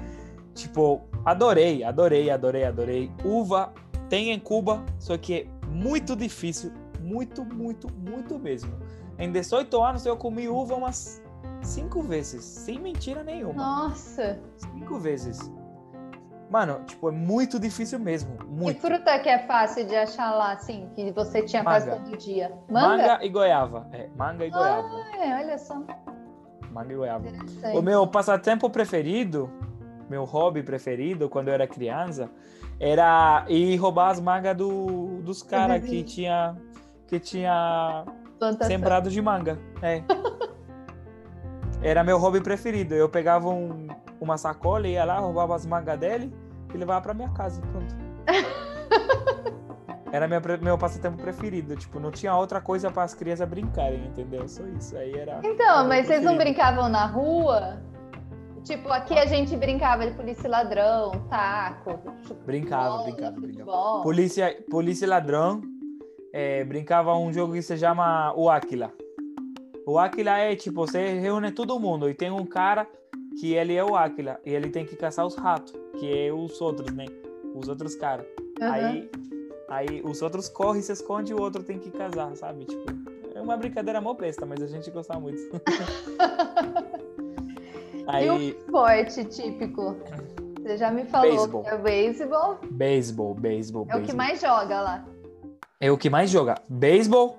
tipo, 0.53 1.08
adorei, 1.29 1.85
adorei, 1.85 2.31
adorei, 2.31 2.65
adorei. 2.65 3.13
Uva 3.25 3.73
tem 4.09 4.33
em 4.33 4.41
Cuba, 4.41 4.83
só 4.99 5.17
que 5.19 5.35
é 5.35 5.47
muito 5.69 6.17
difícil, 6.17 6.73
muito, 7.01 7.45
muito, 7.45 7.93
muito 7.95 8.39
mesmo. 8.39 8.73
Em 9.19 9.31
18 9.31 9.83
anos 9.83 10.07
eu 10.07 10.17
comi 10.17 10.49
uva 10.49 10.75
umas 10.75 11.23
cinco 11.61 12.01
vezes, 12.03 12.45
sem 12.45 12.79
mentira 12.79 13.23
nenhuma. 13.23 13.55
Nossa! 13.55 14.41
Cinco 14.57 14.99
vezes. 14.99 15.39
Mano, 16.51 16.83
tipo, 16.87 17.11
é 17.11 17.13
muito 17.13 17.59
difícil 17.61 17.99
mesmo. 17.99 18.39
Muito. 18.47 18.77
Que 18.77 18.81
fruta 18.81 19.19
que 19.19 19.29
é 19.29 19.47
fácil 19.47 19.87
de 19.87 19.95
achar 19.95 20.31
lá, 20.31 20.53
assim, 20.53 20.89
que 20.95 21.13
você 21.13 21.43
tinha 21.43 21.63
manga. 21.63 21.85
quase 21.85 21.91
todo 21.91 22.17
dia? 22.17 22.51
Manga? 22.71 22.89
Manga 22.89 23.25
e 23.25 23.29
goiaba. 23.29 23.87
É, 23.93 24.09
manga 24.17 24.47
e 24.47 24.51
goiaba. 24.51 24.89
Ah, 24.89 25.27
é, 25.27 25.45
olha 25.45 25.59
só 25.59 25.85
manga 26.73 26.93
e 26.93 26.97
goiaba. 26.97 27.29
O 27.75 27.83
meu 27.83 28.07
passatempo 28.07 28.71
preferido, 28.71 29.51
meu 30.09 30.25
hobby 30.25 30.63
preferido 30.63 31.29
quando 31.29 31.49
eu 31.49 31.55
era 31.55 31.67
criança, 31.67 32.31
era 32.81 33.45
ir 33.49 33.77
roubar 33.77 34.11
as 34.11 34.21
mangas 34.21 34.57
do, 34.57 35.21
dos 35.23 35.43
caras 35.43 35.83
que 35.85 36.03
tinha 36.03 36.57
que 37.07 37.19
tinha 37.19 38.05
Plantação. 38.39 38.69
sembrado 38.69 39.11
de 39.11 39.21
manga. 39.21 39.59
É. 39.81 40.03
era 41.83 42.05
meu 42.05 42.19
hobby 42.19 42.41
preferido. 42.41 42.95
Eu 42.95 43.09
pegava 43.09 43.49
um, 43.49 43.89
uma 44.21 44.37
sacola, 44.37 44.87
ia 44.87 45.05
lá, 45.05 45.19
roubava 45.19 45.57
as 45.57 45.65
mangas 45.65 45.99
dele 45.99 46.33
e 46.73 46.77
levava 46.77 47.01
para 47.01 47.15
minha 47.15 47.31
casa. 47.31 47.63
Pronto. 47.63 47.97
Era 50.11 50.27
meu, 50.27 50.41
meu 50.63 50.79
passatempo 50.79 51.19
preferido. 51.19 51.77
Tipo, 51.77 52.01
não 52.01 52.11
tinha 52.11 52.35
outra 52.35 52.61
coisa 52.61 52.91
para 52.91 53.03
as 53.03 53.15
crianças 53.15 53.49
brincarem, 53.49 54.07
entendeu? 54.07 54.49
Só 54.49 54.65
isso. 54.67 54.97
Aí 54.97 55.13
era. 55.13 55.41
Então, 55.45 55.87
mas 55.87 56.07
vocês 56.07 56.23
não 56.23 56.37
brincavam 56.37 56.89
na 56.89 57.05
rua? 57.07 57.79
Tipo, 58.65 58.89
aqui 58.91 59.19
a 59.19 59.27
gente 59.27 59.57
brincava 59.57 60.07
de 60.07 60.15
polícia 60.15 60.47
e 60.47 60.51
ladrão, 60.51 61.13
taco. 61.29 61.99
Brincava, 62.45 63.05
brincava, 63.05 63.41
brincava. 63.41 64.03
Polícia, 64.03 64.65
polícia 64.71 65.05
e 65.05 65.09
ladrão. 65.09 65.61
É, 66.33 66.65
brincava 66.65 67.17
um 67.17 67.33
jogo 67.33 67.55
que 67.55 67.63
se 67.63 67.77
chama 67.77 68.33
o 68.37 68.51
Aquila. 68.51 68.93
O 69.87 69.99
Aquila 69.99 70.39
é 70.39 70.55
tipo, 70.55 70.87
você 70.87 71.19
reúne 71.19 71.51
todo 71.51 71.81
mundo 71.81 72.09
e 72.11 72.15
tem 72.15 72.31
um 72.31 72.45
cara 72.45 72.87
que 73.41 73.55
ele 73.55 73.75
é 73.75 73.83
o 73.83 73.97
Aquila 73.97 74.39
e 74.45 74.53
ele 74.53 74.69
tem 74.69 74.85
que 74.85 74.97
caçar 74.97 75.27
os 75.27 75.35
ratos, 75.35 75.73
que 75.99 76.27
é 76.27 76.33
os 76.33 76.61
outros, 76.61 76.93
né? 76.95 77.07
Os 77.55 77.69
outros 77.69 77.95
caras. 77.95 78.27
Uhum. 78.61 78.73
Aí 78.73 79.11
Aí 79.69 80.01
os 80.03 80.23
outros 80.23 80.49
correm, 80.49 80.81
se 80.81 80.93
esconde 80.93 81.33
e 81.33 81.35
o 81.35 81.41
outro 81.41 81.63
tem 81.63 81.79
que 81.79 81.91
casar, 81.91 82.35
sabe? 82.35 82.65
Tipo, 82.65 82.87
é 83.35 83.41
uma 83.41 83.55
brincadeira 83.57 84.01
mó 84.01 84.15
besta, 84.15 84.47
mas 84.47 84.63
a 84.63 84.67
gente 84.67 84.91
gostava 84.91 85.21
muito. 85.21 85.39
Aí... 88.09 88.27
E 88.27 88.31
o 88.31 88.41
esporte 88.41 89.25
típico? 89.27 89.97
Você 90.63 90.79
já 90.79 90.91
me 90.91 91.05
falou 91.05 91.37
baseball. 91.37 91.63
que 91.63 91.69
é 91.69 91.79
beisebol. 91.79 92.59
Beisebol, 92.71 93.35
beisebol, 93.35 93.87
É 93.91 93.97
o 93.97 94.03
que 94.03 94.15
mais 94.15 94.41
joga 94.41 94.81
lá. 94.81 95.05
É 95.79 95.91
o 95.91 95.99
que 95.99 96.09
mais 96.09 96.31
joga. 96.31 96.57
Beisebol, 96.69 97.39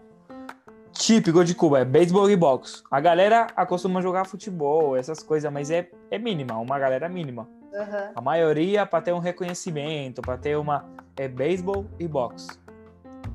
típico 0.94 1.44
de 1.44 1.56
Cuba, 1.56 1.80
é 1.80 1.86
beisebol 1.86 2.30
e 2.30 2.36
boxe. 2.36 2.84
A 2.90 3.00
galera 3.00 3.48
acostuma 3.56 4.00
jogar 4.00 4.26
futebol, 4.26 4.96
essas 4.96 5.24
coisas, 5.24 5.52
mas 5.52 5.72
é, 5.72 5.90
é 6.12 6.20
mínima, 6.20 6.58
uma 6.58 6.78
galera 6.78 7.10
mínima. 7.10 7.50
Uhum. 7.74 8.12
A 8.16 8.22
maioria 8.22 8.86
para 8.86 9.02
ter 9.02 9.14
um 9.14 9.20
reconhecimento, 9.20 10.22
para 10.22 10.38
ter 10.38 10.56
uma 10.56 10.86
é 11.18 11.28
beisebol 11.28 11.86
e 12.00 12.08
boxe. 12.08 12.48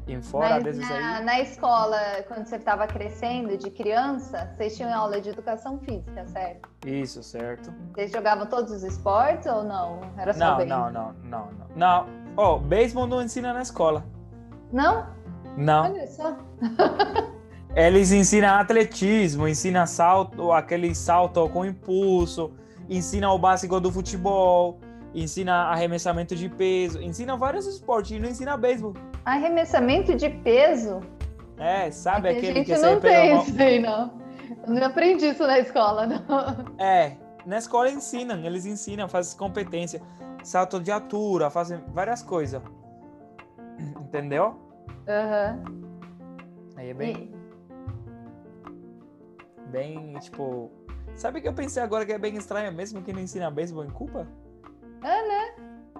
E 0.07 0.21
fora 0.21 0.57
Mas 0.57 0.65
desses 0.65 0.89
na, 0.89 1.19
aí... 1.19 1.25
na 1.25 1.41
escola, 1.41 1.99
quando 2.29 2.47
você 2.47 2.57
estava 2.57 2.87
crescendo, 2.87 3.57
de 3.57 3.71
criança, 3.71 4.53
vocês 4.55 4.77
tinham 4.77 4.93
aula 4.93 5.19
de 5.21 5.31
educação 5.31 5.79
física, 5.79 6.27
certo? 6.27 6.69
Isso, 6.85 7.23
certo. 7.23 7.73
Vocês 7.95 8.13
jogavam 8.13 8.47
todos 8.47 8.71
os 8.71 8.83
esportes 8.83 9.47
ou 9.47 9.65
não? 9.65 10.01
Era 10.19 10.35
só 10.35 10.59
não, 10.59 10.67
não, 10.67 10.91
não, 10.93 11.15
não, 11.25 11.49
não. 11.53 11.67
Não. 11.75 12.07
Oh, 12.37 12.59
beisebol 12.59 13.07
não 13.07 13.23
ensina 13.23 13.55
na 13.55 13.63
escola. 13.63 14.05
Não? 14.71 15.07
Não. 15.57 15.85
Olha 15.85 16.07
só. 16.07 16.37
Eles 17.75 18.13
ensinam 18.13 18.55
atletismo, 18.55 19.49
ensinam 19.49 19.87
salto, 19.87 20.53
aquele 20.53 20.95
salto 20.95 21.49
com 21.49 21.65
impulso, 21.65 22.53
ensina 22.89 23.33
o 23.33 23.39
básico 23.39 23.81
do 23.81 23.91
futebol, 23.91 24.79
ensina 25.15 25.71
arremessamento 25.71 26.37
de 26.37 26.49
peso, 26.49 27.01
ensina 27.01 27.37
vários 27.37 27.67
esportes 27.67 28.13
e 28.13 28.21
não 28.21 28.29
ensina 28.29 28.57
beisebol. 28.57 28.95
Arremessamento 29.25 30.15
de 30.15 30.29
peso? 30.29 31.01
É, 31.59 31.91
sabe 31.91 32.29
Aqui 32.29 32.39
aquele 32.39 32.53
a 32.53 32.55
gente 32.57 32.75
que 32.75 32.79
não 32.79 33.01
tem 33.01 33.37
isso 33.37 33.63
aí, 33.63 33.81
não. 33.81 34.21
Eu 34.67 34.73
não 34.75 34.87
aprendi 34.87 35.27
isso 35.27 35.47
na 35.47 35.59
escola, 35.59 36.07
não. 36.07 36.75
É, 36.79 37.17
na 37.47 37.59
escola 37.59 37.91
ensinam, 37.91 38.45
eles 38.45 38.67
ensinam, 38.67 39.09
fazem 39.09 39.39
competência, 39.39 40.03
salto 40.43 40.81
de 40.81 40.91
altura, 40.91 41.51
fazem 41.51 41.83
várias 41.89 42.23
coisas. 42.23 42.63
Entendeu? 44.01 44.59
Aham. 45.09 45.63
Uhum. 45.69 45.85
Aí 46.77 46.91
é 46.91 46.95
bem. 46.95 47.33
E... 47.33 47.45
Bem, 49.71 50.15
tipo, 50.21 50.71
Sabe 51.15 51.41
que 51.41 51.49
eu 51.49 51.53
pensei 51.53 51.83
agora 51.83 52.05
que 52.05 52.13
é 52.13 52.19
bem 52.19 52.37
estranho 52.37 52.73
mesmo 52.73 53.03
que 53.03 53.13
não 53.13 53.21
ensina 53.21 53.51
beisebol 53.51 53.85
em 53.85 53.91
Cuba? 53.91 54.27
É, 55.03 55.29
né? 55.29 55.55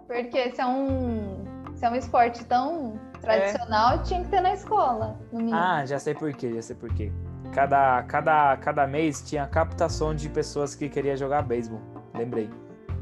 Porque 0.07 0.53
é 0.59 0.67
um, 0.67 1.45
se 1.75 1.85
é 1.85 1.91
um 1.91 1.95
esporte 1.95 2.45
tão 2.45 2.99
tradicional, 3.21 3.95
é. 3.95 3.99
tinha 3.99 4.23
que 4.23 4.29
ter 4.31 4.41
na 4.41 4.55
escola. 4.55 5.19
ah, 5.53 5.85
já 5.87 5.99
sei 5.99 6.15
por 6.15 6.33
quê, 6.33 6.53
já 6.55 6.63
sei 6.63 6.77
por 6.77 6.93
quê. 6.95 7.13
Cada, 7.53 8.03
cada, 8.05 8.57
cada 8.57 8.87
mês 8.87 9.23
tinha 9.23 9.47
captação 9.47 10.15
de 10.15 10.29
pessoas 10.29 10.75
que 10.75 10.89
queriam 10.89 11.17
jogar 11.17 11.43
beisebol. 11.43 11.81
Lembrei. 12.15 12.51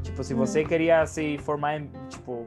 Tipo, 0.01 0.23
se 0.23 0.33
você 0.33 0.63
hum. 0.63 0.67
queria 0.67 1.05
se 1.05 1.37
formar 1.39 1.77
em, 1.77 1.89
tipo, 2.09 2.45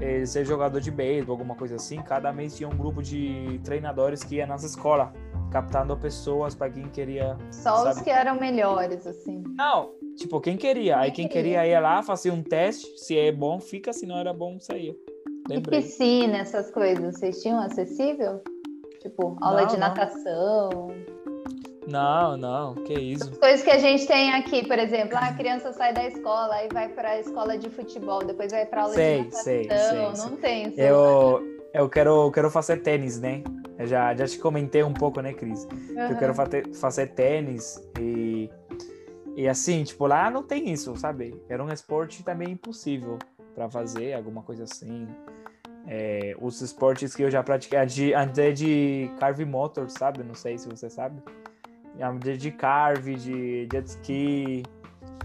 eh, 0.00 0.24
ser 0.24 0.44
jogador 0.44 0.80
de 0.80 0.90
beisebol, 0.90 1.34
alguma 1.34 1.54
coisa 1.54 1.76
assim, 1.76 2.00
cada 2.02 2.32
mês 2.32 2.56
tinha 2.56 2.68
um 2.68 2.76
grupo 2.76 3.02
de 3.02 3.60
treinadores 3.64 4.22
que 4.22 4.36
ia 4.36 4.46
nas 4.46 4.62
escolas 4.62 5.08
captando 5.50 5.96
pessoas 5.96 6.54
para 6.54 6.70
quem 6.70 6.88
queria. 6.88 7.36
Só 7.50 7.76
sabe? 7.76 7.96
os 7.96 8.00
que 8.02 8.10
eram 8.10 8.38
melhores, 8.38 9.06
assim. 9.06 9.42
Não, 9.54 9.92
tipo, 10.16 10.40
quem 10.40 10.56
queria. 10.56 10.98
Aí 10.98 11.10
quem 11.10 11.28
queria 11.28 11.66
ia 11.66 11.80
lá, 11.80 12.02
fazia 12.02 12.32
um 12.32 12.42
teste, 12.42 12.86
se 12.98 13.16
é 13.16 13.32
bom, 13.32 13.60
fica, 13.60 13.92
se 13.92 14.06
não 14.06 14.18
era 14.18 14.32
bom, 14.32 14.58
saía. 14.60 14.94
Lembrei. 15.48 15.80
E 15.80 15.82
piscina, 15.82 16.38
essas 16.38 16.70
coisas, 16.70 17.16
vocês 17.16 17.40
tinham 17.40 17.60
acessível? 17.60 18.42
Tipo, 19.00 19.36
aula 19.40 19.62
não, 19.62 19.68
de 19.68 19.76
natação? 19.78 20.88
Não, 21.86 22.36
não, 22.36 22.74
que 22.74 22.94
isso. 22.94 23.30
Coisas 23.38 23.62
que 23.62 23.70
a 23.70 23.78
gente 23.78 24.06
tem 24.06 24.32
aqui, 24.32 24.66
por 24.66 24.78
exemplo, 24.78 25.16
a 25.16 25.32
criança 25.32 25.72
sai 25.72 25.92
da 25.92 26.04
escola 26.04 26.64
e 26.64 26.68
vai 26.72 26.88
para 26.88 27.10
a 27.10 27.20
escola 27.20 27.56
de 27.56 27.70
futebol, 27.70 28.24
depois 28.24 28.50
vai 28.50 28.66
para 28.66 28.82
aula 28.82 28.94
sei, 28.94 29.18
de 29.18 29.24
natação, 29.24 29.42
sei, 29.44 29.68
sei, 29.70 29.98
não 29.98 30.14
sei. 30.14 30.36
tem 30.38 30.68
isso. 30.68 30.80
Eu, 30.80 31.42
eu 31.72 31.88
quero, 31.88 32.30
quero 32.32 32.50
fazer 32.50 32.78
tênis, 32.78 33.20
né? 33.20 33.44
Eu 33.78 33.86
já, 33.86 34.12
já 34.14 34.26
te 34.26 34.38
comentei 34.38 34.82
um 34.82 34.92
pouco, 34.92 35.20
né, 35.20 35.32
Cris? 35.32 35.64
Uhum. 35.64 36.10
Eu 36.10 36.18
quero 36.18 36.34
fazer, 36.34 36.74
fazer 36.74 37.06
tênis 37.08 37.80
e, 38.00 38.50
e 39.36 39.46
assim, 39.46 39.84
tipo, 39.84 40.06
lá 40.08 40.28
não 40.28 40.42
tem 40.42 40.70
isso, 40.72 40.96
sabe? 40.96 41.40
Era 41.48 41.62
um 41.62 41.70
esporte 41.70 42.24
também 42.24 42.50
impossível 42.50 43.18
para 43.56 43.70
fazer, 43.70 44.12
alguma 44.12 44.42
coisa 44.42 44.64
assim. 44.64 45.08
É, 45.88 46.36
os 46.40 46.60
esportes 46.60 47.14
que 47.14 47.22
eu 47.22 47.30
já 47.30 47.42
pratiquei, 47.42 48.12
andei 48.12 48.52
de 48.52 49.10
carve 49.18 49.44
motor, 49.46 49.88
sabe? 49.88 50.22
Não 50.22 50.34
sei 50.34 50.58
se 50.58 50.68
você 50.68 50.90
sabe. 50.90 51.22
De 52.38 52.50
carve, 52.50 53.14
de 53.14 53.66
jet 53.72 53.86
ski, 53.86 54.62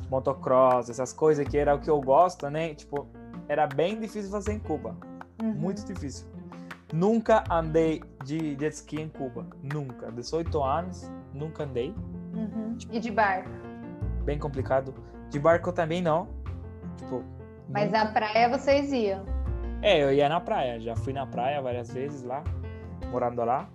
motocross, 0.10 0.90
essas 0.90 1.12
coisas 1.12 1.46
que 1.46 1.58
era 1.58 1.76
o 1.76 1.80
que 1.80 1.90
eu 1.90 2.00
gosto, 2.00 2.50
né? 2.50 2.74
Tipo, 2.74 3.06
era 3.50 3.68
bem 3.68 4.00
difícil 4.00 4.32
fazer 4.32 4.54
em 4.54 4.60
Cuba. 4.60 4.96
Uhum. 5.44 5.54
Muito 5.54 5.84
difícil. 5.84 6.26
Nunca 6.94 7.44
andei 7.50 8.02
de 8.24 8.56
jet 8.58 8.74
ski 8.74 9.02
em 9.02 9.10
Cuba. 9.10 9.46
Nunca. 9.62 10.10
18 10.10 10.64
anos, 10.64 11.12
nunca 11.34 11.66
andei. 11.66 11.94
Uhum. 12.34 12.78
E 12.90 13.00
de 13.00 13.12
barco? 13.12 13.50
Bem 14.24 14.40
complicado. 14.40 14.94
De 15.30 15.38
barco 15.38 15.74
também 15.74 16.02
não. 16.02 16.30
Tipo. 16.96 17.41
Mas 17.72 17.86
nunca. 17.86 18.04
na 18.04 18.12
praia 18.12 18.50
vocês 18.50 18.92
iam? 18.92 19.26
É, 19.82 20.04
eu 20.04 20.14
ia 20.14 20.30
na 20.30 20.40
praia. 20.40 20.80
Já 20.80 20.96
fui 20.96 21.14
na 21.14 21.26
praia 21.26 21.62
várias 21.62 21.92
vezes 21.92 22.24
lá, 22.24 22.44
morando 23.12 23.44
lá. 23.44 23.68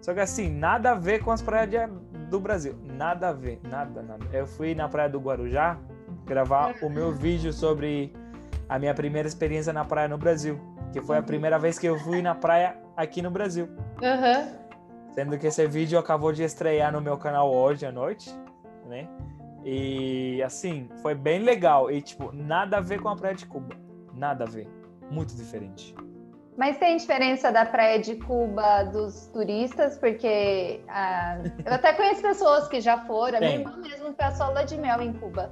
Só 0.00 0.12
que 0.12 0.20
assim, 0.20 0.50
nada 0.50 0.92
a 0.92 0.94
ver 0.94 1.20
com 1.22 1.30
as 1.30 1.42
praias 1.42 1.70
de, 1.70 1.78
do 2.28 2.38
Brasil. 2.38 2.74
Nada 2.84 3.28
a 3.28 3.32
ver, 3.32 3.60
nada, 3.64 4.02
nada. 4.02 4.24
Eu 4.32 4.46
fui 4.46 4.74
na 4.74 4.88
praia 4.88 5.08
do 5.08 5.18
Guarujá 5.18 5.78
gravar 6.24 6.74
o 6.82 6.90
meu 6.90 7.12
vídeo 7.12 7.52
sobre 7.52 8.12
a 8.68 8.78
minha 8.78 8.94
primeira 8.94 9.26
experiência 9.26 9.72
na 9.72 9.84
praia 9.84 10.08
no 10.08 10.18
Brasil 10.18 10.60
que 10.96 11.02
foi 11.02 11.18
a 11.18 11.22
primeira 11.22 11.58
vez 11.58 11.78
que 11.78 11.86
eu 11.86 11.98
fui 11.98 12.22
na 12.22 12.34
praia 12.34 12.74
aqui 12.96 13.20
no 13.20 13.30
Brasil. 13.30 13.68
Uhum. 14.00 15.12
Sendo 15.14 15.38
que 15.38 15.46
esse 15.46 15.66
vídeo 15.66 15.98
acabou 15.98 16.32
de 16.32 16.42
estrear 16.42 16.90
no 16.90 17.02
meu 17.02 17.18
canal 17.18 17.52
hoje 17.52 17.84
à 17.84 17.92
noite, 17.92 18.34
né? 18.86 19.06
E 19.68 20.40
assim, 20.44 20.88
foi 21.02 21.12
bem 21.12 21.40
legal. 21.40 21.90
E, 21.90 22.00
tipo, 22.00 22.30
nada 22.32 22.76
a 22.76 22.80
ver 22.80 23.02
com 23.02 23.08
a 23.08 23.16
praia 23.16 23.34
de 23.34 23.44
Cuba. 23.46 23.74
Nada 24.14 24.44
a 24.44 24.46
ver. 24.46 24.68
Muito 25.10 25.34
diferente. 25.34 25.92
Mas 26.56 26.78
tem 26.78 26.96
diferença 26.96 27.50
da 27.50 27.66
praia 27.66 27.98
de 27.98 28.14
Cuba 28.14 28.84
dos 28.84 29.26
turistas, 29.26 29.98
porque 29.98 30.80
ah, 30.88 31.38
eu 31.64 31.74
até 31.74 31.92
conheço 31.92 32.22
pessoas 32.22 32.68
que 32.68 32.80
já 32.80 33.04
foram. 33.06 33.38
A 33.38 33.40
minha 33.40 33.56
irmã 33.56 33.76
mesmo 33.78 34.14
passou 34.14 34.52
lua 34.52 34.62
de 34.62 34.78
mel 34.78 35.02
em 35.02 35.12
Cuba. 35.12 35.50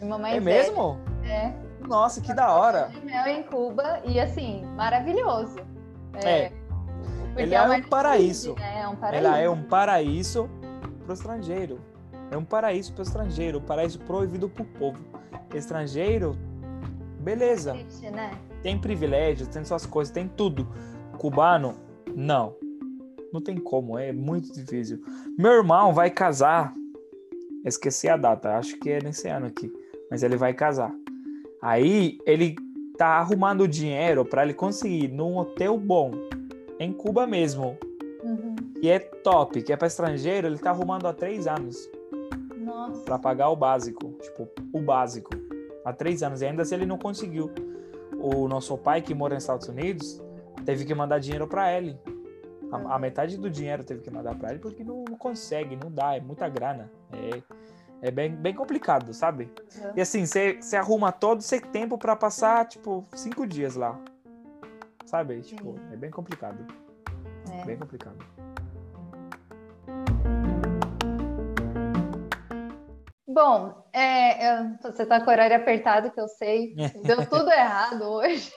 Minha 0.00 0.18
mãe 0.18 0.36
é 0.38 0.40
mesmo? 0.40 0.98
É. 1.22 1.52
Nossa, 1.86 2.22
que 2.22 2.32
da 2.32 2.54
hora. 2.56 2.88
De 2.88 3.04
mel 3.04 3.26
em 3.26 3.42
Cuba 3.42 4.00
e 4.06 4.18
assim, 4.18 4.64
maravilhoso. 4.76 5.56
É. 6.24 6.30
é. 6.30 6.52
Ele 7.36 7.54
é, 7.54 7.58
é 7.58 7.62
um 7.62 7.82
paraíso. 7.82 8.54
Né? 8.54 8.80
É 8.80 8.88
um 8.88 8.96
paraíso. 8.96 9.26
Ela 9.26 9.38
é 9.38 9.50
um 9.50 9.62
paraíso 9.62 10.50
pro 11.04 11.12
estrangeiro. 11.12 11.91
É 12.32 12.36
um 12.36 12.44
paraíso 12.46 12.94
pro 12.94 13.02
estrangeiro, 13.02 13.58
um 13.58 13.62
paraíso 13.62 13.98
proibido 14.00 14.48
pro 14.48 14.64
povo. 14.64 14.98
Estrangeiro, 15.54 16.34
beleza. 17.20 17.74
Triste, 17.74 18.10
né? 18.10 18.30
Tem 18.62 18.80
privilégios, 18.80 19.48
tem 19.48 19.62
suas 19.66 19.84
coisas, 19.84 20.10
tem 20.10 20.26
tudo. 20.26 20.66
Cubano, 21.18 21.74
não. 22.16 22.56
Não 23.30 23.42
tem 23.42 23.58
como, 23.58 23.98
é 23.98 24.12
muito 24.12 24.50
difícil. 24.50 25.02
Meu 25.38 25.52
irmão 25.52 25.92
vai 25.92 26.10
casar. 26.10 26.72
Esqueci 27.66 28.08
a 28.08 28.16
data, 28.16 28.56
acho 28.56 28.78
que 28.78 28.88
é 28.88 29.02
nesse 29.02 29.28
ano 29.28 29.46
aqui. 29.46 29.70
Mas 30.10 30.22
ele 30.22 30.36
vai 30.36 30.54
casar. 30.54 30.90
Aí 31.60 32.18
ele 32.24 32.56
tá 32.96 33.08
arrumando 33.08 33.68
dinheiro 33.68 34.24
para 34.24 34.42
ele 34.42 34.54
conseguir 34.54 35.08
num 35.08 35.36
hotel 35.36 35.76
bom 35.76 36.12
em 36.80 36.94
Cuba 36.94 37.26
mesmo. 37.26 37.76
Uhum. 38.24 38.56
E 38.80 38.88
é 38.88 38.98
top, 38.98 39.60
que 39.62 39.70
é 39.70 39.76
para 39.76 39.86
estrangeiro, 39.86 40.46
ele 40.46 40.58
tá 40.58 40.70
arrumando 40.70 41.06
há 41.06 41.12
três 41.12 41.46
anos. 41.46 41.90
Para 43.04 43.18
pagar 43.18 43.48
o 43.50 43.56
básico, 43.56 44.12
tipo, 44.20 44.48
o 44.72 44.80
básico. 44.80 45.30
Há 45.84 45.92
três 45.92 46.22
anos. 46.22 46.42
E 46.42 46.46
ainda 46.46 46.64
se 46.64 46.74
ele 46.74 46.86
não 46.86 46.98
conseguiu. 46.98 47.50
O 48.18 48.46
nosso 48.46 48.78
pai, 48.78 49.02
que 49.02 49.14
mora 49.14 49.34
nos 49.34 49.42
Estados 49.42 49.68
Unidos, 49.68 50.22
teve 50.64 50.84
que 50.84 50.94
mandar 50.94 51.18
dinheiro 51.18 51.46
para 51.46 51.72
ele. 51.72 51.98
A, 52.70 52.76
a, 52.76 52.94
uhum. 52.94 52.98
metade 53.00 53.36
do 53.36 53.50
dinheiro 53.50 53.84
teve 53.84 54.00
que 54.00 54.10
mandar 54.10 54.34
para 54.36 54.50
ele 54.50 54.58
porque 54.58 54.82
não, 54.82 55.04
não, 55.08 55.16
consegue, 55.16 55.76
não 55.76 55.90
dá, 55.90 56.16
é 56.16 56.20
muita 56.20 56.48
grana. 56.48 56.90
É, 57.12 57.42
é 58.08 58.10
bem, 58.10 58.34
bem 58.34 58.54
complicado, 58.54 59.12
sabe? 59.12 59.50
Uhum. 59.76 59.92
E 59.96 60.00
assim, 60.00 60.24
você 60.24 60.76
arruma 60.76 61.12
todo 61.12 61.40
esse 61.40 61.60
tempo 61.60 61.98
para 61.98 62.16
passar, 62.16 62.66
tipo, 62.66 63.04
cinco 63.14 63.46
dias 63.46 63.76
lá. 63.76 63.98
Sabe? 65.04 65.40
Tipo, 65.42 65.74
é 65.92 65.96
bem 65.96 66.10
complicado. 66.10 66.64
É. 67.50 67.64
Bem 67.64 67.76
complicado. 67.76 68.16
Bom, 73.32 73.84
é, 73.92 74.48
eu, 74.48 74.76
você 74.82 75.06
tá 75.06 75.20
com 75.20 75.30
o 75.30 75.32
horário 75.32 75.56
apertado, 75.56 76.10
que 76.10 76.20
eu 76.20 76.28
sei. 76.28 76.74
Deu 77.02 77.26
tudo 77.26 77.50
errado 77.50 78.02
hoje. 78.02 78.52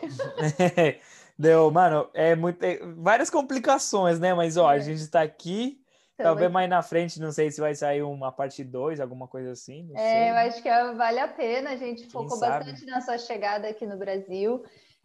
Deu, 1.37 1.69
mano, 1.71 2.09
é 2.13 2.35
muito. 2.35 2.63
É, 2.63 2.79
várias 2.97 3.29
complicações, 3.29 4.19
né? 4.19 4.33
Mas, 4.33 4.57
ó, 4.57 4.71
é. 4.71 4.75
a 4.75 4.79
gente 4.79 5.07
tá 5.07 5.21
aqui 5.21 5.81
Talvez 6.17 6.49
mais 6.49 6.69
na 6.69 6.81
frente, 6.81 7.19
não 7.19 7.31
sei 7.31 7.51
se 7.51 7.59
vai 7.59 7.75
sair 7.75 8.01
uma 8.01 8.31
parte 8.31 8.63
2, 8.63 9.01
alguma 9.01 9.27
coisa 9.27 9.51
assim. 9.51 9.91
é, 9.95 9.99
sei. 9.99 10.29
eu 10.29 10.35
acho 10.35 10.61
que 10.61 10.69
é, 10.69 10.93
vale 10.93 11.19
a 11.19 11.27
pena. 11.27 11.71
A 11.71 11.75
gente 11.75 12.09
focou 12.09 12.39
bastante 12.39 12.85
na 12.85 13.01
sua 13.01 13.17
chegada 13.17 13.67
aqui 13.67 13.85
no 13.85 13.97
Brasil. 13.97 14.63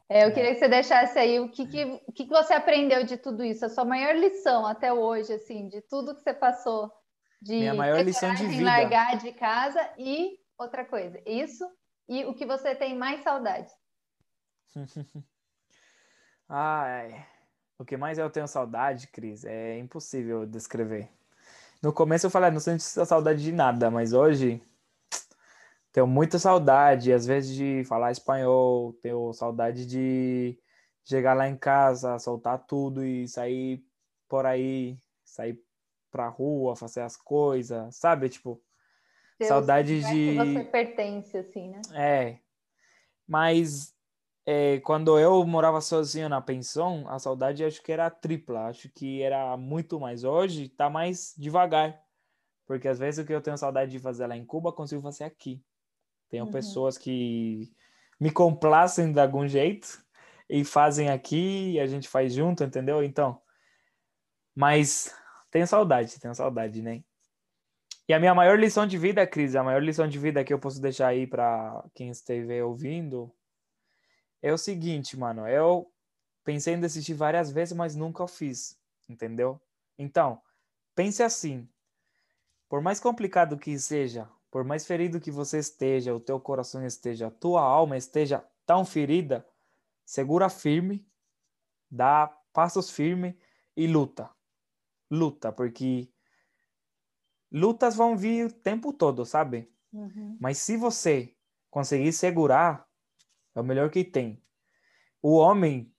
É, 0.09 0.25
eu 0.25 0.29
é. 0.29 0.31
queria 0.31 0.53
que 0.53 0.61
você 0.61 0.69
deixasse 0.69 1.19
aí 1.19 1.41
o 1.41 1.51
que, 1.51 1.67
que, 1.67 1.85
o 2.07 2.13
que, 2.13 2.25
que 2.25 2.31
você 2.31 2.53
aprendeu 2.53 3.05
de 3.05 3.17
tudo 3.17 3.45
isso, 3.45 3.65
a 3.65 3.69
sua 3.69 3.85
maior 3.85 4.15
lição 4.15 4.65
até 4.65 4.93
hoje, 4.93 5.33
assim, 5.33 5.69
de 5.69 5.81
tudo 5.83 6.15
que 6.15 6.23
você 6.23 6.33
passou. 6.33 6.91
De 7.41 7.55
Minha 7.55 7.75
maior 7.75 8.05
lição 8.05 8.35
de 8.35 8.47
vida. 8.47 8.65
largar 8.65 9.17
de 9.17 9.33
casa 9.33 9.81
e 9.99 10.39
outra 10.59 10.85
coisa, 10.85 11.21
isso 11.27 11.65
e 12.09 12.25
o 12.25 12.35
que 12.35 12.45
você 12.45 12.75
tem 12.75 12.97
mais 12.97 13.23
saudade. 13.23 13.73
Ai. 16.49 17.27
O 17.79 17.85
que 17.85 17.97
mais 17.97 18.19
eu 18.19 18.29
tenho 18.29 18.47
saudade, 18.47 19.07
Cris, 19.09 19.45
é 19.45 19.79
impossível 19.79 20.45
descrever. 20.45 21.09
No 21.83 21.95
começo 21.95 22.27
eu 22.27 22.31
falei, 22.31 22.51
ah, 22.51 22.53
não 22.53 22.61
sinto 22.61 22.81
saudade 22.81 23.43
de 23.43 23.53
nada, 23.53 23.91
mas 23.91 24.13
hoje 24.13 24.63
tenho 25.93 26.07
muita 26.07 26.39
saudade, 26.39 27.13
às 27.13 27.25
vezes, 27.27 27.57
de 27.57 27.85
falar 27.85 28.13
espanhol, 28.13 28.93
tenho 29.03 29.33
saudade 29.33 29.87
de 29.87 30.59
chegar 31.05 31.35
lá 31.35 31.49
em 31.49 31.57
casa, 31.57 32.19
soltar 32.19 32.59
tudo 32.67 33.05
e 33.05 33.27
sair 33.27 33.83
por 34.29 34.45
aí, 34.45 34.99
sair 35.25 35.59
pra 36.11 36.29
rua, 36.29 36.77
fazer 36.77 37.01
as 37.01 37.17
coisas, 37.17 37.97
sabe? 37.97 38.29
Tipo, 38.29 38.61
Deus, 39.39 39.49
saudade 39.49 40.01
de. 40.01 40.37
Você 40.37 40.65
pertence, 40.65 41.37
assim, 41.37 41.71
né? 41.71 41.81
É. 41.95 42.39
Mas 43.27 43.95
é, 44.47 44.81
quando 44.81 45.19
eu 45.19 45.47
morava 45.47 45.81
sozinho 45.81 46.29
na 46.29 46.41
pensão, 46.41 47.09
a 47.09 47.19
saudade 47.19 47.65
acho 47.65 47.83
que 47.83 47.93
era 47.93 48.11
tripla, 48.11 48.67
acho 48.67 48.89
que 48.89 49.23
era 49.23 49.57
muito 49.57 50.01
mais. 50.01 50.25
Hoje 50.25 50.69
tá 50.69 50.91
mais 50.91 51.35
devagar, 51.39 52.03
porque 52.67 52.89
às 52.89 52.99
vezes 52.99 53.23
o 53.23 53.27
que 53.27 53.33
eu 53.33 53.41
tenho 53.41 53.57
saudade 53.57 53.93
de 53.93 53.99
fazer 53.99 54.27
lá 54.27 54.37
em 54.37 54.45
Cuba, 54.45 54.73
consigo 54.73 55.03
fazer 55.03 55.25
aqui. 55.25 55.63
Tenho 56.29 56.47
uhum. 56.47 56.51
pessoas 56.51 56.99
que 56.99 57.73
me 58.19 58.31
complacem 58.31 59.13
de 59.13 59.21
algum 59.21 59.47
jeito 59.47 60.05
e 60.49 60.65
fazem 60.65 61.09
aqui 61.09 61.73
e 61.73 61.81
a 61.81 61.87
gente 61.87 62.09
faz 62.09 62.35
junto, 62.35 62.65
entendeu? 62.65 63.03
Então, 63.05 63.41
mas 64.55 65.15
tenho 65.51 65.67
saudade, 65.67 66.19
tenho 66.21 66.35
saudade, 66.35 66.83
né? 66.83 67.03
E 68.09 68.13
a 68.13 68.19
minha 68.19 68.35
maior 68.35 68.59
lição 68.59 68.87
de 68.87 68.99
vida, 68.99 69.27
Cris, 69.27 69.55
a 69.55 69.63
maior 69.63 69.83
lição 69.83 70.09
de 70.09 70.19
vida 70.19 70.43
que 70.43 70.53
eu 70.53 70.59
posso 70.59 70.81
deixar 70.81 71.09
aí 71.09 71.27
para 71.27 71.85
quem 71.95 72.11
esteja 72.11 72.65
ouvindo 72.65 73.33
é 74.43 74.53
o 74.53 74.59
seguinte, 74.59 75.17
mano, 75.17 75.47
eu 75.47 75.93
pensei 76.43 76.75
em 76.75 76.81
desistir 76.81 77.15
várias 77.15 77.53
vezes, 77.53 77.77
mas 77.77 77.95
nunca 77.95 78.27
fiz, 78.27 78.77
entendeu? 79.09 79.61
Então, 79.97 80.41
pense 80.95 81.23
assim, 81.23 81.69
por 82.69 82.81
mais 82.81 82.99
complicado 82.99 83.59
que 83.59 83.79
seja, 83.79 84.29
por 84.51 84.65
mais 84.65 84.87
ferido 84.87 85.21
que 85.21 85.31
você 85.31 85.59
esteja, 85.59 86.15
o 86.15 86.19
teu 86.19 86.41
coração 86.41 86.85
esteja, 86.85 87.29
a 87.29 87.31
tua 87.31 87.63
alma 87.63 87.97
esteja 87.97 88.45
tão 88.67 88.85
ferida, 88.85 89.47
segura 90.05 90.49
firme, 90.49 91.07
dá 91.91 92.27
passos 92.53 92.91
firmes 92.91 93.35
e 93.77 93.87
luta. 93.87 94.29
Luta, 95.11 95.51
porque 95.53 96.13
lutas 97.51 97.97
vão 97.97 98.17
vir 98.17 98.47
o 98.47 98.53
tempo 98.53 98.93
todo, 98.93 99.27
sabe? 99.27 99.73
Uhum. 99.93 100.37
Mas 100.41 100.59
se 100.59 100.77
você 100.77 101.37
conseguir 101.69 102.13
segurar, 102.13 102.89
é 103.55 103.61
o 103.61 103.65
melhor 103.65 103.91
que 103.91 104.05
tem. 104.05 104.43
O 105.21 105.37
homem 105.37 105.93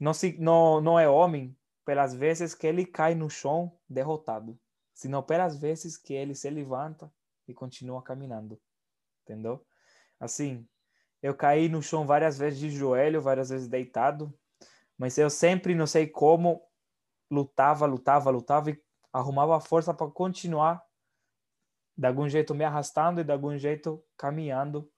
não, 0.00 0.14
se, 0.14 0.36
não, 0.38 0.80
não 0.80 0.98
é 0.98 1.08
homem 1.08 1.56
pelas 1.84 2.14
vezes 2.14 2.54
que 2.54 2.66
ele 2.66 2.84
cai 2.84 3.14
no 3.14 3.30
chão 3.30 3.78
derrotado. 3.88 4.58
sino 4.96 5.22
pelas 5.22 5.58
vezes 5.58 5.98
que 5.98 6.14
ele 6.14 6.34
se 6.34 6.48
levanta 6.48 7.12
e 7.46 7.52
continua 7.52 8.02
caminhando, 8.02 8.58
entendeu? 9.22 9.64
Assim, 10.18 10.66
eu 11.22 11.34
caí 11.34 11.68
no 11.68 11.82
chão 11.82 12.06
várias 12.06 12.38
vezes 12.38 12.58
de 12.58 12.70
joelho, 12.70 13.20
várias 13.20 13.50
vezes 13.50 13.68
deitado, 13.68 14.32
mas 14.96 15.18
eu 15.18 15.28
sempre, 15.28 15.74
não 15.74 15.86
sei 15.86 16.06
como, 16.06 16.62
lutava, 17.30 17.86
lutava, 17.86 18.30
lutava 18.30 18.70
e 18.70 18.82
arrumava 19.12 19.60
força 19.60 19.92
para 19.94 20.10
continuar 20.10 20.84
de 21.96 22.06
algum 22.06 22.28
jeito 22.28 22.54
me 22.54 22.64
arrastando 22.64 23.20
e 23.20 23.24
de 23.24 23.32
algum 23.32 23.56
jeito 23.56 24.04
caminhando 24.16 24.90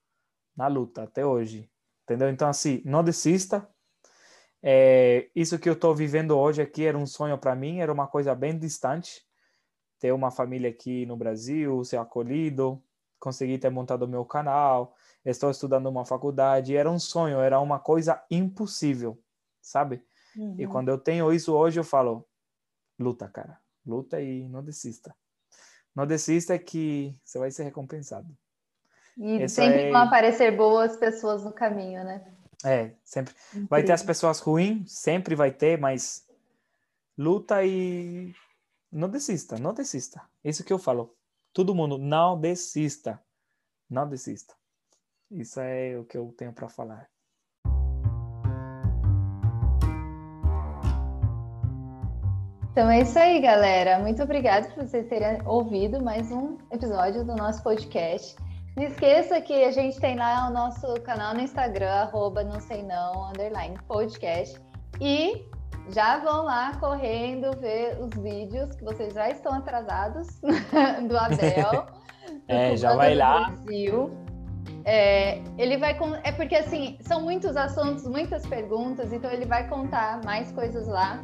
na 0.55 0.67
luta 0.67 1.03
até 1.03 1.25
hoje, 1.25 1.71
entendeu? 2.03 2.29
Então 2.29 2.49
assim, 2.49 2.81
não 2.85 3.03
desista. 3.03 3.67
É, 4.61 5.29
isso 5.33 5.57
que 5.57 5.69
eu 5.69 5.73
estou 5.73 5.95
vivendo 5.95 6.37
hoje 6.37 6.61
aqui 6.61 6.85
era 6.85 6.97
um 6.97 7.05
sonho 7.05 7.37
para 7.37 7.55
mim, 7.55 7.79
era 7.79 7.91
uma 7.91 8.07
coisa 8.07 8.35
bem 8.35 8.57
distante. 8.57 9.25
Ter 9.99 10.11
uma 10.11 10.31
família 10.31 10.69
aqui 10.69 11.05
no 11.05 11.15
Brasil, 11.15 11.83
ser 11.83 11.97
acolhido, 11.97 12.81
conseguir 13.19 13.57
ter 13.57 13.69
montado 13.69 14.07
meu 14.07 14.25
canal, 14.25 14.95
estou 15.25 15.51
estudando 15.51 15.87
uma 15.87 16.05
faculdade, 16.05 16.75
era 16.75 16.89
um 16.89 16.99
sonho, 16.99 17.39
era 17.39 17.59
uma 17.59 17.79
coisa 17.79 18.23
impossível, 18.31 19.21
sabe? 19.61 20.03
Uhum. 20.35 20.55
E 20.57 20.67
quando 20.67 20.89
eu 20.89 20.97
tenho 20.97 21.31
isso 21.31 21.53
hoje, 21.53 21.79
eu 21.79 21.83
falo, 21.83 22.27
luta, 22.97 23.27
cara, 23.27 23.59
luta 23.85 24.21
e 24.21 24.47
não 24.47 24.63
desista. 24.63 25.15
Não 25.95 26.05
desista 26.05 26.57
que 26.57 27.15
você 27.23 27.39
vai 27.39 27.51
ser 27.51 27.63
recompensado. 27.63 28.27
E 29.17 29.43
Isso 29.43 29.55
sempre 29.55 29.83
é... 29.83 29.91
vão 29.91 30.01
aparecer 30.01 30.55
boas 30.55 30.95
pessoas 30.95 31.43
no 31.43 31.51
caminho, 31.51 32.03
né? 32.03 32.25
É, 32.63 32.93
sempre. 33.03 33.33
Incrível. 33.49 33.67
Vai 33.69 33.83
ter 33.83 33.91
as 33.91 34.03
pessoas 34.03 34.39
ruins, 34.39 34.91
sempre 34.91 35.35
vai 35.35 35.51
ter, 35.51 35.79
mas 35.79 36.25
luta 37.17 37.65
e 37.65 38.33
não 38.91 39.09
desista, 39.09 39.57
não 39.57 39.73
desista. 39.73 40.21
Isso 40.43 40.63
que 40.63 40.71
eu 40.71 40.79
falo. 40.79 41.15
Todo 41.51 41.75
mundo, 41.75 41.97
não 41.97 42.39
desista. 42.39 43.21
Não 43.89 44.07
desista. 44.07 44.55
Isso 45.31 45.59
é 45.59 45.97
o 45.97 46.05
que 46.05 46.17
eu 46.17 46.33
tenho 46.37 46.53
para 46.53 46.69
falar. 46.69 47.09
Então 52.79 52.89
é 52.89 53.01
isso 53.01 53.19
aí, 53.19 53.41
galera. 53.41 53.99
Muito 53.99 54.23
obrigada 54.23 54.69
por 54.69 54.87
vocês 54.87 55.05
terem 55.07 55.45
ouvido 55.45 56.01
mais 56.01 56.31
um 56.31 56.57
episódio 56.71 57.25
do 57.25 57.35
nosso 57.35 57.61
podcast. 57.61 58.37
Não 58.77 58.83
esqueça 58.85 59.41
que 59.41 59.65
a 59.65 59.71
gente 59.73 59.99
tem 59.99 60.15
lá 60.15 60.47
o 60.47 60.53
nosso 60.53 60.93
canal 61.01 61.33
no 61.33 61.41
Instagram, 61.41 61.91
arroba 61.91 62.41
não 62.41 62.61
sei 62.61 62.81
não, 62.83 63.31
underline 63.31 63.77
podcast. 63.85 64.57
E 65.01 65.45
já 65.89 66.19
vão 66.19 66.45
lá 66.45 66.73
correndo 66.79 67.51
ver 67.59 67.99
os 67.99 68.13
vídeos 68.13 68.73
que 68.73 68.85
vocês 68.85 69.13
já 69.13 69.29
estão 69.29 69.55
atrasados 69.55 70.39
do 71.05 71.17
Abel. 71.17 71.85
é, 72.47 72.77
já 72.77 72.95
vai 72.95 73.13
lá. 73.13 73.49
Brasil. 73.49 74.09
É, 74.85 75.41
ele 75.57 75.75
vai 75.75 75.99
é 76.23 76.31
porque 76.31 76.55
assim 76.55 76.97
são 77.01 77.23
muitos 77.23 77.57
assuntos, 77.57 78.07
muitas 78.07 78.47
perguntas, 78.47 79.11
então 79.11 79.29
ele 79.29 79.45
vai 79.45 79.67
contar 79.67 80.23
mais 80.23 80.49
coisas 80.53 80.87
lá. 80.87 81.21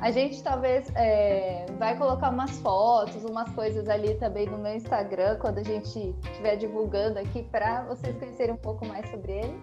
A 0.00 0.10
gente 0.10 0.42
talvez 0.42 0.90
é, 0.94 1.66
vai 1.78 1.96
colocar 1.96 2.30
umas 2.30 2.58
fotos, 2.58 3.24
umas 3.24 3.48
coisas 3.54 3.88
ali 3.88 4.14
também 4.16 4.46
no 4.46 4.58
meu 4.58 4.74
Instagram, 4.74 5.38
quando 5.38 5.58
a 5.58 5.62
gente 5.62 6.14
estiver 6.24 6.56
divulgando 6.56 7.18
aqui, 7.18 7.42
para 7.44 7.84
vocês 7.84 8.14
conhecerem 8.16 8.54
um 8.54 8.58
pouco 8.58 8.86
mais 8.86 9.08
sobre 9.10 9.32
ele. 9.32 9.60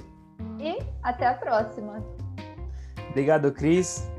E 0.60 0.80
até 1.04 1.28
a 1.28 1.34
próxima. 1.36 2.04
Obrigado, 3.10 3.52
Cris. 3.52 4.10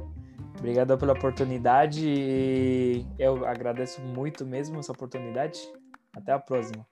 Obrigado 0.59 0.97
pela 0.97 1.13
oportunidade 1.13 3.05
eu 3.19 3.45
agradeço 3.45 4.01
muito 4.01 4.47
mesmo 4.47 4.79
essa 4.79 4.93
oportunidade. 4.93 5.59
Até 6.17 6.33
a 6.33 6.39
próxima. 6.39 6.87